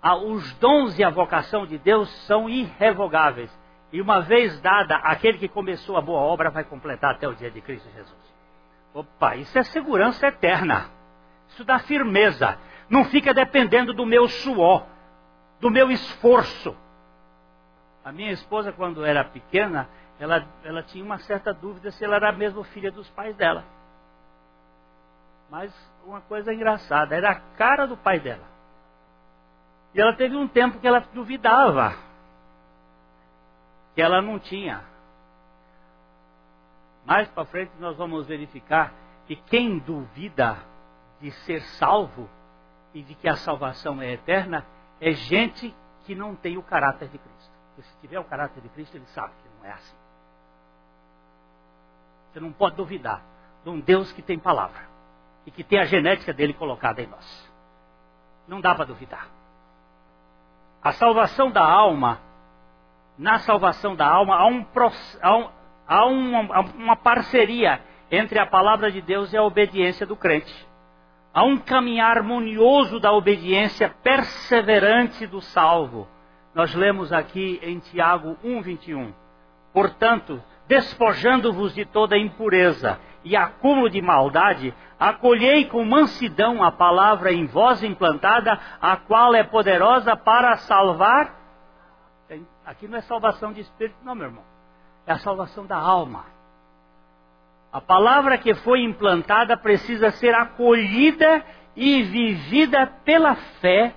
Os 0.03 0.53
dons 0.53 0.97
e 0.97 1.03
a 1.03 1.09
vocação 1.09 1.65
de 1.65 1.77
Deus 1.77 2.09
são 2.25 2.49
irrevogáveis. 2.49 3.51
E 3.91 4.01
uma 4.01 4.21
vez 4.21 4.59
dada, 4.61 4.95
aquele 4.97 5.37
que 5.37 5.47
começou 5.47 5.97
a 5.97 6.01
boa 6.01 6.19
obra 6.19 6.49
vai 6.49 6.63
completar 6.63 7.15
até 7.15 7.27
o 7.27 7.35
dia 7.35 7.49
de 7.49 7.61
Cristo 7.61 7.89
Jesus. 7.93 8.35
Opa, 8.93 9.35
isso 9.35 9.57
é 9.57 9.63
segurança 9.63 10.27
eterna. 10.27 10.89
Isso 11.49 11.63
dá 11.63 11.79
firmeza. 11.79 12.57
Não 12.89 13.05
fica 13.05 13.33
dependendo 13.33 13.93
do 13.93 14.05
meu 14.05 14.27
suor 14.27 14.85
do 15.59 15.69
meu 15.69 15.89
esforço. 15.91 16.75
A 18.03 18.11
minha 18.11 18.31
esposa, 18.31 18.71
quando 18.71 19.03
era 19.03 19.23
pequena, 19.23 19.89
ela, 20.19 20.45
ela 20.63 20.83
tinha 20.83 21.03
uma 21.03 21.17
certa 21.19 21.53
dúvida 21.53 21.91
se 21.91 22.03
ela 22.03 22.15
era 22.15 22.31
mesmo 22.31 22.63
filha 22.63 22.91
dos 22.91 23.09
pais 23.09 23.35
dela. 23.35 23.65
Mas 25.49 25.73
uma 26.05 26.21
coisa 26.21 26.53
engraçada, 26.53 27.15
era 27.15 27.31
a 27.31 27.35
cara 27.57 27.85
do 27.85 27.97
pai 27.97 28.19
dela. 28.19 28.43
E 29.93 30.01
ela 30.01 30.13
teve 30.13 30.35
um 30.35 30.47
tempo 30.47 30.79
que 30.79 30.87
ela 30.87 30.99
duvidava 31.13 32.07
que 33.97 34.01
ela 34.03 34.21
não 34.21 34.37
tinha. 34.37 34.83
Mais 37.03 37.27
para 37.29 37.45
frente 37.45 37.71
nós 37.79 37.97
vamos 37.97 38.27
verificar 38.27 38.93
que 39.25 39.35
quem 39.35 39.79
duvida 39.79 40.55
de 41.19 41.31
ser 41.31 41.63
salvo 41.63 42.29
e 42.93 43.01
de 43.01 43.15
que 43.15 43.27
a 43.27 43.35
salvação 43.35 43.99
é 43.99 44.11
eterna 44.13 44.63
é 45.01 45.13
gente 45.13 45.73
que 46.05 46.13
não 46.13 46.35
tem 46.35 46.59
o 46.59 46.61
caráter 46.61 47.09
de 47.09 47.17
Cristo. 47.17 47.51
Porque 47.73 47.89
se 47.89 47.97
tiver 47.97 48.19
o 48.19 48.23
caráter 48.23 48.61
de 48.61 48.69
Cristo, 48.69 48.95
ele 48.95 49.07
sabe 49.07 49.33
que 49.41 49.49
não 49.57 49.65
é 49.65 49.73
assim. 49.73 49.97
Você 52.31 52.39
não 52.39 52.51
pode 52.51 52.75
duvidar 52.75 53.23
de 53.63 53.69
um 53.71 53.79
Deus 53.79 54.11
que 54.11 54.21
tem 54.21 54.37
palavra 54.37 54.87
e 55.43 55.49
que 55.49 55.63
tem 55.63 55.79
a 55.79 55.85
genética 55.85 56.31
dele 56.31 56.53
colocada 56.53 57.01
em 57.01 57.07
nós. 57.07 57.51
Não 58.47 58.61
dá 58.61 58.75
para 58.75 58.85
duvidar. 58.85 59.27
A 60.87 60.93
salvação 60.93 61.51
da 61.51 61.69
alma, 61.69 62.17
na 63.17 63.39
salvação 63.39 63.93
da 63.93 64.07
alma, 64.07 64.37
há, 64.37 64.47
um, 64.47 64.65
há, 65.85 66.07
um, 66.07 66.29
uma, 66.29 66.61
uma 66.61 66.95
parceria 66.95 67.81
entre 68.09 68.39
a 68.39 68.45
palavra 68.45 68.89
de 68.89 69.01
Deus 69.01 69.33
e 69.33 69.37
a 69.37 69.43
obediência 69.43 70.05
do 70.05 70.15
crente. 70.15 70.65
Há 71.33 71.43
um 71.43 71.57
caminhar 71.57 72.15
harmonioso 72.15 73.01
da 73.01 73.11
obediência 73.11 73.89
perseverante 74.01 75.27
do 75.27 75.41
salvo. 75.41 76.07
Nós 76.55 76.73
lemos 76.73 77.11
aqui 77.11 77.59
em 77.61 77.79
Tiago 77.79 78.37
1:21. 78.41 79.11
Portanto, 79.73 80.41
despojando-vos 80.69 81.75
de 81.75 81.83
toda 81.83 82.17
impureza 82.17 82.97
e 83.27 83.35
acúmulo 83.35 83.89
de 83.89 84.01
maldade, 84.01 84.73
acolhei 84.97 85.65
com 85.65 85.83
mansidão 85.83 86.63
a 86.63 86.71
palavra 86.71 87.33
em 87.33 87.45
vós 87.45 87.83
implantada, 87.83 88.57
a 88.81 88.95
qual 88.95 89.35
é 89.35 89.43
poderosa 89.43 90.15
para 90.15 90.55
salvar. 90.57 91.35
Aqui 92.65 92.87
não 92.87 92.97
é 92.97 93.01
salvação 93.01 93.51
de 93.51 93.61
espírito, 93.61 93.97
não, 94.01 94.15
meu 94.15 94.27
irmão. 94.27 94.43
É 95.05 95.11
a 95.11 95.17
salvação 95.19 95.65
da 95.65 95.77
alma. 95.77 96.25
A 97.71 97.81
palavra 97.81 98.37
que 98.37 98.53
foi 98.55 98.81
implantada 98.81 99.57
precisa 99.57 100.09
ser 100.11 100.33
acolhida 100.33 101.43
e 101.75 102.03
vivida 102.03 102.87
pela 103.03 103.35
fé 103.35 103.93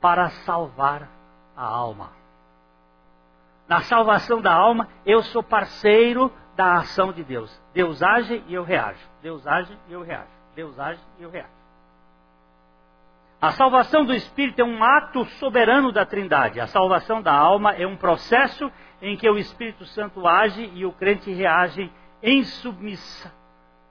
para 0.00 0.28
salvar 0.44 1.08
a 1.56 1.64
alma. 1.64 2.10
Na 3.68 3.80
salvação 3.82 4.40
da 4.40 4.52
alma, 4.52 4.88
eu 5.06 5.22
sou 5.22 5.42
parceiro 5.42 6.32
da 6.56 6.78
ação 6.78 7.12
de 7.12 7.24
Deus. 7.24 7.62
Deus 7.72 8.02
age 8.02 8.42
e 8.46 8.54
eu 8.54 8.64
reajo. 8.64 9.00
Deus 9.22 9.46
age 9.46 9.76
e 9.88 9.92
eu 9.92 10.02
reajo. 10.02 10.28
Deus 10.54 10.78
age 10.78 11.00
e 11.18 11.22
eu 11.22 11.30
reajo. 11.30 11.52
A 13.40 13.52
salvação 13.52 14.04
do 14.04 14.14
espírito 14.14 14.60
é 14.60 14.64
um 14.64 14.82
ato 14.82 15.24
soberano 15.38 15.92
da 15.92 16.06
Trindade. 16.06 16.60
A 16.60 16.66
salvação 16.66 17.20
da 17.20 17.34
alma 17.34 17.72
é 17.72 17.86
um 17.86 17.96
processo 17.96 18.70
em 19.02 19.16
que 19.16 19.28
o 19.28 19.36
Espírito 19.36 19.84
Santo 19.84 20.26
age 20.26 20.70
e 20.72 20.86
o 20.86 20.92
crente 20.92 21.30
reage 21.30 21.92
em 22.22 22.42
submissa 22.42 23.30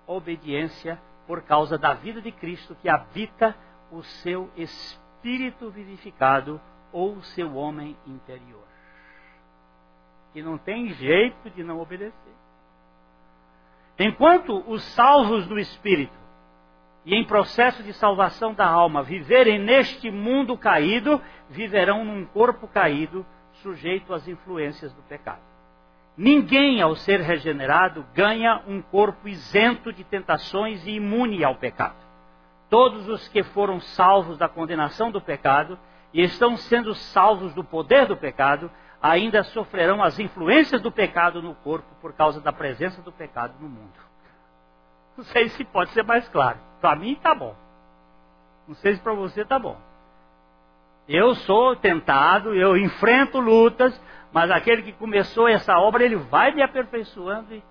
obediência 0.08 1.00
por 1.28 1.42
causa 1.44 1.78
da 1.78 1.94
vida 1.94 2.22
de 2.22 2.32
Cristo 2.32 2.76
que 2.82 2.90
habita 2.90 3.56
o 3.92 4.02
seu 4.04 4.50
espírito 4.58 5.70
vivificado 5.70 6.60
ou 6.92 7.14
o 7.14 7.24
seu 7.24 7.56
homem 7.56 7.96
interior. 8.06 8.64
Que 10.34 10.42
não 10.42 10.58
tem 10.58 10.90
jeito 10.94 11.50
de 11.52 11.64
não 11.64 11.80
obedecer. 11.80 12.34
Enquanto 13.98 14.64
os 14.68 14.84
salvos 14.96 15.48
do 15.48 15.60
Espírito 15.60 16.18
e 17.06 17.16
em 17.16 17.26
processo 17.26 17.84
de 17.84 17.94
salvação 17.94 18.54
da 18.54 18.68
alma 18.68 19.04
viverem 19.04 19.60
neste 19.60 20.10
mundo 20.10 20.58
caído, 20.58 21.22
viverão 21.50 22.04
num 22.04 22.26
corpo 22.26 22.68
caído, 22.68 23.26
sujeito 23.62 24.14
às 24.14 24.28
influências 24.28 24.92
do 24.94 25.02
pecado. 25.04 25.42
Ninguém, 26.18 26.82
ao 26.82 26.96
ser 26.96 27.22
regenerado, 27.22 28.06
ganha 28.14 28.62
um 28.68 28.82
corpo 28.82 29.28
isento 29.28 29.92
de 29.92 30.04
tentações 30.04 30.86
e 30.86 30.92
imune 30.92 31.44
ao 31.44 31.56
pecado. 31.56 31.96
Todos 32.70 33.08
os 33.08 33.28
que 33.28 33.44
foram 33.44 33.80
salvos 33.80 34.38
da 34.38 34.48
condenação 34.48 35.12
do 35.12 35.22
pecado 35.22 35.78
e 36.14 36.22
estão 36.22 36.56
sendo 36.56 36.94
salvos 36.94 37.54
do 37.54 37.64
poder 37.64 38.06
do 38.06 38.16
pecado, 38.16 38.70
ainda 39.04 39.44
sofrerão 39.44 40.02
as 40.02 40.18
influências 40.18 40.82
do 40.82 40.90
pecado 40.90 41.42
no 41.42 41.54
corpo 41.56 41.94
por 42.00 42.14
causa 42.14 42.40
da 42.40 42.54
presença 42.54 43.02
do 43.02 43.12
pecado 43.12 43.54
no 43.60 43.68
mundo. 43.68 44.00
Não 45.18 45.26
sei 45.26 45.50
se 45.50 45.66
pode 45.66 45.92
ser 45.92 46.04
mais 46.04 46.28
claro. 46.30 46.58
Para 46.80 46.96
mim 46.96 47.12
está 47.12 47.36
bom. 47.36 47.54
Não 48.66 48.74
sei 48.76 48.96
se 48.96 49.02
para 49.02 49.14
você 49.14 49.42
está 49.42 49.60
bom. 49.60 49.78
Eu 51.06 51.36
sou 51.36 51.76
tentado, 51.76 52.56
eu 52.56 52.78
enfrento 52.78 53.42
lutas, 53.42 54.02
mas 54.32 54.50
aquele 54.50 54.82
que 54.82 54.94
começou 54.94 55.50
essa 55.50 55.78
obra, 55.78 56.06
ele 56.06 56.16
vai 56.16 56.54
me 56.54 56.64
aperfeiçoando 56.64 57.54
e, 57.54 57.64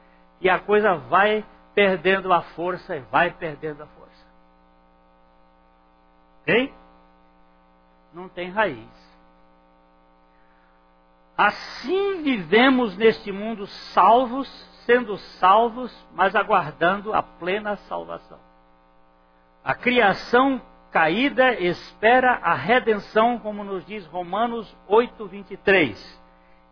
e 0.43 0.51
a 0.51 0.59
coisa 0.59 0.97
vai 0.97 1.43
perdendo 1.75 2.31
a 2.31 2.43
força 2.43 2.95
e 2.95 3.01
vai 3.11 3.31
perdendo 3.31 3.83
a 3.83 3.87
força. 3.87 4.27
Tem? 6.45 6.75
Não 8.13 8.29
tem 8.29 8.51
raiz. 8.51 9.02
Assim 11.37 12.23
vivemos 12.23 12.97
neste 12.97 13.33
mundo 13.33 13.67
salvos, 13.67 14.49
sendo 14.85 15.17
salvos, 15.17 15.93
mas 16.15 16.35
aguardando 16.37 17.13
a 17.13 17.23
plena 17.23 17.77
salvação. 17.77 18.39
A 19.65 19.75
criação 19.75 20.61
caída 20.91 21.55
espera 21.55 22.33
a 22.43 22.55
redenção, 22.55 23.39
como 23.39 23.65
nos 23.65 23.85
diz 23.87 24.05
Romanos 24.07 24.77
8, 24.87 25.27
23. 25.27 26.23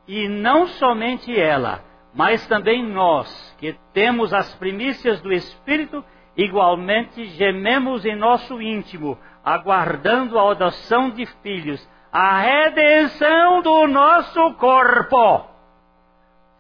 E 0.07 0.29
não 0.29 0.67
somente 0.67 1.39
ela, 1.39 1.83
mas 2.13 2.47
também 2.47 2.85
nós, 2.85 3.57
que 3.59 3.75
temos 3.93 4.35
as 4.35 4.55
primícias 4.57 5.21
do 5.21 5.33
Espírito, 5.33 6.05
igualmente 6.37 7.25
gememos 7.27 8.05
em 8.05 8.17
nosso 8.17 8.61
íntimo, 8.61 9.17
aguardando 9.45 10.39
a 10.39 10.51
adoção 10.51 11.11
de 11.11 11.25
filhos 11.27 11.89
a 12.13 12.41
redenção 12.41 13.63
do 13.63 13.87
nosso 13.87 14.55
corpo. 14.55 15.47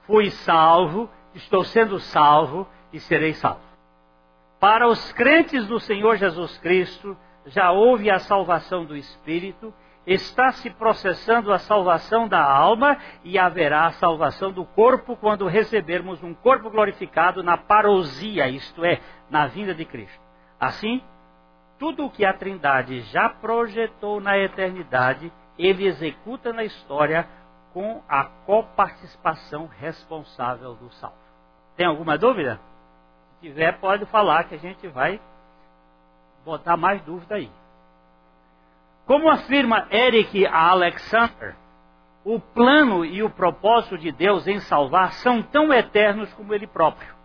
Fui 0.06 0.30
salvo, 0.30 1.10
estou 1.34 1.64
sendo 1.64 1.98
salvo 1.98 2.66
e 2.92 3.00
serei 3.00 3.34
salvo. 3.34 3.60
Para 4.60 4.86
os 4.88 5.12
crentes 5.12 5.66
do 5.66 5.80
Senhor 5.80 6.16
Jesus 6.16 6.56
Cristo, 6.58 7.16
já 7.46 7.70
houve 7.72 8.10
a 8.10 8.18
salvação 8.18 8.84
do 8.84 8.96
espírito, 8.96 9.72
está 10.06 10.52
se 10.52 10.70
processando 10.70 11.52
a 11.52 11.58
salvação 11.58 12.28
da 12.28 12.42
alma 12.42 12.96
e 13.24 13.38
haverá 13.38 13.86
a 13.86 13.92
salvação 13.92 14.52
do 14.52 14.64
corpo 14.64 15.16
quando 15.16 15.46
recebermos 15.46 16.22
um 16.22 16.34
corpo 16.34 16.70
glorificado 16.70 17.42
na 17.42 17.56
parousia, 17.56 18.48
isto 18.48 18.84
é, 18.84 19.00
na 19.30 19.46
vinda 19.46 19.74
de 19.74 19.84
Cristo. 19.84 20.20
Assim, 20.58 21.02
tudo 21.78 22.04
o 22.04 22.10
que 22.10 22.24
a 22.24 22.32
Trindade 22.34 23.00
já 23.02 23.28
projetou 23.28 24.20
na 24.20 24.38
eternidade 24.38 25.32
ele 25.66 25.86
executa 25.86 26.52
na 26.52 26.64
história 26.64 27.28
com 27.72 28.02
a 28.08 28.24
coparticipação 28.24 29.66
responsável 29.66 30.74
do 30.74 30.90
salvo. 30.94 31.16
Tem 31.76 31.86
alguma 31.86 32.18
dúvida? 32.18 32.60
Se 33.34 33.48
tiver, 33.48 33.78
pode 33.78 34.04
falar 34.06 34.44
que 34.44 34.54
a 34.54 34.58
gente 34.58 34.86
vai 34.88 35.20
botar 36.44 36.76
mais 36.76 37.00
dúvida 37.02 37.36
aí. 37.36 37.50
Como 39.06 39.30
afirma 39.30 39.86
Eric 39.90 40.46
Alexander, 40.46 41.56
o 42.24 42.38
plano 42.38 43.04
e 43.04 43.22
o 43.22 43.30
propósito 43.30 43.96
de 43.96 44.12
Deus 44.12 44.46
em 44.46 44.60
salvar 44.60 45.12
são 45.14 45.42
tão 45.42 45.72
eternos 45.72 46.32
como 46.34 46.54
ele 46.54 46.66
próprio. 46.66 47.19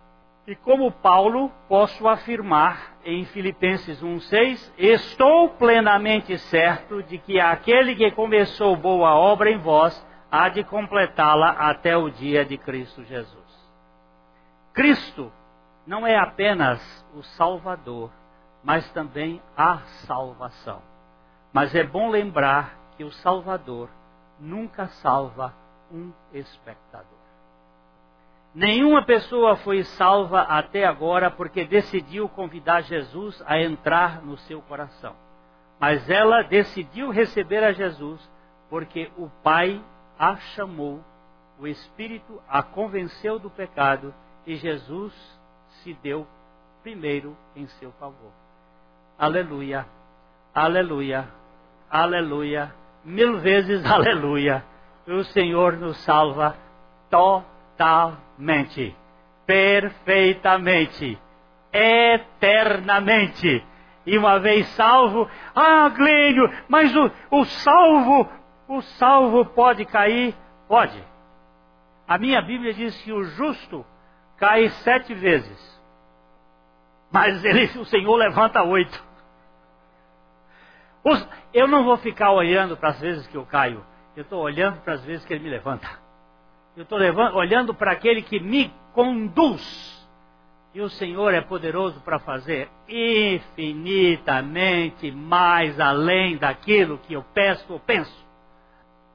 E 0.46 0.54
como 0.54 0.92
Paulo, 0.92 1.50
posso 1.68 2.06
afirmar 2.06 2.96
em 3.04 3.24
Filipenses 3.24 4.00
1,6: 4.00 4.72
Estou 4.78 5.50
plenamente 5.50 6.38
certo 6.38 7.02
de 7.02 7.18
que 7.18 7.40
aquele 7.40 7.96
que 7.96 8.12
começou 8.12 8.76
boa 8.76 9.14
obra 9.16 9.50
em 9.50 9.58
vós 9.58 10.06
há 10.30 10.48
de 10.48 10.62
completá-la 10.62 11.50
até 11.50 11.96
o 11.96 12.08
dia 12.10 12.44
de 12.44 12.56
Cristo 12.58 13.02
Jesus. 13.04 13.44
Cristo 14.72 15.32
não 15.84 16.06
é 16.06 16.16
apenas 16.16 16.80
o 17.14 17.22
Salvador, 17.22 18.12
mas 18.62 18.88
também 18.92 19.42
a 19.56 19.78
salvação. 20.06 20.80
Mas 21.52 21.74
é 21.74 21.82
bom 21.82 22.08
lembrar 22.08 22.76
que 22.96 23.02
o 23.02 23.10
Salvador 23.10 23.88
nunca 24.38 24.86
salva 24.88 25.52
um 25.90 26.12
espectador. 26.32 27.15
Nenhuma 28.56 29.02
pessoa 29.02 29.54
foi 29.56 29.84
salva 29.84 30.40
até 30.40 30.86
agora 30.86 31.30
porque 31.30 31.66
decidiu 31.66 32.26
convidar 32.26 32.80
Jesus 32.80 33.44
a 33.46 33.60
entrar 33.60 34.22
no 34.22 34.38
seu 34.38 34.62
coração. 34.62 35.14
Mas 35.78 36.08
ela 36.08 36.40
decidiu 36.40 37.10
receber 37.10 37.62
a 37.62 37.72
Jesus 37.72 38.18
porque 38.70 39.12
o 39.18 39.28
Pai 39.42 39.78
a 40.18 40.36
chamou, 40.36 41.04
o 41.60 41.66
Espírito 41.66 42.40
a 42.48 42.62
convenceu 42.62 43.38
do 43.38 43.50
pecado 43.50 44.14
e 44.46 44.56
Jesus 44.56 45.12
se 45.82 45.92
deu 46.02 46.26
primeiro 46.82 47.36
em 47.54 47.66
seu 47.66 47.92
favor. 47.92 48.32
Aleluia, 49.18 49.84
aleluia, 50.54 51.28
aleluia, 51.90 52.74
mil 53.04 53.38
vezes 53.38 53.84
aleluia. 53.84 54.64
O 55.06 55.22
Senhor 55.24 55.76
nos 55.76 55.98
salva 55.98 56.56
totalmente 57.10 58.25
totalmente, 58.36 58.94
perfeitamente, 59.46 61.18
eternamente. 61.72 63.64
E 64.04 64.16
uma 64.16 64.38
vez 64.38 64.68
salvo, 64.68 65.28
ah, 65.54 65.88
Glênio, 65.88 66.48
mas 66.68 66.94
o, 66.94 67.10
o 67.30 67.44
salvo, 67.44 68.28
o 68.68 68.80
salvo 68.82 69.44
pode 69.46 69.84
cair? 69.84 70.34
Pode. 70.68 71.02
A 72.06 72.18
minha 72.18 72.40
Bíblia 72.40 72.72
diz 72.72 72.96
que 73.02 73.12
o 73.12 73.24
justo 73.24 73.84
cai 74.36 74.68
sete 74.68 75.12
vezes. 75.12 75.76
Mas 77.10 77.44
ele, 77.44 77.64
o 77.78 77.84
Senhor 77.84 78.14
levanta 78.14 78.62
oito. 78.62 79.04
Os, 81.02 81.28
eu 81.52 81.66
não 81.66 81.84
vou 81.84 81.96
ficar 81.96 82.30
olhando 82.32 82.76
para 82.76 82.90
as 82.90 83.00
vezes 83.00 83.26
que 83.26 83.36
eu 83.36 83.44
caio. 83.44 83.84
Eu 84.14 84.22
estou 84.22 84.40
olhando 84.40 84.80
para 84.82 84.94
as 84.94 85.04
vezes 85.04 85.24
que 85.24 85.32
ele 85.32 85.42
me 85.44 85.50
levanta. 85.50 86.05
Eu 86.76 86.82
estou 86.82 86.98
olhando 87.34 87.74
para 87.74 87.92
aquele 87.92 88.20
que 88.20 88.38
me 88.38 88.70
conduz. 88.92 89.96
E 90.74 90.80
o 90.80 90.90
Senhor 90.90 91.32
é 91.32 91.40
poderoso 91.40 92.02
para 92.02 92.18
fazer 92.18 92.68
infinitamente 92.86 95.10
mais 95.10 95.80
além 95.80 96.36
daquilo 96.36 96.98
que 96.98 97.14
eu 97.14 97.22
peço 97.32 97.72
ou 97.72 97.80
penso. 97.80 98.26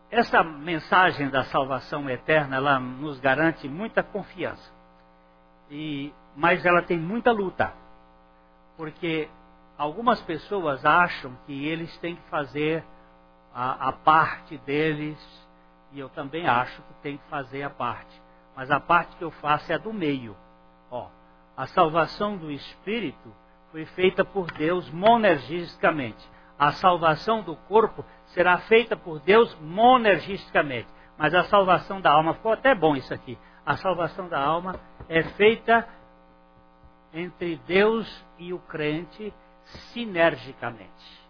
Essa 0.09 0.43
mensagem 0.43 1.29
da 1.29 1.43
salvação 1.43 2.09
eterna, 2.09 2.55
ela 2.55 2.79
nos 2.79 3.19
garante 3.19 3.69
muita 3.69 4.01
confiança. 4.01 4.73
E 5.69 6.11
mas 6.35 6.65
ela 6.65 6.81
tem 6.81 6.97
muita 6.97 7.31
luta. 7.31 7.71
Porque 8.75 9.29
algumas 9.77 10.19
pessoas 10.21 10.83
acham 10.83 11.37
que 11.45 11.67
eles 11.67 11.95
têm 11.99 12.15
que 12.15 12.27
fazer 12.29 12.83
a, 13.53 13.89
a 13.89 13.91
parte 13.91 14.57
deles, 14.59 15.19
e 15.91 15.99
eu 15.99 16.09
também 16.09 16.47
acho 16.47 16.81
que 16.81 16.93
tem 17.01 17.17
que 17.17 17.23
fazer 17.29 17.63
a 17.63 17.69
parte. 17.69 18.21
Mas 18.55 18.69
a 18.71 18.79
parte 18.79 19.15
que 19.17 19.23
eu 19.23 19.31
faço 19.31 19.71
é 19.71 19.75
a 19.75 19.77
do 19.77 19.93
meio. 19.93 20.35
Ó, 20.89 21.07
a 21.55 21.67
salvação 21.67 22.37
do 22.37 22.51
espírito 22.51 23.33
foi 23.71 23.85
feita 23.85 24.23
por 24.23 24.51
Deus 24.51 24.89
monergisticamente. 24.89 26.29
A 26.57 26.71
salvação 26.73 27.41
do 27.41 27.55
corpo 27.55 28.05
será 28.27 28.57
feita 28.59 28.95
por 28.95 29.19
Deus 29.19 29.53
monergisticamente. 29.59 30.87
Mas 31.17 31.33
a 31.33 31.43
salvação 31.45 31.99
da 32.01 32.11
alma, 32.11 32.33
ficou 32.33 32.53
até 32.53 32.73
bom 32.75 32.95
isso 32.95 33.13
aqui. 33.13 33.37
A 33.65 33.77
salvação 33.77 34.27
da 34.27 34.39
alma 34.39 34.79
é 35.07 35.23
feita 35.23 35.87
entre 37.13 37.57
Deus 37.67 38.25
e 38.37 38.53
o 38.53 38.59
crente 38.59 39.33
sinergicamente. 39.93 41.21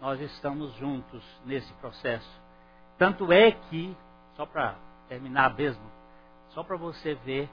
Nós 0.00 0.20
estamos 0.20 0.74
juntos 0.74 1.22
nesse 1.44 1.72
processo. 1.74 2.41
Tanto 2.98 3.32
é 3.32 3.52
que, 3.52 3.96
só 4.36 4.46
para 4.46 4.76
terminar 5.08 5.54
mesmo, 5.54 5.82
só 6.50 6.62
para 6.62 6.76
você 6.76 7.14
ver, 7.14 7.48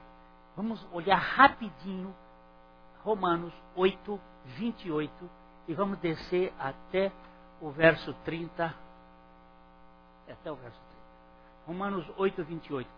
vamos 0.56 0.86
olhar 0.92 1.18
rapidinho 1.18 2.14
Romanos 3.04 3.54
8, 3.76 4.20
28 4.46 5.30
e 5.68 5.74
vamos 5.74 5.98
descer 6.00 6.54
até 6.60 7.12
o 7.62 7.70
verso 7.70 8.14
30. 8.26 8.74
Até 10.30 10.52
o 10.52 10.56
verso 10.56 10.78
30. 10.78 11.00
Romanos 11.66 12.06
8, 12.18 12.44
28. 12.44 12.90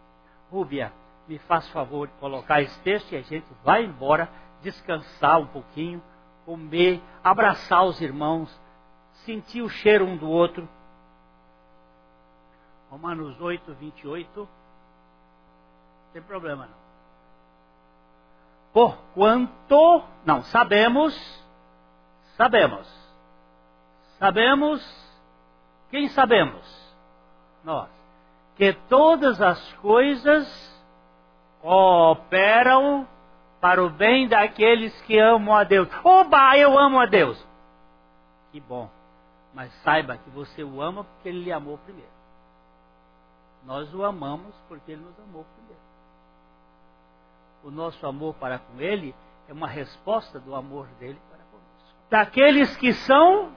Rúbia, 0.49 0.91
me 1.27 1.37
faz 1.39 1.67
favor 1.69 2.07
de 2.07 2.13
colocar 2.15 2.61
esse 2.61 2.77
texto 2.81 3.11
e 3.11 3.17
a 3.17 3.21
gente 3.21 3.45
vai 3.63 3.85
embora, 3.85 4.29
descansar 4.61 5.39
um 5.39 5.47
pouquinho, 5.47 6.01
comer, 6.45 7.01
abraçar 7.23 7.85
os 7.85 8.01
irmãos, 8.01 8.49
sentir 9.25 9.61
o 9.61 9.69
cheiro 9.69 10.05
um 10.05 10.17
do 10.17 10.29
outro. 10.29 10.67
Romanos 12.91 13.39
8, 13.39 13.73
28. 13.73 14.39
Não 14.41 14.47
tem 16.11 16.21
problema 16.21 16.67
não. 16.67 16.81
Porquanto, 18.73 20.03
não, 20.25 20.43
sabemos, 20.43 21.13
sabemos, 22.35 22.87
sabemos, 24.19 24.81
quem 25.89 26.09
sabemos? 26.09 26.95
Nós, 27.63 27.89
que 28.55 28.73
todas 28.89 29.41
as 29.41 29.73
coisas 29.73 30.45
cooperam 31.61 33.07
para 33.61 33.81
o 33.83 33.89
bem 33.89 34.27
daqueles 34.27 34.99
que 35.03 35.17
amam 35.17 35.55
a 35.55 35.63
Deus. 35.63 35.87
Oba, 36.03 36.57
eu 36.57 36.77
amo 36.77 36.99
a 36.99 37.05
Deus. 37.05 37.41
Que 38.51 38.59
bom. 38.59 38.89
Mas 39.53 39.71
saiba 39.83 40.17
que 40.17 40.29
você 40.29 40.63
o 40.63 40.81
ama 40.81 41.03
porque 41.03 41.29
ele 41.29 41.43
lhe 41.43 41.51
amou 41.51 41.77
primeiro. 41.77 42.10
Nós 43.63 43.93
o 43.93 44.03
amamos 44.03 44.55
porque 44.67 44.91
ele 44.91 45.01
nos 45.01 45.19
amou 45.19 45.45
primeiro. 45.55 45.81
O 47.63 47.71
nosso 47.71 48.05
amor 48.07 48.33
para 48.35 48.59
com 48.59 48.81
ele 48.81 49.13
é 49.47 49.53
uma 49.53 49.67
resposta 49.67 50.39
do 50.39 50.55
amor 50.55 50.87
dele 50.99 51.19
para 51.29 51.39
conosco. 51.45 51.97
Daqueles 52.09 52.75
que 52.77 52.93
são 52.93 53.51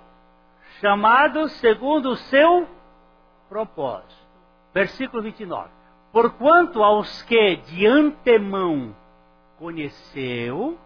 chamados 0.80 1.52
segundo 1.52 2.10
o 2.10 2.16
seu 2.16 2.68
propósito. 3.48 4.14
Versículo 4.72 5.22
29. 5.22 5.70
Porquanto 6.12 6.82
aos 6.82 7.22
que 7.22 7.56
de 7.56 7.86
antemão 7.86 8.94
conheceu, 9.58 10.78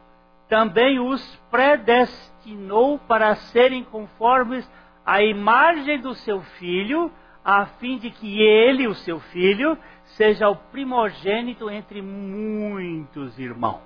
também 0.49 0.99
os 0.99 1.37
predestinou 1.51 2.99
para 3.01 3.35
serem 3.35 3.85
conformes 3.85 4.69
à 5.05 5.23
imagem 5.23 6.01
do 6.01 6.15
seu 6.15 6.41
filho, 6.43 7.11
a 7.51 7.65
fim 7.65 7.97
de 7.97 8.11
que 8.11 8.43
ele, 8.43 8.87
o 8.87 8.95
seu 8.95 9.19
filho, 9.21 9.79
seja 10.05 10.51
o 10.51 10.55
primogênito 10.55 11.71
entre 11.71 12.03
muitos 12.03 13.39
irmãos. 13.39 13.81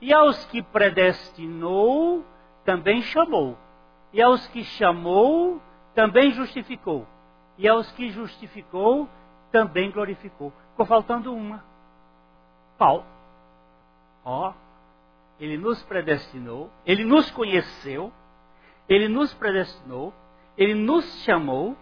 E 0.00 0.12
aos 0.12 0.44
que 0.44 0.62
predestinou, 0.62 2.24
também 2.64 3.02
chamou. 3.02 3.58
E 4.12 4.22
aos 4.22 4.46
que 4.46 4.62
chamou, 4.62 5.60
também 5.92 6.30
justificou. 6.30 7.04
E 7.58 7.68
aos 7.68 7.90
que 7.90 8.08
justificou, 8.10 9.08
também 9.50 9.90
glorificou. 9.90 10.52
Ficou 10.70 10.86
faltando 10.86 11.34
uma. 11.34 11.64
Paulo. 12.78 13.04
Ó, 14.24 14.52
ele 15.40 15.58
nos 15.58 15.82
predestinou, 15.82 16.70
ele 16.86 17.04
nos 17.04 17.28
conheceu, 17.32 18.12
ele 18.88 19.08
nos 19.08 19.34
predestinou, 19.34 20.14
ele 20.56 20.74
nos 20.74 21.04
chamou, 21.24 21.76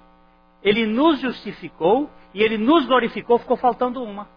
ele 0.62 0.86
nos 0.86 1.20
justificou 1.20 2.10
e 2.32 2.42
ele 2.42 2.56
nos 2.56 2.86
glorificou. 2.86 3.38
Ficou 3.38 3.56
faltando 3.56 4.02
uma. 4.02 4.28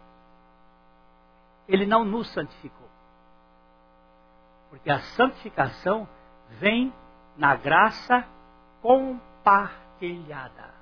Ele 1.67 1.85
não 1.85 2.03
nos 2.03 2.27
santificou. 2.29 2.89
Porque 4.69 4.89
a 4.89 4.99
santificação 4.99 6.07
vem 6.59 6.93
na 7.37 7.55
graça 7.55 8.25
compartilhada. 8.81 10.73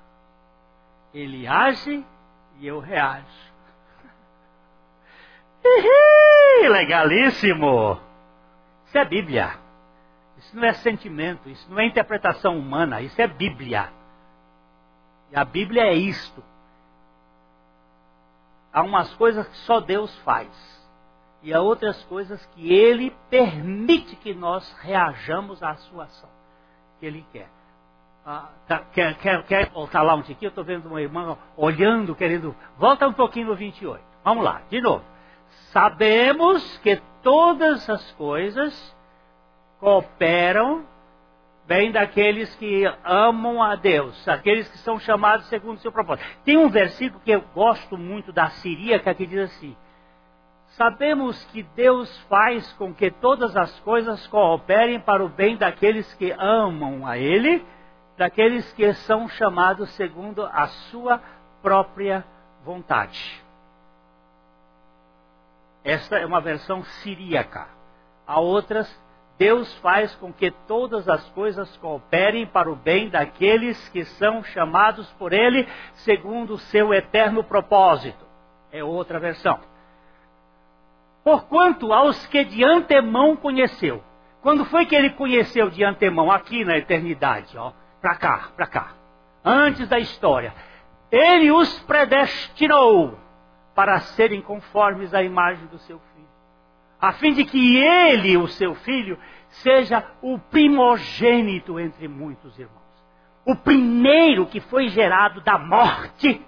Ele 1.12 1.46
age 1.46 2.04
e 2.58 2.66
eu 2.66 2.80
reajo. 2.80 3.54
Legalíssimo! 6.70 8.00
Isso 8.86 8.98
é 8.98 9.04
Bíblia. 9.04 9.58
Isso 10.38 10.56
não 10.56 10.64
é 10.64 10.72
sentimento, 10.74 11.48
isso 11.48 11.70
não 11.70 11.78
é 11.80 11.86
interpretação 11.86 12.58
humana, 12.58 13.00
isso 13.00 13.20
é 13.20 13.26
Bíblia. 13.26 13.90
E 15.30 15.36
a 15.36 15.44
Bíblia 15.44 15.82
é 15.84 15.94
isto. 15.94 16.42
Há 18.72 18.82
umas 18.82 19.12
coisas 19.14 19.46
que 19.46 19.56
só 19.58 19.80
Deus 19.80 20.14
faz. 20.18 20.48
E 21.42 21.52
há 21.52 21.60
outras 21.60 22.02
coisas 22.04 22.44
que 22.46 22.72
Ele 22.72 23.14
permite 23.28 24.16
que 24.16 24.34
nós 24.34 24.70
reajamos 24.80 25.62
à 25.62 25.74
sua 25.76 26.04
ação. 26.04 26.28
Que 26.98 27.06
Ele 27.06 27.24
quer. 27.32 27.48
Ah, 28.26 28.48
tá, 28.66 28.78
quer, 28.92 29.14
quer, 29.18 29.42
quer 29.44 29.70
voltar 29.70 30.02
lá 30.02 30.14
um 30.14 30.22
tiquinho? 30.22 30.46
Eu 30.46 30.50
estou 30.50 30.64
vendo 30.64 30.86
uma 30.86 31.02
irmã 31.02 31.36
olhando, 31.56 32.14
querendo. 32.14 32.56
Volta 32.78 33.06
um 33.06 33.12
pouquinho 33.12 33.48
no 33.48 33.54
28. 33.54 34.02
Vamos 34.24 34.42
lá, 34.42 34.62
de 34.70 34.80
novo. 34.80 35.04
Sabemos 35.70 36.78
que 36.78 36.96
todas 37.22 37.88
as 37.90 38.12
coisas 38.12 38.96
cooperam 39.78 40.86
bem 41.66 41.90
daqueles 41.90 42.54
que 42.56 42.84
amam 43.04 43.62
a 43.62 43.74
Deus, 43.74 44.26
aqueles 44.28 44.68
que 44.68 44.78
são 44.78 44.98
chamados 44.98 45.46
segundo 45.46 45.76
o 45.76 45.80
seu 45.80 45.92
propósito. 45.92 46.26
Tem 46.44 46.56
um 46.56 46.68
versículo 46.68 47.20
que 47.24 47.30
eu 47.30 47.42
gosto 47.54 47.96
muito 47.96 48.32
da 48.32 48.50
Siríaca 48.50 49.14
que 49.14 49.26
diz 49.26 49.50
assim: 49.50 49.76
Sabemos 50.76 51.42
que 51.46 51.62
Deus 51.62 52.16
faz 52.28 52.72
com 52.74 52.92
que 52.92 53.10
todas 53.10 53.56
as 53.56 53.78
coisas 53.80 54.26
cooperem 54.26 55.00
para 55.00 55.24
o 55.24 55.28
bem 55.28 55.56
daqueles 55.56 56.12
que 56.14 56.32
amam 56.32 57.06
a 57.06 57.16
Ele, 57.16 57.64
daqueles 58.16 58.72
que 58.72 58.92
são 58.94 59.28
chamados 59.28 59.90
segundo 59.90 60.44
a 60.44 60.66
sua 60.66 61.20
própria 61.62 62.24
vontade. 62.64 63.42
Esta 65.84 66.16
é 66.16 66.26
uma 66.26 66.40
versão 66.40 66.82
siríaca. 66.82 67.68
Há 68.26 68.40
outras 68.40 69.03
Deus 69.38 69.72
faz 69.78 70.14
com 70.16 70.32
que 70.32 70.50
todas 70.50 71.08
as 71.08 71.28
coisas 71.30 71.76
cooperem 71.78 72.46
para 72.46 72.70
o 72.70 72.76
bem 72.76 73.08
daqueles 73.08 73.88
que 73.88 74.04
são 74.04 74.44
chamados 74.44 75.10
por 75.14 75.32
Ele 75.32 75.68
segundo 75.94 76.54
o 76.54 76.58
seu 76.58 76.94
eterno 76.94 77.42
propósito. 77.42 78.24
É 78.70 78.82
outra 78.84 79.18
versão. 79.18 79.58
Porquanto 81.24 81.92
aos 81.92 82.26
que 82.26 82.44
de 82.44 82.62
antemão 82.62 83.34
conheceu. 83.34 84.02
Quando 84.42 84.64
foi 84.66 84.84
que 84.84 84.94
ele 84.94 85.10
conheceu 85.10 85.70
de 85.70 85.82
antemão? 85.82 86.30
Aqui 86.30 86.64
na 86.64 86.76
eternidade, 86.76 87.56
ó. 87.56 87.72
Para 88.00 88.14
cá, 88.16 88.48
para 88.54 88.66
cá. 88.66 88.92
Antes 89.42 89.88
da 89.88 89.98
história. 89.98 90.52
Ele 91.10 91.50
os 91.50 91.80
predestinou 91.80 93.18
para 93.74 94.00
serem 94.00 94.42
conformes 94.42 95.14
à 95.14 95.22
imagem 95.22 95.66
do 95.68 95.78
seu 95.78 95.98
filho 95.98 96.13
a 97.04 97.12
fim 97.12 97.34
de 97.34 97.44
que 97.44 97.76
ele, 97.76 98.34
o 98.38 98.48
seu 98.48 98.74
filho, 98.76 99.18
seja 99.48 100.02
o 100.22 100.38
primogênito 100.38 101.78
entre 101.78 102.08
muitos 102.08 102.58
irmãos. 102.58 102.82
O 103.44 103.54
primeiro 103.54 104.46
que 104.46 104.58
foi 104.58 104.88
gerado 104.88 105.42
da 105.42 105.58
morte 105.58 106.40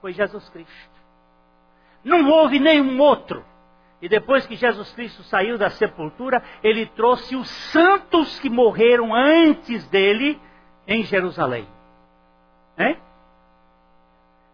foi 0.00 0.14
Jesus 0.14 0.48
Cristo. 0.48 0.98
Não 2.02 2.26
houve 2.30 2.58
nenhum 2.58 2.98
outro. 2.98 3.44
E 4.00 4.08
depois 4.08 4.46
que 4.46 4.56
Jesus 4.56 4.90
Cristo 4.92 5.22
saiu 5.24 5.58
da 5.58 5.68
sepultura, 5.68 6.42
ele 6.62 6.86
trouxe 6.86 7.36
os 7.36 7.48
santos 7.70 8.40
que 8.40 8.48
morreram 8.48 9.14
antes 9.14 9.86
dele 9.88 10.40
em 10.86 11.02
Jerusalém. 11.02 11.68
Hein? 12.78 12.96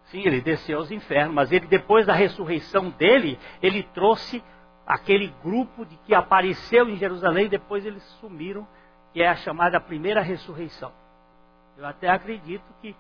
Sim, 0.07 0.23
ele 0.25 0.41
desceu 0.41 0.79
aos 0.79 0.91
infernos, 0.91 1.33
mas 1.33 1.53
ele 1.53 1.67
depois 1.67 2.07
da 2.07 2.13
ressurreição 2.13 2.91
dele, 2.91 3.39
ele 3.63 3.85
trouxe 3.95 4.43
aquele 4.87 5.29
grupo 5.43 5.85
de 5.85 5.97
que 5.99 6.15
apareceu 6.15 6.89
em 6.89 6.97
Jerusalém, 6.97 7.49
depois 7.49 7.85
eles 7.85 8.03
sumiram, 8.21 8.67
que 9.13 9.23
é 9.23 9.29
a 9.29 9.37
chamada 9.37 9.81
primeira 9.81 10.21
ressurreição. 10.21 10.93
Eu 11.77 11.87
até 11.87 12.09
acredito 12.09 12.65
que 12.81 12.95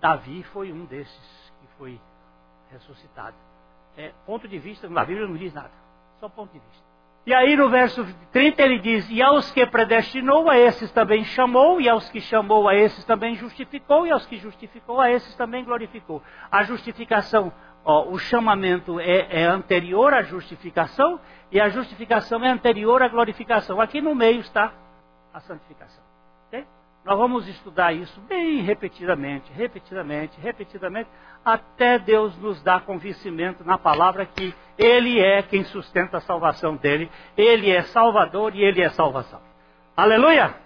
Davi 0.00 0.42
foi 0.44 0.72
um 0.72 0.84
desses 0.84 1.52
que 1.60 1.66
foi 1.78 2.00
ressuscitado. 2.70 3.36
É, 3.96 4.12
ponto 4.26 4.46
de 4.46 4.58
vista, 4.58 4.88
na 4.88 5.04
Bíblia 5.04 5.26
não 5.26 5.36
diz 5.36 5.52
nada, 5.54 5.70
só 6.20 6.28
ponto 6.28 6.52
de 6.52 6.58
vista. 6.58 6.86
E 7.26 7.34
aí 7.34 7.56
no 7.56 7.68
verso 7.68 8.06
30 8.30 8.62
ele 8.62 8.78
diz: 8.78 9.10
E 9.10 9.20
aos 9.20 9.50
que 9.50 9.66
predestinou, 9.66 10.48
a 10.48 10.56
esses 10.56 10.92
também 10.92 11.24
chamou, 11.24 11.80
e 11.80 11.88
aos 11.88 12.08
que 12.08 12.20
chamou, 12.20 12.68
a 12.68 12.74
esses 12.76 13.04
também 13.04 13.34
justificou, 13.34 14.06
e 14.06 14.12
aos 14.12 14.24
que 14.26 14.36
justificou, 14.36 15.00
a 15.00 15.10
esses 15.10 15.34
também 15.34 15.64
glorificou. 15.64 16.22
A 16.52 16.62
justificação, 16.62 17.52
ó, 17.86 18.08
o 18.10 18.18
chamamento 18.18 18.98
é, 18.98 19.42
é 19.42 19.44
anterior 19.44 20.12
à 20.12 20.22
justificação, 20.22 21.20
e 21.52 21.60
a 21.60 21.68
justificação 21.68 22.44
é 22.44 22.48
anterior 22.48 23.00
à 23.00 23.08
glorificação. 23.08 23.80
Aqui 23.80 24.00
no 24.00 24.12
meio 24.12 24.40
está 24.40 24.72
a 25.32 25.38
santificação. 25.38 26.02
Okay? 26.48 26.66
Nós 27.04 27.16
vamos 27.16 27.46
estudar 27.46 27.92
isso 27.92 28.20
bem 28.22 28.60
repetidamente, 28.62 29.52
repetidamente, 29.52 30.38
repetidamente, 30.40 31.08
até 31.44 31.96
Deus 32.00 32.36
nos 32.38 32.60
dar 32.60 32.80
convencimento 32.80 33.62
na 33.64 33.78
palavra 33.78 34.26
que 34.26 34.52
Ele 34.76 35.20
é 35.20 35.40
quem 35.42 35.62
sustenta 35.62 36.16
a 36.16 36.20
salvação 36.20 36.74
dele, 36.74 37.08
Ele 37.36 37.70
é 37.70 37.82
Salvador 37.82 38.52
e 38.56 38.64
Ele 38.64 38.82
é 38.82 38.88
salvação. 38.88 39.40
Aleluia! 39.96 40.65